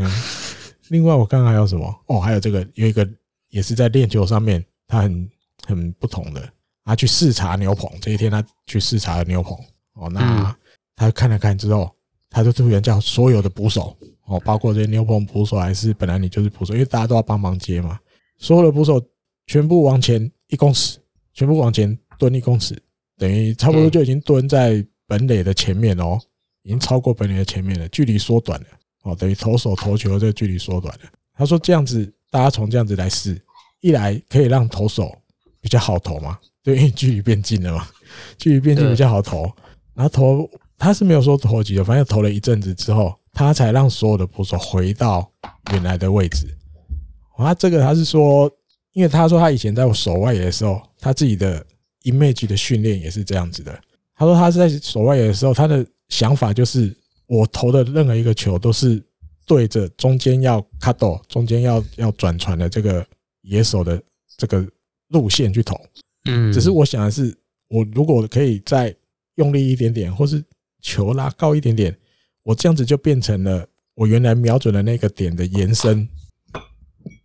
[0.87, 1.93] 另外我看还有什么？
[2.07, 3.05] 哦，还有这个有一个
[3.49, 5.29] 也是在练球上面，他很
[5.67, 6.49] 很不同的，
[6.85, 7.91] 他去视察牛棚。
[7.99, 9.57] 这一天他去视察了牛棚，
[9.95, 10.55] 哦，那
[10.95, 11.93] 他看了看之后，
[12.29, 13.93] 他就突然叫所有的捕手，
[14.25, 17.99] 哦，包括这些牛棚捕手，还是本来你就是捕手，因为大家都要帮忙接嘛，
[18.37, 19.05] 所有的捕手。
[19.45, 20.99] 全部往前一公尺，
[21.33, 22.81] 全部往前蹲一公尺，
[23.17, 26.17] 等于差不多就已经蹲在本垒的前面哦，
[26.63, 28.67] 已经超过本垒的前面了，距离缩短了
[29.03, 31.01] 哦，等于投手投球的这个距离缩短了。
[31.35, 33.39] 他说这样子，大家从这样子来试，
[33.81, 35.13] 一来可以让投手
[35.59, 37.87] 比较好投嘛，对，因为距离变近了嘛，
[38.39, 39.43] 距离变近比较好投。
[39.93, 45.29] 然后投他是没有说投几个，反正投了一阵子之后，他才让所有的捕手回到
[45.71, 46.47] 原来的位置。
[47.37, 48.49] 他这个他是说。
[48.93, 51.65] 因为他说他以前在守外野的时候，他自己的
[52.03, 53.77] image 的训练也是这样子的。
[54.15, 56.95] 他说他是在守外野的时候，他的想法就是
[57.25, 59.03] 我投的任何一个球都是
[59.45, 63.05] 对着中间要 cut 中间要要转传的这个
[63.41, 64.01] 野手的
[64.37, 64.63] 这个
[65.09, 65.75] 路线去投。
[66.25, 67.35] 嗯，只是我想的是，
[67.69, 68.95] 我如果可以再
[69.35, 70.43] 用力一点点，或是
[70.81, 71.97] 球拉高一点点，
[72.43, 76.07] 我这样子就变成了我原来瞄准的那个点的延伸。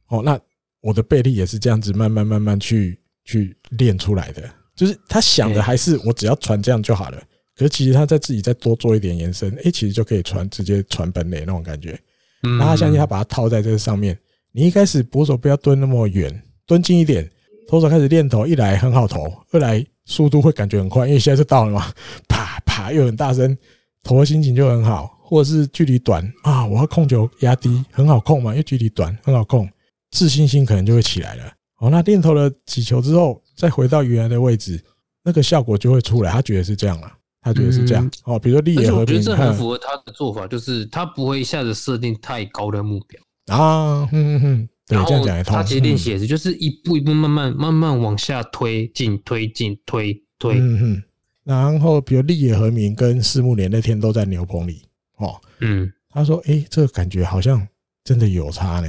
[0.08, 0.40] 哦，那。
[0.80, 7.22] 我的背力也是这样子慢慢慢慢去去练出来的，就是他想的还是我只要传这样就好了。
[7.56, 11.98] 可是其实他在自己再多做一点延伸，诶，其实就可以传直接传本垒那种感觉。
[12.42, 14.16] 那他相信他把它套在这个上面。
[14.52, 17.28] 你一开始捕手不要蹲那么远，蹲近一点，
[17.66, 21.92] 投手开始练投，一来很好投，二来速度会感觉很快，因为现在是到了嘛，
[22.28, 23.56] 啪啪又很大声，
[24.04, 25.16] 投的心情就很好。
[25.28, 29.68] 或者是距离短啊，我要控球压低，很好控嘛，因为距离短很好控。
[30.10, 31.52] 自信心可能就会起来了。
[31.80, 34.82] 哦，那练投了几球之后，再回到原来的位置，
[35.22, 36.32] 那个效果就会出来。
[36.32, 38.10] 他觉得是这样了，他觉得是这样。
[38.24, 44.08] 哦，比如说立野和平，我觉得这很符合他的做法，就是他不会一下子设定太高的目标啊。
[44.12, 45.54] 嗯嗯，对，这样讲也通。
[45.54, 50.58] 他其实练习也是，就是一步一步慢慢慢慢往下推进，推进，推推。
[50.58, 51.02] 嗯哼。
[51.44, 54.82] 然后，比如立野和明跟四木连那天都在牛棚里。
[55.16, 57.66] 哦，嗯，他说：“诶，这个感觉好像
[58.04, 58.88] 真的有差呢。”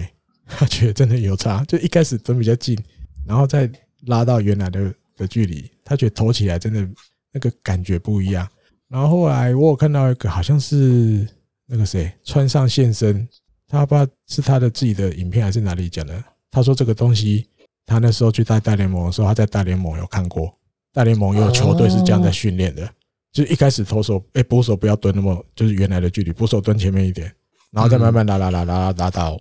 [0.49, 2.77] 他觉得真的有差，就一开始蹲比较近，
[3.25, 3.69] 然后再
[4.07, 6.85] 拉到原来的的距离，他觉得投起来真的
[7.31, 8.47] 那个感觉不一样。
[8.87, 11.27] 然后后来我有看到一个好像是
[11.67, 13.27] 那个谁川上现身，
[13.67, 16.23] 他不知道是他的自己的影片还是哪里讲的。
[16.49, 17.47] 他说这个东西
[17.85, 20.51] 他那时候去带大联盟的时候，他在大联盟有看过，
[20.91, 22.91] 大联盟有球队是这样在训练的，
[23.31, 27.31] 就一开始投手哎捕手不要蹲那么就是原来的距离，捕手蹲前面一点，
[27.71, 29.39] 然后再慢慢拉拉拉拉拉拉到。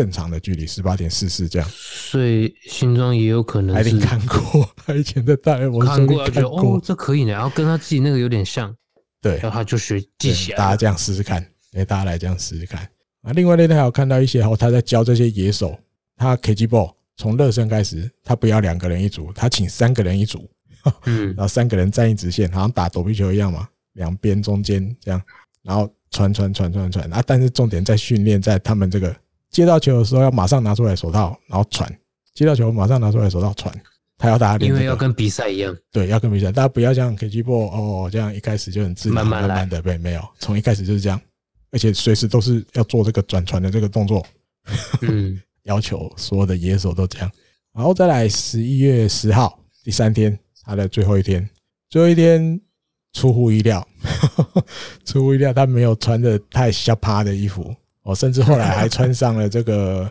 [0.00, 1.68] 正常的距离十八点四四这样。
[1.70, 8.74] 所以新装也有可能是还看过他以前在大学，我看过，觉得哦，这可以呢，然后跟他自己那个有点像，
[9.20, 10.56] 对，然后他就学记起来。
[10.56, 12.80] 大家这样试试看，哎大家来这样试试看
[13.20, 13.32] 啊。
[13.32, 15.78] 另外那天还有看到一些哦，他在教这些野手，
[16.16, 20.48] 他 KG ball 从热身开始，他不要两个人一组，他请三个人一组，
[21.04, 25.20] 嗯， 然后三个人站一直线，好像打躲避球一样嘛，两边中间这样，
[25.62, 27.22] 然后传传传传传啊。
[27.26, 29.14] 但是重点在训练，在他们这个
[29.50, 31.90] 接到球的时候要马上拿出来手套，然后传，
[32.34, 33.74] 接到球马上拿出来手套传，
[34.16, 41.20] 他要大家练，因为要跟比赛一样，对，要跟比赛，大家不要像 KG ball 哦这样一开始就很自然，慢慢慢慢的，对，没有，从一开始就是这样，
[41.70, 44.24] 而且随时都是要做这个转传的这个动作，
[45.02, 45.40] 嗯。
[45.64, 47.30] 要求所有的野手都这样，
[47.74, 51.48] 然后再来十一月十号第三天，他的最后一天，
[51.90, 52.58] 最后一天
[53.12, 53.86] 出乎意料，
[55.04, 57.72] 出乎意料，他没有穿的太吓趴的衣服
[58.02, 60.10] 哦，甚至后来还穿上了这个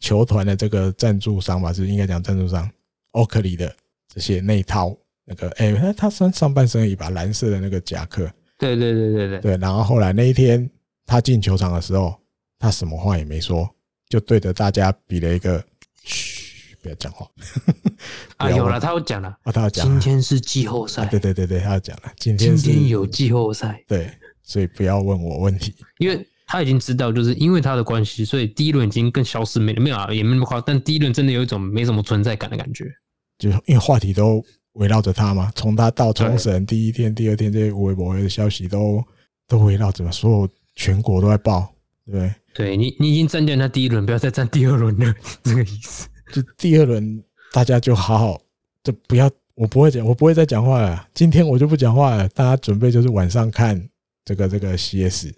[0.00, 2.68] 球团的这个赞助商吧，是应该讲赞助商
[3.12, 3.74] 欧克里的
[4.12, 10.68] 这些内套那个，哎，他他穿上半身一把蓝色的那个夹克，对对对对对，对，然后后来那一天
[11.06, 12.14] 他进球场的时候，
[12.58, 13.68] 他什么话也没说。
[14.08, 15.62] 就对着大家比了一个
[16.02, 17.30] 嘘，不要讲话。
[18.38, 19.84] 啊，有了，他要讲了啊，他要讲。
[19.84, 22.04] 今天是季后赛，对对对对，他要讲了。
[22.16, 24.10] 今天今天有季后赛，对，
[24.42, 30.64] 所以不要问我问题，因为他已经知道，就是因为他的关系，所以第一轮已经更消失没了，没有啊，也没那么夸张。
[30.66, 32.86] 但第一轮真的有一种没什么存在感的感觉，
[33.38, 34.42] 就因为话题都
[34.72, 39.04] 围绕着他嘛，从他到冲绳第一天、第二天这些微博的消息都
[39.46, 41.72] 都围绕着，所有全国都在报，
[42.06, 42.34] 对不对？
[42.54, 46.08] 对你，你已经占掉他第一轮，不要再占第二轮了，这个意思。
[46.32, 47.22] 就第二轮，
[47.52, 48.40] 大家就好好，
[48.82, 51.06] 就不要，我不会讲，我不会再讲话了。
[51.14, 53.80] 今天我就不讲话了，大家准备就是晚上看
[54.24, 55.28] 这个这个 CS，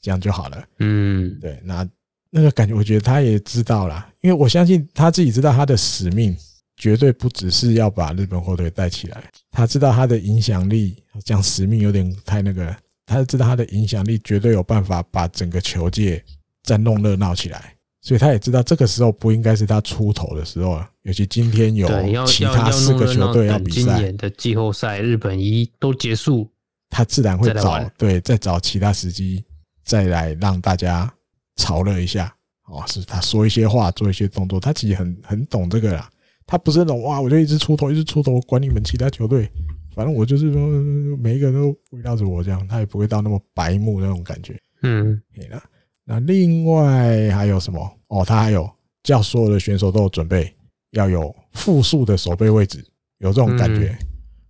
[0.00, 0.64] 这样就好了。
[0.78, 1.88] 嗯，对，那
[2.30, 6.36] 那个感觉，我觉得他也知道了，因为我相信他自己知道他的使命
[6.76, 12.74] 绝对不只是要把日本火腿带起来，他知道他的影响力，讲使命有点太那个，
[13.06, 16.22] 他知道他的影响力绝对有办法把整个球界。
[16.62, 20.88] 再弄热闹起来，所以他也知道这个时候不应该是他出头的时候啊。
[21.02, 21.88] 尤其今天有
[22.26, 26.46] 其他四个球队要比赛，今年的季后赛日本一都结束，
[26.90, 29.42] 他自然会找对再找其他时机
[29.90, 31.12] 再来让大家
[31.56, 32.32] 炒热一下。
[32.66, 36.08] 哦，是他说一些话，做一些动作，他其实很很懂这个啦。
[36.46, 39.50] 他不是那种哇，我就一直出头，一直出头，管你们其他球队，
[39.92, 40.68] 反正我就是说
[41.16, 44.56] 每一个都围绕着我这样，他也不会到那么白目那种感觉。
[44.82, 45.60] 嗯，可以了。
[46.04, 47.98] 那另外还有什么？
[48.06, 48.70] 哦，他还有
[49.02, 50.54] 叫所有的选手都有准备，
[50.92, 52.78] 要有复数的守备位置，
[53.18, 53.98] 有这种感觉。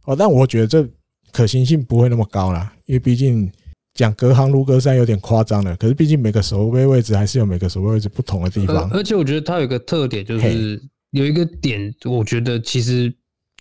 [0.04, 0.86] 哦，但我觉得这
[1.32, 3.50] 可行性不会那么高啦，因为毕竟
[3.94, 5.76] 讲隔行如隔山有点夸张了。
[5.76, 8.90] 可是毕竟每个守备位置还是有每个守备位置不同的地方。
[8.90, 13.12] 而且我觉得它有一个特点，就是有一个点，我觉得其实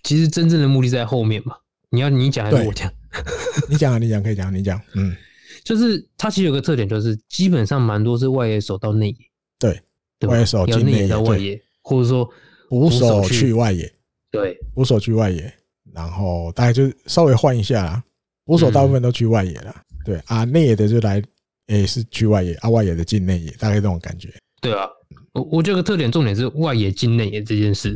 [0.02, 1.54] 其实真正的目的在后面嘛。
[1.90, 2.92] 你要你讲还是我讲？
[3.68, 5.16] 你讲啊，你讲可以讲，你讲，嗯。
[5.62, 9.16] 就是它其实有个特点，就是基本上蛮多是外野手到内野，
[9.58, 9.78] 对，
[10.18, 12.28] 对外野手进内野到外野，或者说
[12.68, 13.92] 捕手去外野，
[14.30, 15.52] 对，捕手去外野，
[15.92, 18.02] 然后大概就稍微换一下啦，
[18.46, 19.74] 捕手大部分都去外野了，
[20.04, 21.22] 对啊，内野的就来，
[21.68, 24.32] 诶是去外野，啊外野的进内野，大概这种感觉。
[24.60, 24.86] 对啊，
[25.32, 27.92] 我我觉得特点重点是外野进内野这件事。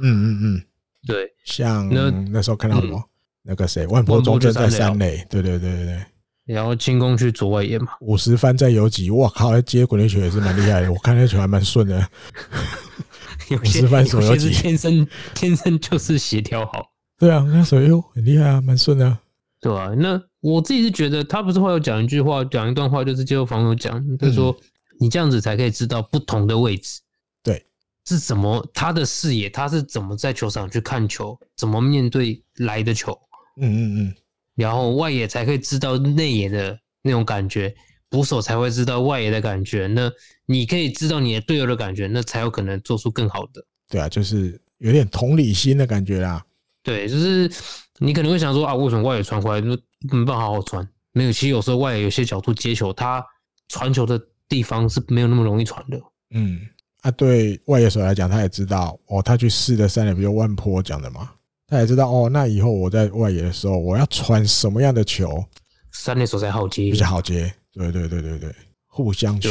[0.00, 0.62] 嗯嗯嗯，
[1.06, 3.02] 对，像那那时候看到什么，
[3.42, 6.04] 那个谁万波中正在三垒，对对对对对。
[6.46, 9.60] 然后进攻去左外野嘛，五十番在游击，哇靠！
[9.60, 12.08] 接滚地球也是蛮厉害的，我看那球还蛮顺的。
[13.50, 16.90] 五十番左游击，天生天生就是协调好。
[17.18, 19.18] 对啊，那手又很厉害啊，蛮顺的。
[19.60, 24.56] 对啊，那我自己是觉得，他不是会有讲一句话，讲一段话，就是接受防守讲，就是说
[25.00, 27.00] 你这样子才可以知道不同的位置，
[27.42, 27.64] 对，
[28.06, 33.18] 是怎么他的视野，他是怎么在球场去看球，怎么面对来的球。
[33.60, 34.14] 嗯嗯嗯。
[34.54, 37.74] 然后外野才可以知道内野的那种感觉，
[38.08, 39.86] 捕手才会知道外野的感觉。
[39.86, 40.10] 那
[40.46, 43.64] 你可以知道你的队友的感觉，那才有可能做出更好的。
[43.88, 46.44] 对啊，就是有点同理心的感觉啦。
[46.82, 47.48] 对，就是
[48.00, 49.68] 你可能会想说啊，为什么外野传回来就
[50.16, 50.86] 没办法好好传？
[51.12, 53.24] 没有，其实有时候外野有些角度接球，他
[53.68, 56.00] 传球的地方是没有那么容易传的。
[56.30, 56.60] 嗯，
[57.00, 61.30] 啊，对外野手来讲，他也知道哦，他去试的三垒，比如万波讲的嘛。
[61.66, 65.44] 他也知道哦，那以后我在外野的时候，我要传什么样的球，
[65.92, 67.52] 三垒手才好接，比较好接。
[67.74, 68.54] 对对对对对，
[68.86, 69.50] 互相去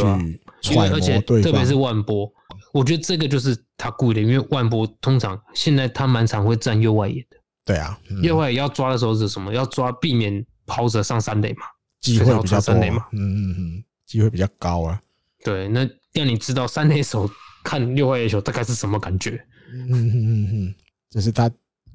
[0.61, 2.27] 揣摩对方，特别是万波，
[2.73, 7.36] 我觉得这个就是他故意的，因为万波通常现在他蛮常会站右外野的。
[7.67, 9.53] 对啊，右外野要抓的时候是什么？
[9.53, 11.65] 要抓避免跑者上三垒嘛，
[11.99, 13.05] 机会比较多嘛。
[13.11, 15.01] 嗯嗯嗯，机会比较高啊。
[15.43, 17.29] 对，那要你知道三垒手
[17.65, 19.31] 看六坏野球大概是什么感觉。
[19.73, 20.75] 嗯嗯嗯嗯，
[21.09, 21.51] 这是他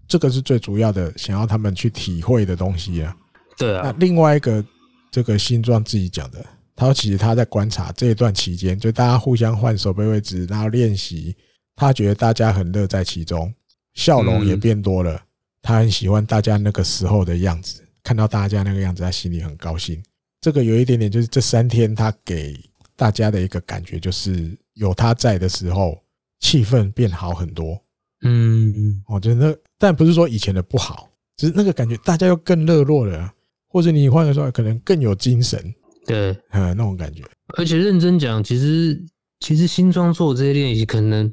[0.07, 3.17] 这个是最主要的，想要他们去体会的东西啊。
[3.57, 3.81] 对啊。
[3.85, 4.63] 那另外一个，
[5.11, 6.45] 这个新庄自己讲的，
[6.77, 11.35] 他说其实他在观察这一段期间，就大家互相换手背位置，然后练习，
[11.75, 13.51] 他觉得大家很乐在其中，
[13.95, 15.19] 笑容也变多了。
[15.63, 20.03] 他很喜欢大家那个时候的样子，看到大家那个样子，他心里很高兴。
[20.41, 22.59] 这个有一点点，就是这三天他给
[22.97, 25.97] 大家的一个感觉，就是有他在的时候，
[26.41, 27.81] 气氛变好很多。
[28.25, 33.33] 嗯嗯，我觉得，但不是说以前的不好，只是那个感觉，大家又更热络了，
[33.69, 35.73] 或者你换个说，可能更有精神。
[36.05, 37.23] 对，嗯，那种感觉。
[37.57, 39.01] 而且认真讲，其实
[39.39, 41.33] 其实新装做这些练习，可能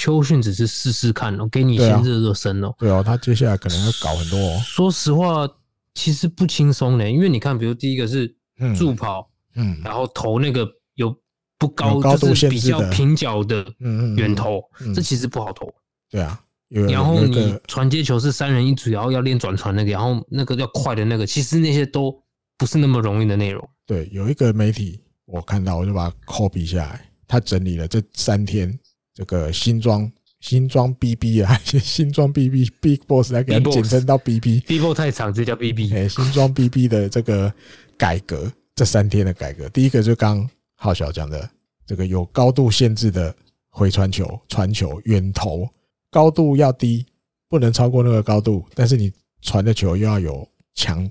[0.00, 2.74] 秋训只是试试看哦，给你先热热身哦。
[2.78, 4.60] 对哦，他接下来可能要搞很多哦。
[4.64, 5.46] 说实话，
[5.94, 8.34] 其实不轻松的，因为你看，比如第一个是。
[8.76, 11.16] 助跑，嗯，然后投那个有
[11.56, 14.62] 不高，就是比较平角的，嗯嗯，远投，
[14.94, 15.66] 这其实不好投。
[16.10, 22.14] 对啊，然后你传接球是三人一组，然后要练转传那个，然后那个要快的那个，其实那些都
[22.58, 23.66] 不是那么容易的内容。
[23.86, 28.78] 对，有一个媒体我看到，我就把它 copy 下来，他整理了这三天
[29.14, 30.10] 这个新装
[30.40, 35.92] 新装 BB 啊，新装 BB Big Boss 来给他简称到 BB，BB Boss 太长，这叫 BB。
[35.94, 37.52] 哎，新装 BB 的这个。
[38.00, 41.46] 改革这三天的改革，第一个就刚浩小讲的，
[41.86, 43.36] 这个有高度限制的
[43.68, 45.68] 回传球、传球、远投，
[46.10, 47.04] 高度要低，
[47.46, 49.12] 不能超过那个高度，但是你
[49.42, 51.02] 传的球又要有强，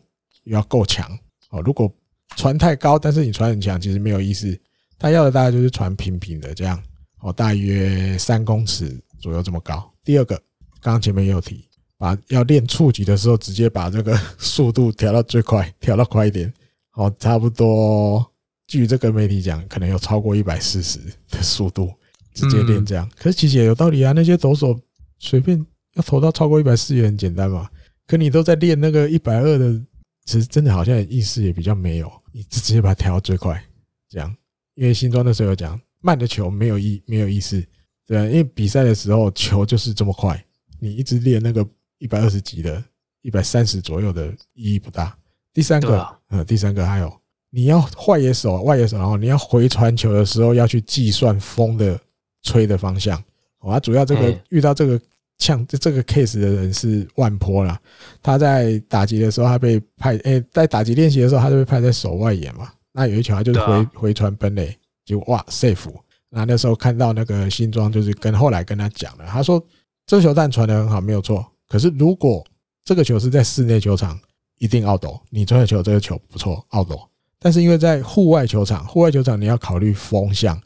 [0.45, 1.15] 又要够强
[1.51, 1.61] 哦。
[1.61, 1.93] 如果
[2.35, 4.59] 传太高，但是你传很强，其实没有意思。
[4.97, 6.81] 他要的大概就是传平平的这样
[7.21, 9.91] 哦，大约三公尺左右这么高。
[10.03, 10.35] 第二个，
[10.81, 11.67] 刚刚前面也有提，
[11.97, 16.51] 把要练触及的时候，直接把这个 速度调到最快，调到快一点。
[16.93, 18.25] 哦，差不多，
[18.67, 21.91] 据这个媒体讲，可能有超过一百四十的速度，
[22.33, 23.09] 直接练这样。
[23.17, 24.77] 可是其实也有道理啊，那些投手
[25.17, 27.69] 随便要投到超过一百四也很简单嘛。
[28.07, 29.81] 可你都在练那个一百二的，
[30.25, 33.63] 其实真的好像意思也比较没有，你直接把它调到最快，
[34.09, 34.35] 这样。
[34.75, 37.63] 因为新庄的时候有讲，慢的球没有意没有意思，
[38.05, 40.43] 对啊，因为比赛的时候球就是这么快，
[40.79, 41.65] 你一直练那个
[41.97, 42.83] 一百二十几的、
[43.21, 45.15] 一百三十左右的意义不大。
[45.53, 47.11] 第三个，呃，第三个还有，
[47.49, 51.99] 你要坏野手、外野手，然后你要回传球的时候要去计算风的
[52.43, 53.17] 吹的方向。
[53.59, 55.01] 哦，他主要这个遇到这个
[55.37, 57.77] 像这个 case 的人是万坡啦，
[58.21, 62.71] 他在打击的时候他被派，诶，在打击练习的时候他就被派在手外野嘛。
[62.93, 64.77] 那有一球他就是回回传本垒，
[65.09, 65.93] 就哇 safe。
[66.29, 69.63] 那那时候看到那个新装就是跟后来跟他讲了，他说
[70.05, 71.45] 这球弹传的很好，没有错。
[71.67, 72.45] 可是如果
[72.83, 74.19] 这个球是在室内球场。
[74.61, 76.99] 一定奥斗，你传的球这个球不错，奥斗。
[77.39, 80.61] 但是因为在户外球场，户外球场你要考虑风向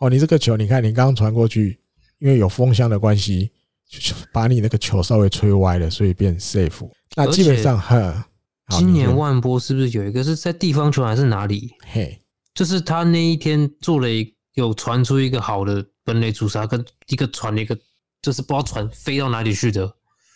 [0.00, 0.10] 哦。
[0.10, 1.80] 你这个球，你看你刚刚传过去，
[2.18, 3.50] 因为有风向的关系，
[3.88, 6.86] 就把你那个球稍微吹歪了，所以变 safe。
[7.16, 8.28] 那基本上，哈，
[8.68, 11.72] 今年万波是不是有一个是在地方球还是哪里？
[11.86, 12.20] 嘿，
[12.58, 17.78] 就是他那一天做了一有传出一个好的本垒主杀，跟一个传了一个
[18.20, 19.88] 就是不知道传飞到哪里去的。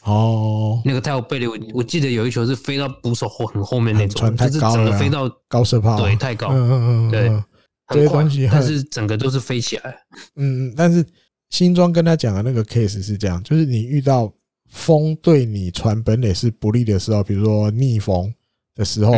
[0.05, 7.43] 哦，那个太有背力，我我记得有一球是飞到捕手后很后面那种，就是整个飞到高射炮，对，太高，嗯嗯嗯，对，
[7.89, 9.91] 这些东西，但是整个都是飞起来。
[10.37, 11.05] 嗯嗯，但是
[11.51, 14.33] 新庄跟他讲的那个 case 是这样，就是你遇到
[14.69, 18.33] 风对你传本垒是不利的时候，比如说逆风
[18.77, 19.13] 的时候，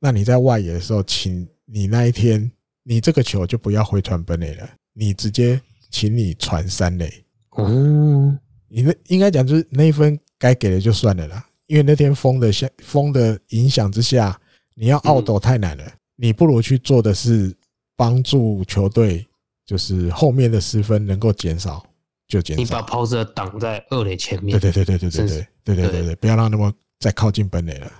[0.00, 5.58] 那你在外野的时候，请你那一天你这个球就不要回传本垒了，你直接
[5.90, 7.10] 请你传三垒。
[7.50, 8.38] 哦。
[8.68, 14.38] 你那应该讲就是那一分该给的就算了啦，因为那天风的下风的影响之下，
[14.74, 17.54] 你要奥斗太难了，你不如去做的是
[17.96, 19.26] 帮助球队，
[19.64, 21.82] 就是后面的失分能够减少
[22.28, 22.62] 就减少。
[22.62, 24.58] 你把抛射挡在二垒前面。
[24.58, 27.92] 对对对对对对对对对对对，不要让他们再靠近本垒了。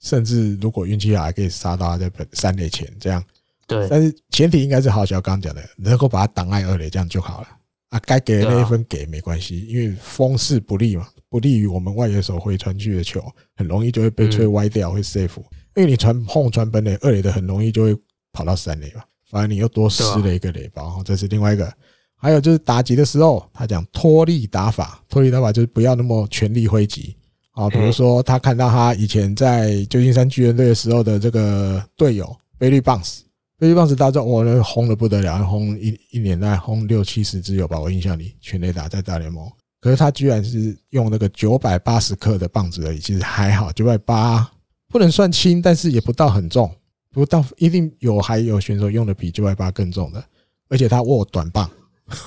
[0.00, 3.22] 甚至如果运气好，还可以杀到他在本三垒前这样。
[3.66, 7.48] 对，但是前提应该是好小刚刚讲的，能够把他挡在二垒这样就好了。
[7.90, 13.20] 啊，该给的那一分给没关系，因为风势不利嘛，不利于我们外野手回传去的球，
[13.56, 15.38] 很容易就会被吹歪掉，会 safe。
[15.76, 17.96] 因为你传碰传本垒二垒的，很容易就会
[18.32, 21.72] 跑到三垒嘛，反而你又多失了一个垒包，这是另外一个。
[22.14, 27.16] 还有就是打击的时候，他讲脱力打法，脱力打法就是不要那么全力挥击
[27.52, 27.68] 啊。
[27.68, 33.24] 比如说他看到他以前在旧金山巨人队的时候的这个队友贝利棒斯。
[33.58, 37.78] 飞机棒子大招，我那轰的不得了，轰一一年内轰六七十支有吧？
[37.78, 39.46] 我印象里全垒打在大联盟，
[39.82, 44.50] 可是他居然是用那个九百八十克的棒子而已，其实还好，九百八
[44.88, 46.74] 不能算轻，但是也不到很重，
[47.12, 50.24] 不到一定有还有选手用的比九百八更重的，
[50.70, 51.70] 而且他握短棒，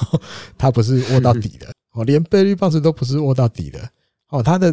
[0.56, 3.90] 他不是握到底的哦，连贝利棒子都不是握到底的
[4.30, 4.44] 哦。
[4.44, 4.72] 他的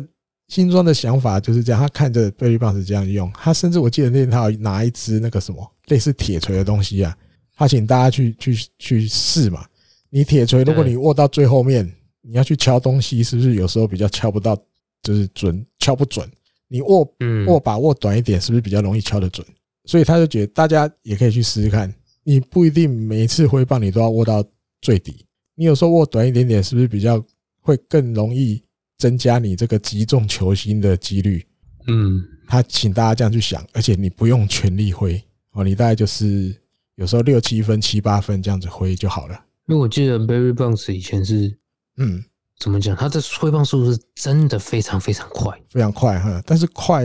[0.50, 7.16] 新装的想法就是这样，他看着倍率棒是这样用，他甚至我记得那天他有拿一支那个什么类似铁锤的东西啊，
[7.54, 9.64] 他请大家去去去试嘛。
[10.10, 11.88] 你铁锤，如果你握到最后面，
[12.20, 14.56] 你要去敲东西，是不是有时候比较敲不到，
[15.04, 16.28] 就是准敲不准？
[16.66, 17.08] 你握
[17.46, 19.46] 握把握短一点，是不是比较容易敲得准？
[19.84, 21.94] 所以他就觉得大家也可以去试试看。
[22.24, 24.44] 你不一定每一次挥棒你都要握到
[24.82, 25.24] 最底，
[25.54, 27.24] 你有时候握短一点点，是不是比较
[27.60, 28.60] 会更容易
[29.00, 31.44] 增加你这个击中球心的几率？
[31.86, 35.20] 嗯，他请大家这样去想，而且你不用全力挥
[35.52, 36.54] 哦，你大概就是
[36.96, 39.34] 有时候六七分、七八分这样子挥就好了。
[39.66, 41.56] 因为我记得 Barry Bonds 以前是，
[41.96, 42.22] 嗯，
[42.58, 42.94] 怎么讲？
[42.94, 46.42] 他的挥棒速度是真的非常非常快，非常快哈。
[46.44, 47.04] 但是快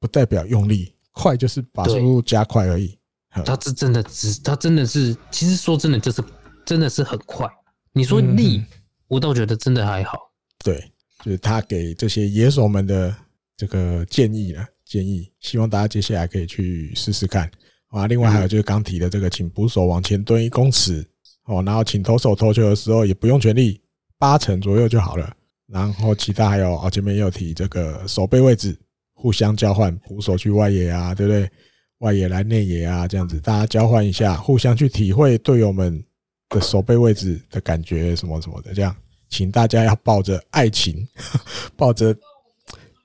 [0.00, 2.98] 不代表用力，快就是把速度加快而已。
[3.44, 6.20] 他是真的只，他真的是，其实说真的，就是
[6.66, 7.48] 真的是很快。
[7.92, 8.64] 你说力，
[9.06, 10.18] 我倒觉得真的还好。
[10.64, 10.92] 对，
[11.30, 13.14] 是他给这些野手们的
[13.56, 17.50] 这个建议了，建议，希望大家接下来可以去试试看
[17.88, 18.06] 啊。
[18.06, 21.06] 另外还有就是刚提的这个，请捕手往前蹲一公尺
[21.44, 23.80] 哦，然后请投手投球的时候也不用全力，
[24.18, 25.34] 八成左右就好了。
[25.66, 28.74] 然后其他还有啊，前面也有提这个守备位置
[29.14, 31.50] 互相交换，捕手去外野啊，对不对？
[31.98, 36.02] 外野来内野啊，这样子大家交换一下，互相去体会队友们
[36.48, 38.72] 的守备位置的感觉，什么什么的。
[38.72, 38.94] 这样，
[39.28, 41.06] 请大家要抱着爱情，
[41.76, 42.16] 抱着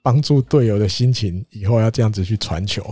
[0.02, 2.84] 帮助队友的心情，以后要这样子去传球。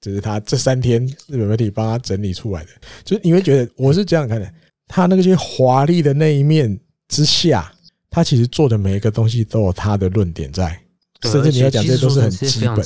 [0.00, 2.70] 这是他这三天日本媒体帮他整理出来的。
[3.04, 4.52] 就是你会觉得，我是这样看的：
[4.86, 6.78] 他那些华丽的那一面
[7.08, 7.72] 之下，
[8.08, 10.80] 他其实做的每一个东西都有他的论点在，
[11.22, 12.76] 甚至你要讲这些都是很基本，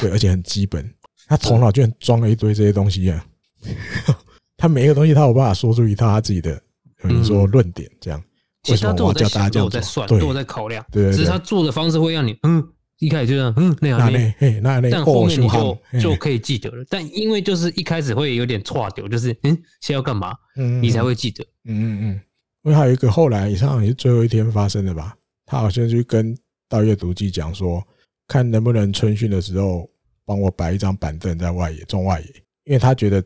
[0.00, 0.92] 对，而且很基本。
[1.28, 3.24] 他头脑居然装了一堆这些东西啊！
[4.58, 6.60] 他每一个东西，他有办法说出一套他自己的，
[7.02, 8.22] 你说论点这样。
[8.70, 10.06] 为什么我要叫大家这样做？
[10.06, 10.84] 对，都有在考量。
[10.90, 12.62] 对，只是他做的方式会让你，嗯，
[12.98, 16.84] 一开始就这样，嗯，那样那，样，那那，但后面你就就可以记得了。
[16.88, 20.34] 但因为就是一开始会有点错掉，就是嗯，现在要干嘛？
[20.56, 21.42] 嗯，你才会记得。
[21.64, 22.20] 嗯嗯嗯。
[22.64, 25.16] 因为还有一个后来，以上也是最后一天发生的吧？
[25.46, 26.36] 他好像就跟
[26.68, 27.82] 稻叶笃纪讲说，
[28.26, 29.88] 看能不能春训的时候。
[30.24, 32.26] 帮我摆一张板凳在外野，中外野，
[32.62, 33.22] 因为他觉得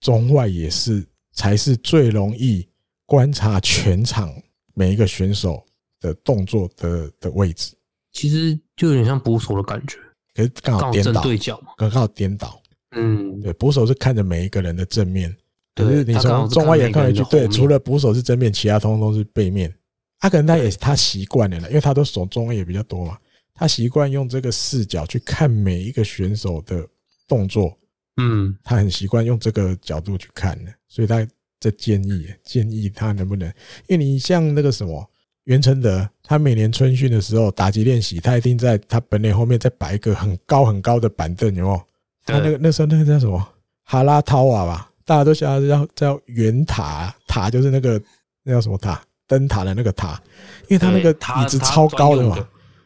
[0.00, 2.68] 中外野是才是最容易
[3.06, 4.34] 观察全场
[4.80, 5.62] 每一个选手
[6.00, 7.74] 的动作的的位置。
[8.12, 9.98] 其实就有点像捕手的感觉，
[10.34, 12.60] 可是刚好颠倒，对角嘛，刚好颠倒。
[12.92, 15.36] 嗯，对，捕手是看着每一个人的正面，
[15.74, 19.72] 可是你从中外野看回去，对，除了捕手是正面，其他通通都是背面。
[20.18, 23.16] 他可能他也他习惯了，因为他都守中外野比较多嘛。
[23.54, 26.86] 他习惯用这个视角去看每一个选手的
[27.28, 27.78] 动作，
[28.16, 31.26] 嗯，他很习惯用这个角度去看的，所以他
[31.60, 33.46] 在建议建议他能不能，
[33.86, 35.08] 因为你像那个什么
[35.44, 41.82] 袁成德，他每年春训的时候打击练习，他一定在他本垒后面再摆一个很高很高的板凳，有没有？
[42.24, 43.46] 他那个那时候那个叫什么
[43.84, 48.00] 哈拉涛瓦吧，大家都叫叫叫圆塔塔，就是那个
[48.42, 49.00] 那叫什么塔？
[49.26, 50.20] 灯塔的那个塔，
[50.68, 52.36] 因为他那个椅子超高的嘛。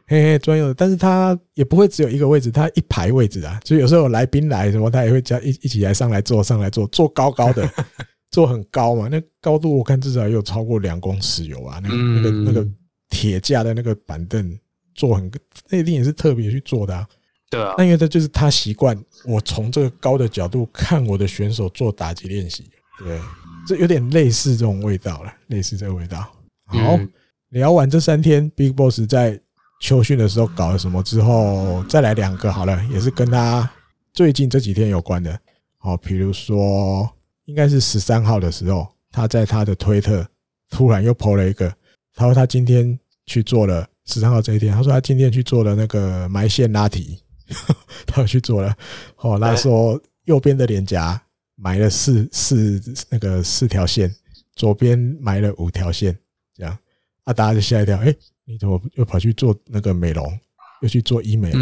[0.07, 7.67] 嘿嘿，专用的，但是他也不会只有一个位置，他一排位置啊，所以有时候有来宾来什么，他也会叫一一起来上来坐，上来坐，坐高高的，
[8.35, 12.69] 坐很高嘛，那高度我看至少也有超过两公尺有啊，那个那个那个
[13.09, 14.59] 铁架的那个板凳
[14.95, 15.31] 做很，
[15.69, 17.07] 那一定也是特别去做的啊。
[17.49, 22.65] 对啊，那因为这就是他习惯我从这个高的角度看我的选手做打击练习，
[22.99, 23.21] 对，
[23.67, 26.27] 这有点类似这种味道了，类似这个味道。
[26.65, 26.99] 好，
[27.51, 29.41] 聊完这三天，Big Boss 在。
[29.81, 33.69] 秋训的时候搞了什么之后，再来两个好了，也是跟他
[34.15, 35.39] 最近这几天有关的。
[35.77, 37.07] 好，比如说
[37.45, 40.27] 应该是十三号的时候，他在他的推特
[40.71, 41.73] 突然又 po 了一个，
[42.15, 47.19] 他说他今天去做了十三号这一天，他说他今天去做了那个埋线拉提，
[48.07, 48.75] 他去做了。
[49.19, 51.21] 哦，他说右边的脸颊
[51.57, 54.15] 埋了四四那个四条线，
[54.57, 56.17] 左边埋了五条线，
[56.57, 56.79] 这样
[57.25, 58.15] 啊，大家就吓一跳，哎。
[58.47, 60.39] 你怎么又跑去做那个美容，
[60.83, 61.59] 又去做医美了？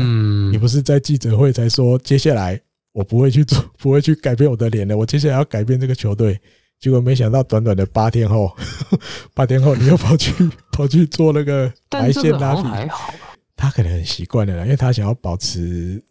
[0.50, 2.60] 你不是在记者会才说，接下来
[2.92, 4.96] 我不会去做， 不会去改变我的脸的。
[4.96, 6.38] 我接下来要改变这个球队，
[6.78, 8.54] 结果没想到短短的八天后，
[9.34, 10.32] 八天后你又跑去
[10.72, 12.62] 跑去做那个埋线拉皮。
[12.62, 13.12] 还好，
[13.56, 16.02] 他可能很习惯了，因为他想要保持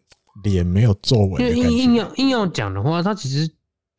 [0.44, 1.42] 脸没有皱纹。
[1.42, 3.50] 因为硬硬要硬要讲的话，他其实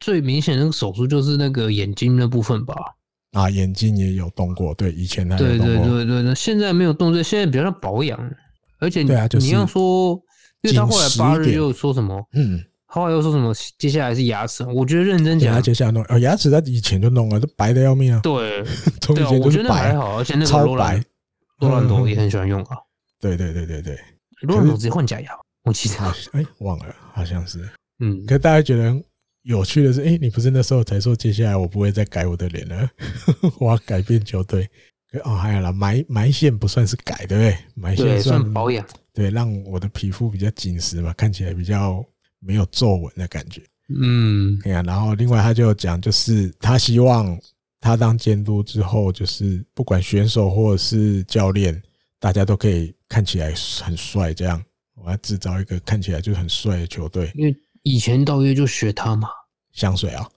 [0.00, 2.74] 最明显那个手术就是那个眼睛那部分吧。
[3.32, 8.18] 啊，眼睛也有动过，对，以前他有动过，对对对对，那现在没有动，这现在比较像保养，
[8.78, 10.20] 而且你、啊就是、你要说，
[10.62, 12.62] 因为他后来八日又说什么，嗯，
[12.94, 18.20] 后来又说什么接下来是牙齿，我觉得认真讲，接下来弄哦，牙齿他以前就弄了，都白的要命啊。
[18.22, 18.62] 对，
[19.00, 21.02] 从以前我觉得还好，而且那个超白，
[21.60, 22.76] 罗兰多也很喜欢用啊。
[23.18, 23.98] 对对对对对，
[24.42, 25.30] 罗兰多直接换假牙，
[25.64, 25.94] 我记得
[26.32, 27.66] 哎忘了，好像是。
[28.00, 28.94] 嗯，可大家觉得
[29.44, 32.90] 有趣的是，哎，你不是那时候才说接下来我不会再改我的脸了，
[33.58, 34.68] 我要改变球队。
[35.24, 37.56] 哦，还有啦，埋埋线不算是改，对不对？
[37.74, 42.04] 埋线算保养，对，让我的皮肤比较紧实嘛，看起来比较
[42.44, 43.62] 没有皱纹的感觉。
[43.88, 44.82] 嗯，对啊。
[44.82, 47.38] 然后另外他就讲，就是他希望
[47.80, 51.80] 他当监督之后，就是不管选手或者是教练，
[52.18, 54.34] 大家都可以看起来很帅。
[54.34, 54.62] 这样，
[54.94, 57.30] 我要制造一个看起来就很帅的球队。
[57.34, 59.28] 因为以前道约就学他嘛，
[59.72, 60.28] 香水啊，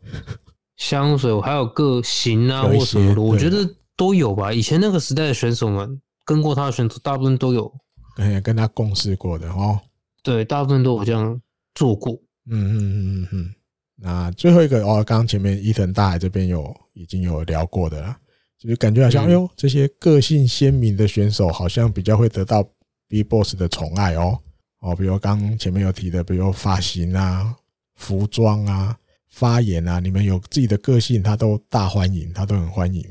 [0.78, 3.70] 香水还有个型啊或什么的，我觉得。
[3.98, 7.74] 都有吧，以前那个时代的选手们跟过他的选手，大部分都有
[8.14, 9.80] 跟跟他共事过的哦。
[10.22, 11.40] 对，大部分都有这样
[11.76, 12.20] 做过。
[12.50, 13.56] 嗯嗯嗯嗯嗯。
[13.98, 18.18] 那最后一个哦，刚刚前面伊藤大海这边有已经有聊过的了，
[18.58, 22.68] 就是感觉好像哎呦，这些个性鲜明的选手好像比较会得到
[23.08, 24.38] Big Boss 的宠爱哦。
[24.80, 27.56] 哦，比如刚前面有提的，比如发型啊、
[27.96, 28.98] 服装啊、
[29.30, 33.04] 发言啊，你们有自己的个性，他都大欢迎，他都很欢迎。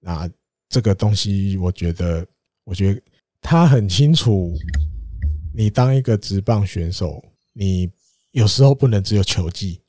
[0.00, 0.28] 那
[0.68, 2.26] 这个东西，我觉得，
[2.64, 3.02] 我觉得
[3.42, 4.56] 他很清楚，
[5.54, 7.22] 你当一个直棒选手，
[7.52, 7.88] 你
[8.32, 9.80] 有时候不能只有球技，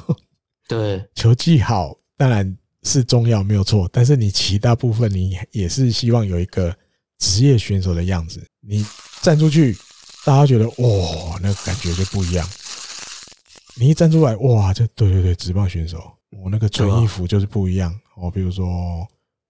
[0.68, 3.88] 对，球技好当然是重要，没有错。
[3.92, 6.76] 但是你其他部分，你也是希望有一个
[7.18, 8.46] 职业选手的样子。
[8.60, 8.84] 你
[9.22, 9.76] 站出去，
[10.24, 12.48] 大家觉得哇，那个感觉就不一样。
[13.76, 17.94] 你一站出来，哇，这对对对，职棒选手，我那个穿衣服就是不一样。
[18.16, 19.06] 哦，比如说。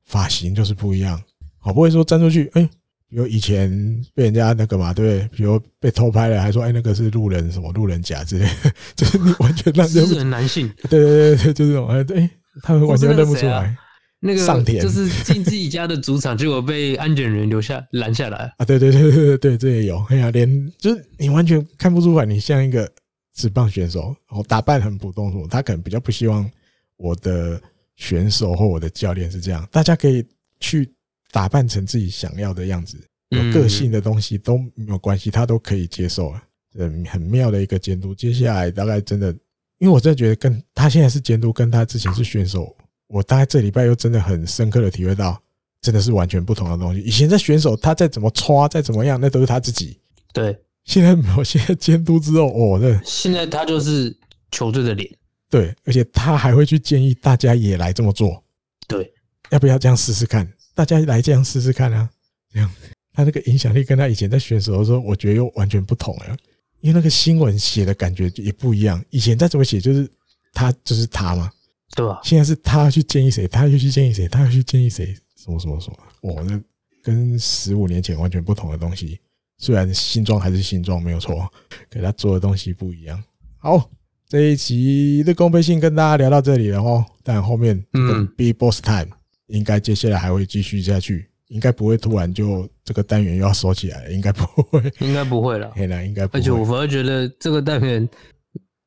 [0.06, 1.18] 发型就是不一样，
[1.56, 2.68] 好不会说站出去，哎，
[3.14, 3.70] 比如以前
[4.12, 5.20] 被人家那个嘛，对？
[5.28, 10.24] 比如被偷拍了，还说哎，那个是路人什么路人甲之类的， 就是你完全认不出来。
[10.24, 12.30] 男性，对对对对，就这种，哎，
[12.60, 13.76] 他们完全认不出来。
[14.18, 18.64] 那个上田就是进自己家的主场，结果被安检人留下拦下来 啊！
[18.64, 20.04] 对对对对对对，这也有。
[20.08, 22.90] 哎呀，连就是你完全看不出来，你像一个
[23.34, 26.50] 职棒选手，然后打扮很普通，什么他可能比较不希望
[26.96, 27.60] 我的。
[27.96, 30.26] 选手或我的教练是这样，大家可以
[30.58, 30.92] 去
[31.34, 32.96] 打扮成自己想要的样子，
[33.30, 36.40] 有个性的东西都没有关系，他都可以接受啊。
[36.76, 38.14] 嗯，很妙的一个监督。
[38.14, 39.32] 接下来大概真的，
[39.78, 42.72] 因为我真的觉得跟他现在是监督，跟他之前是选手，
[43.08, 45.36] 我大概这礼拜又真的很深刻的体会到，
[45.80, 47.00] 真的是完全不同的东西。
[47.00, 49.98] 以前在选手，他再怎么刷，再怎么样，那都是他自己。
[50.32, 54.16] 对，现在没有，现在监督之后，哦，那现在他就是
[54.52, 55.10] 球队的脸。
[55.50, 58.40] 对，而且他还会去建议大家也来这么做。
[58.86, 59.12] 对，
[59.50, 60.48] 要不要这样试试看？
[60.74, 62.10] 大家来这样试试看啊！
[62.52, 62.70] 这样，
[63.12, 66.36] 他那个影响力跟他以前在选手的时候，我觉得又完全不同了。
[66.80, 69.02] 因为那个新闻写的感觉也不一样。
[69.10, 70.08] 以前再怎么写，就是
[70.52, 71.50] 他就是他嘛，
[71.94, 72.20] 对吧？
[72.22, 75.96] 现在是他去建议谁，他又去建议谁，他又去建议谁，什么什么什么。
[76.20, 76.60] 我那
[77.02, 79.18] 跟十五年前完全不同的东西。
[79.58, 81.50] 虽然新装还是新装没有错，
[81.88, 83.22] 可他做的东西不一样。
[83.58, 83.90] 好。
[84.26, 89.10] 这一期的公配信跟大家聊到这里了哦，但后面嗯，Big Boss Time
[89.54, 96.40] 应该接下来还会继续下去，应该不会突然就这个单元又要收起来了，应该不会，应该不会了， 应该不会。
[96.40, 98.08] 而且我反而觉得这个单元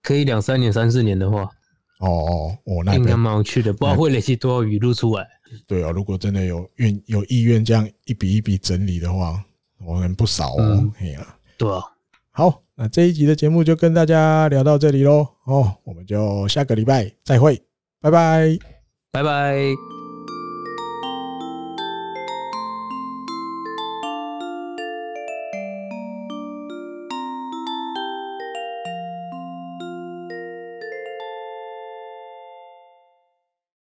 [0.03, 1.43] 可以两三年、三四年的话，
[1.99, 5.25] 哦哦哦，那应该蛮有趣的，不知道会累积多少语录出来。
[5.65, 9.41] 对啊，如果真的有愿有意愿这样一笔一笔整理的话，
[9.85, 10.91] 我们不少哦。
[10.99, 11.81] 哎呀，对啊，
[12.31, 12.61] 好。
[12.79, 17.59] 那这一集的节目就跟大家聊到这里喽，哦，我们就下个礼拜再会，
[17.99, 18.55] 拜拜，
[19.11, 19.96] 拜拜。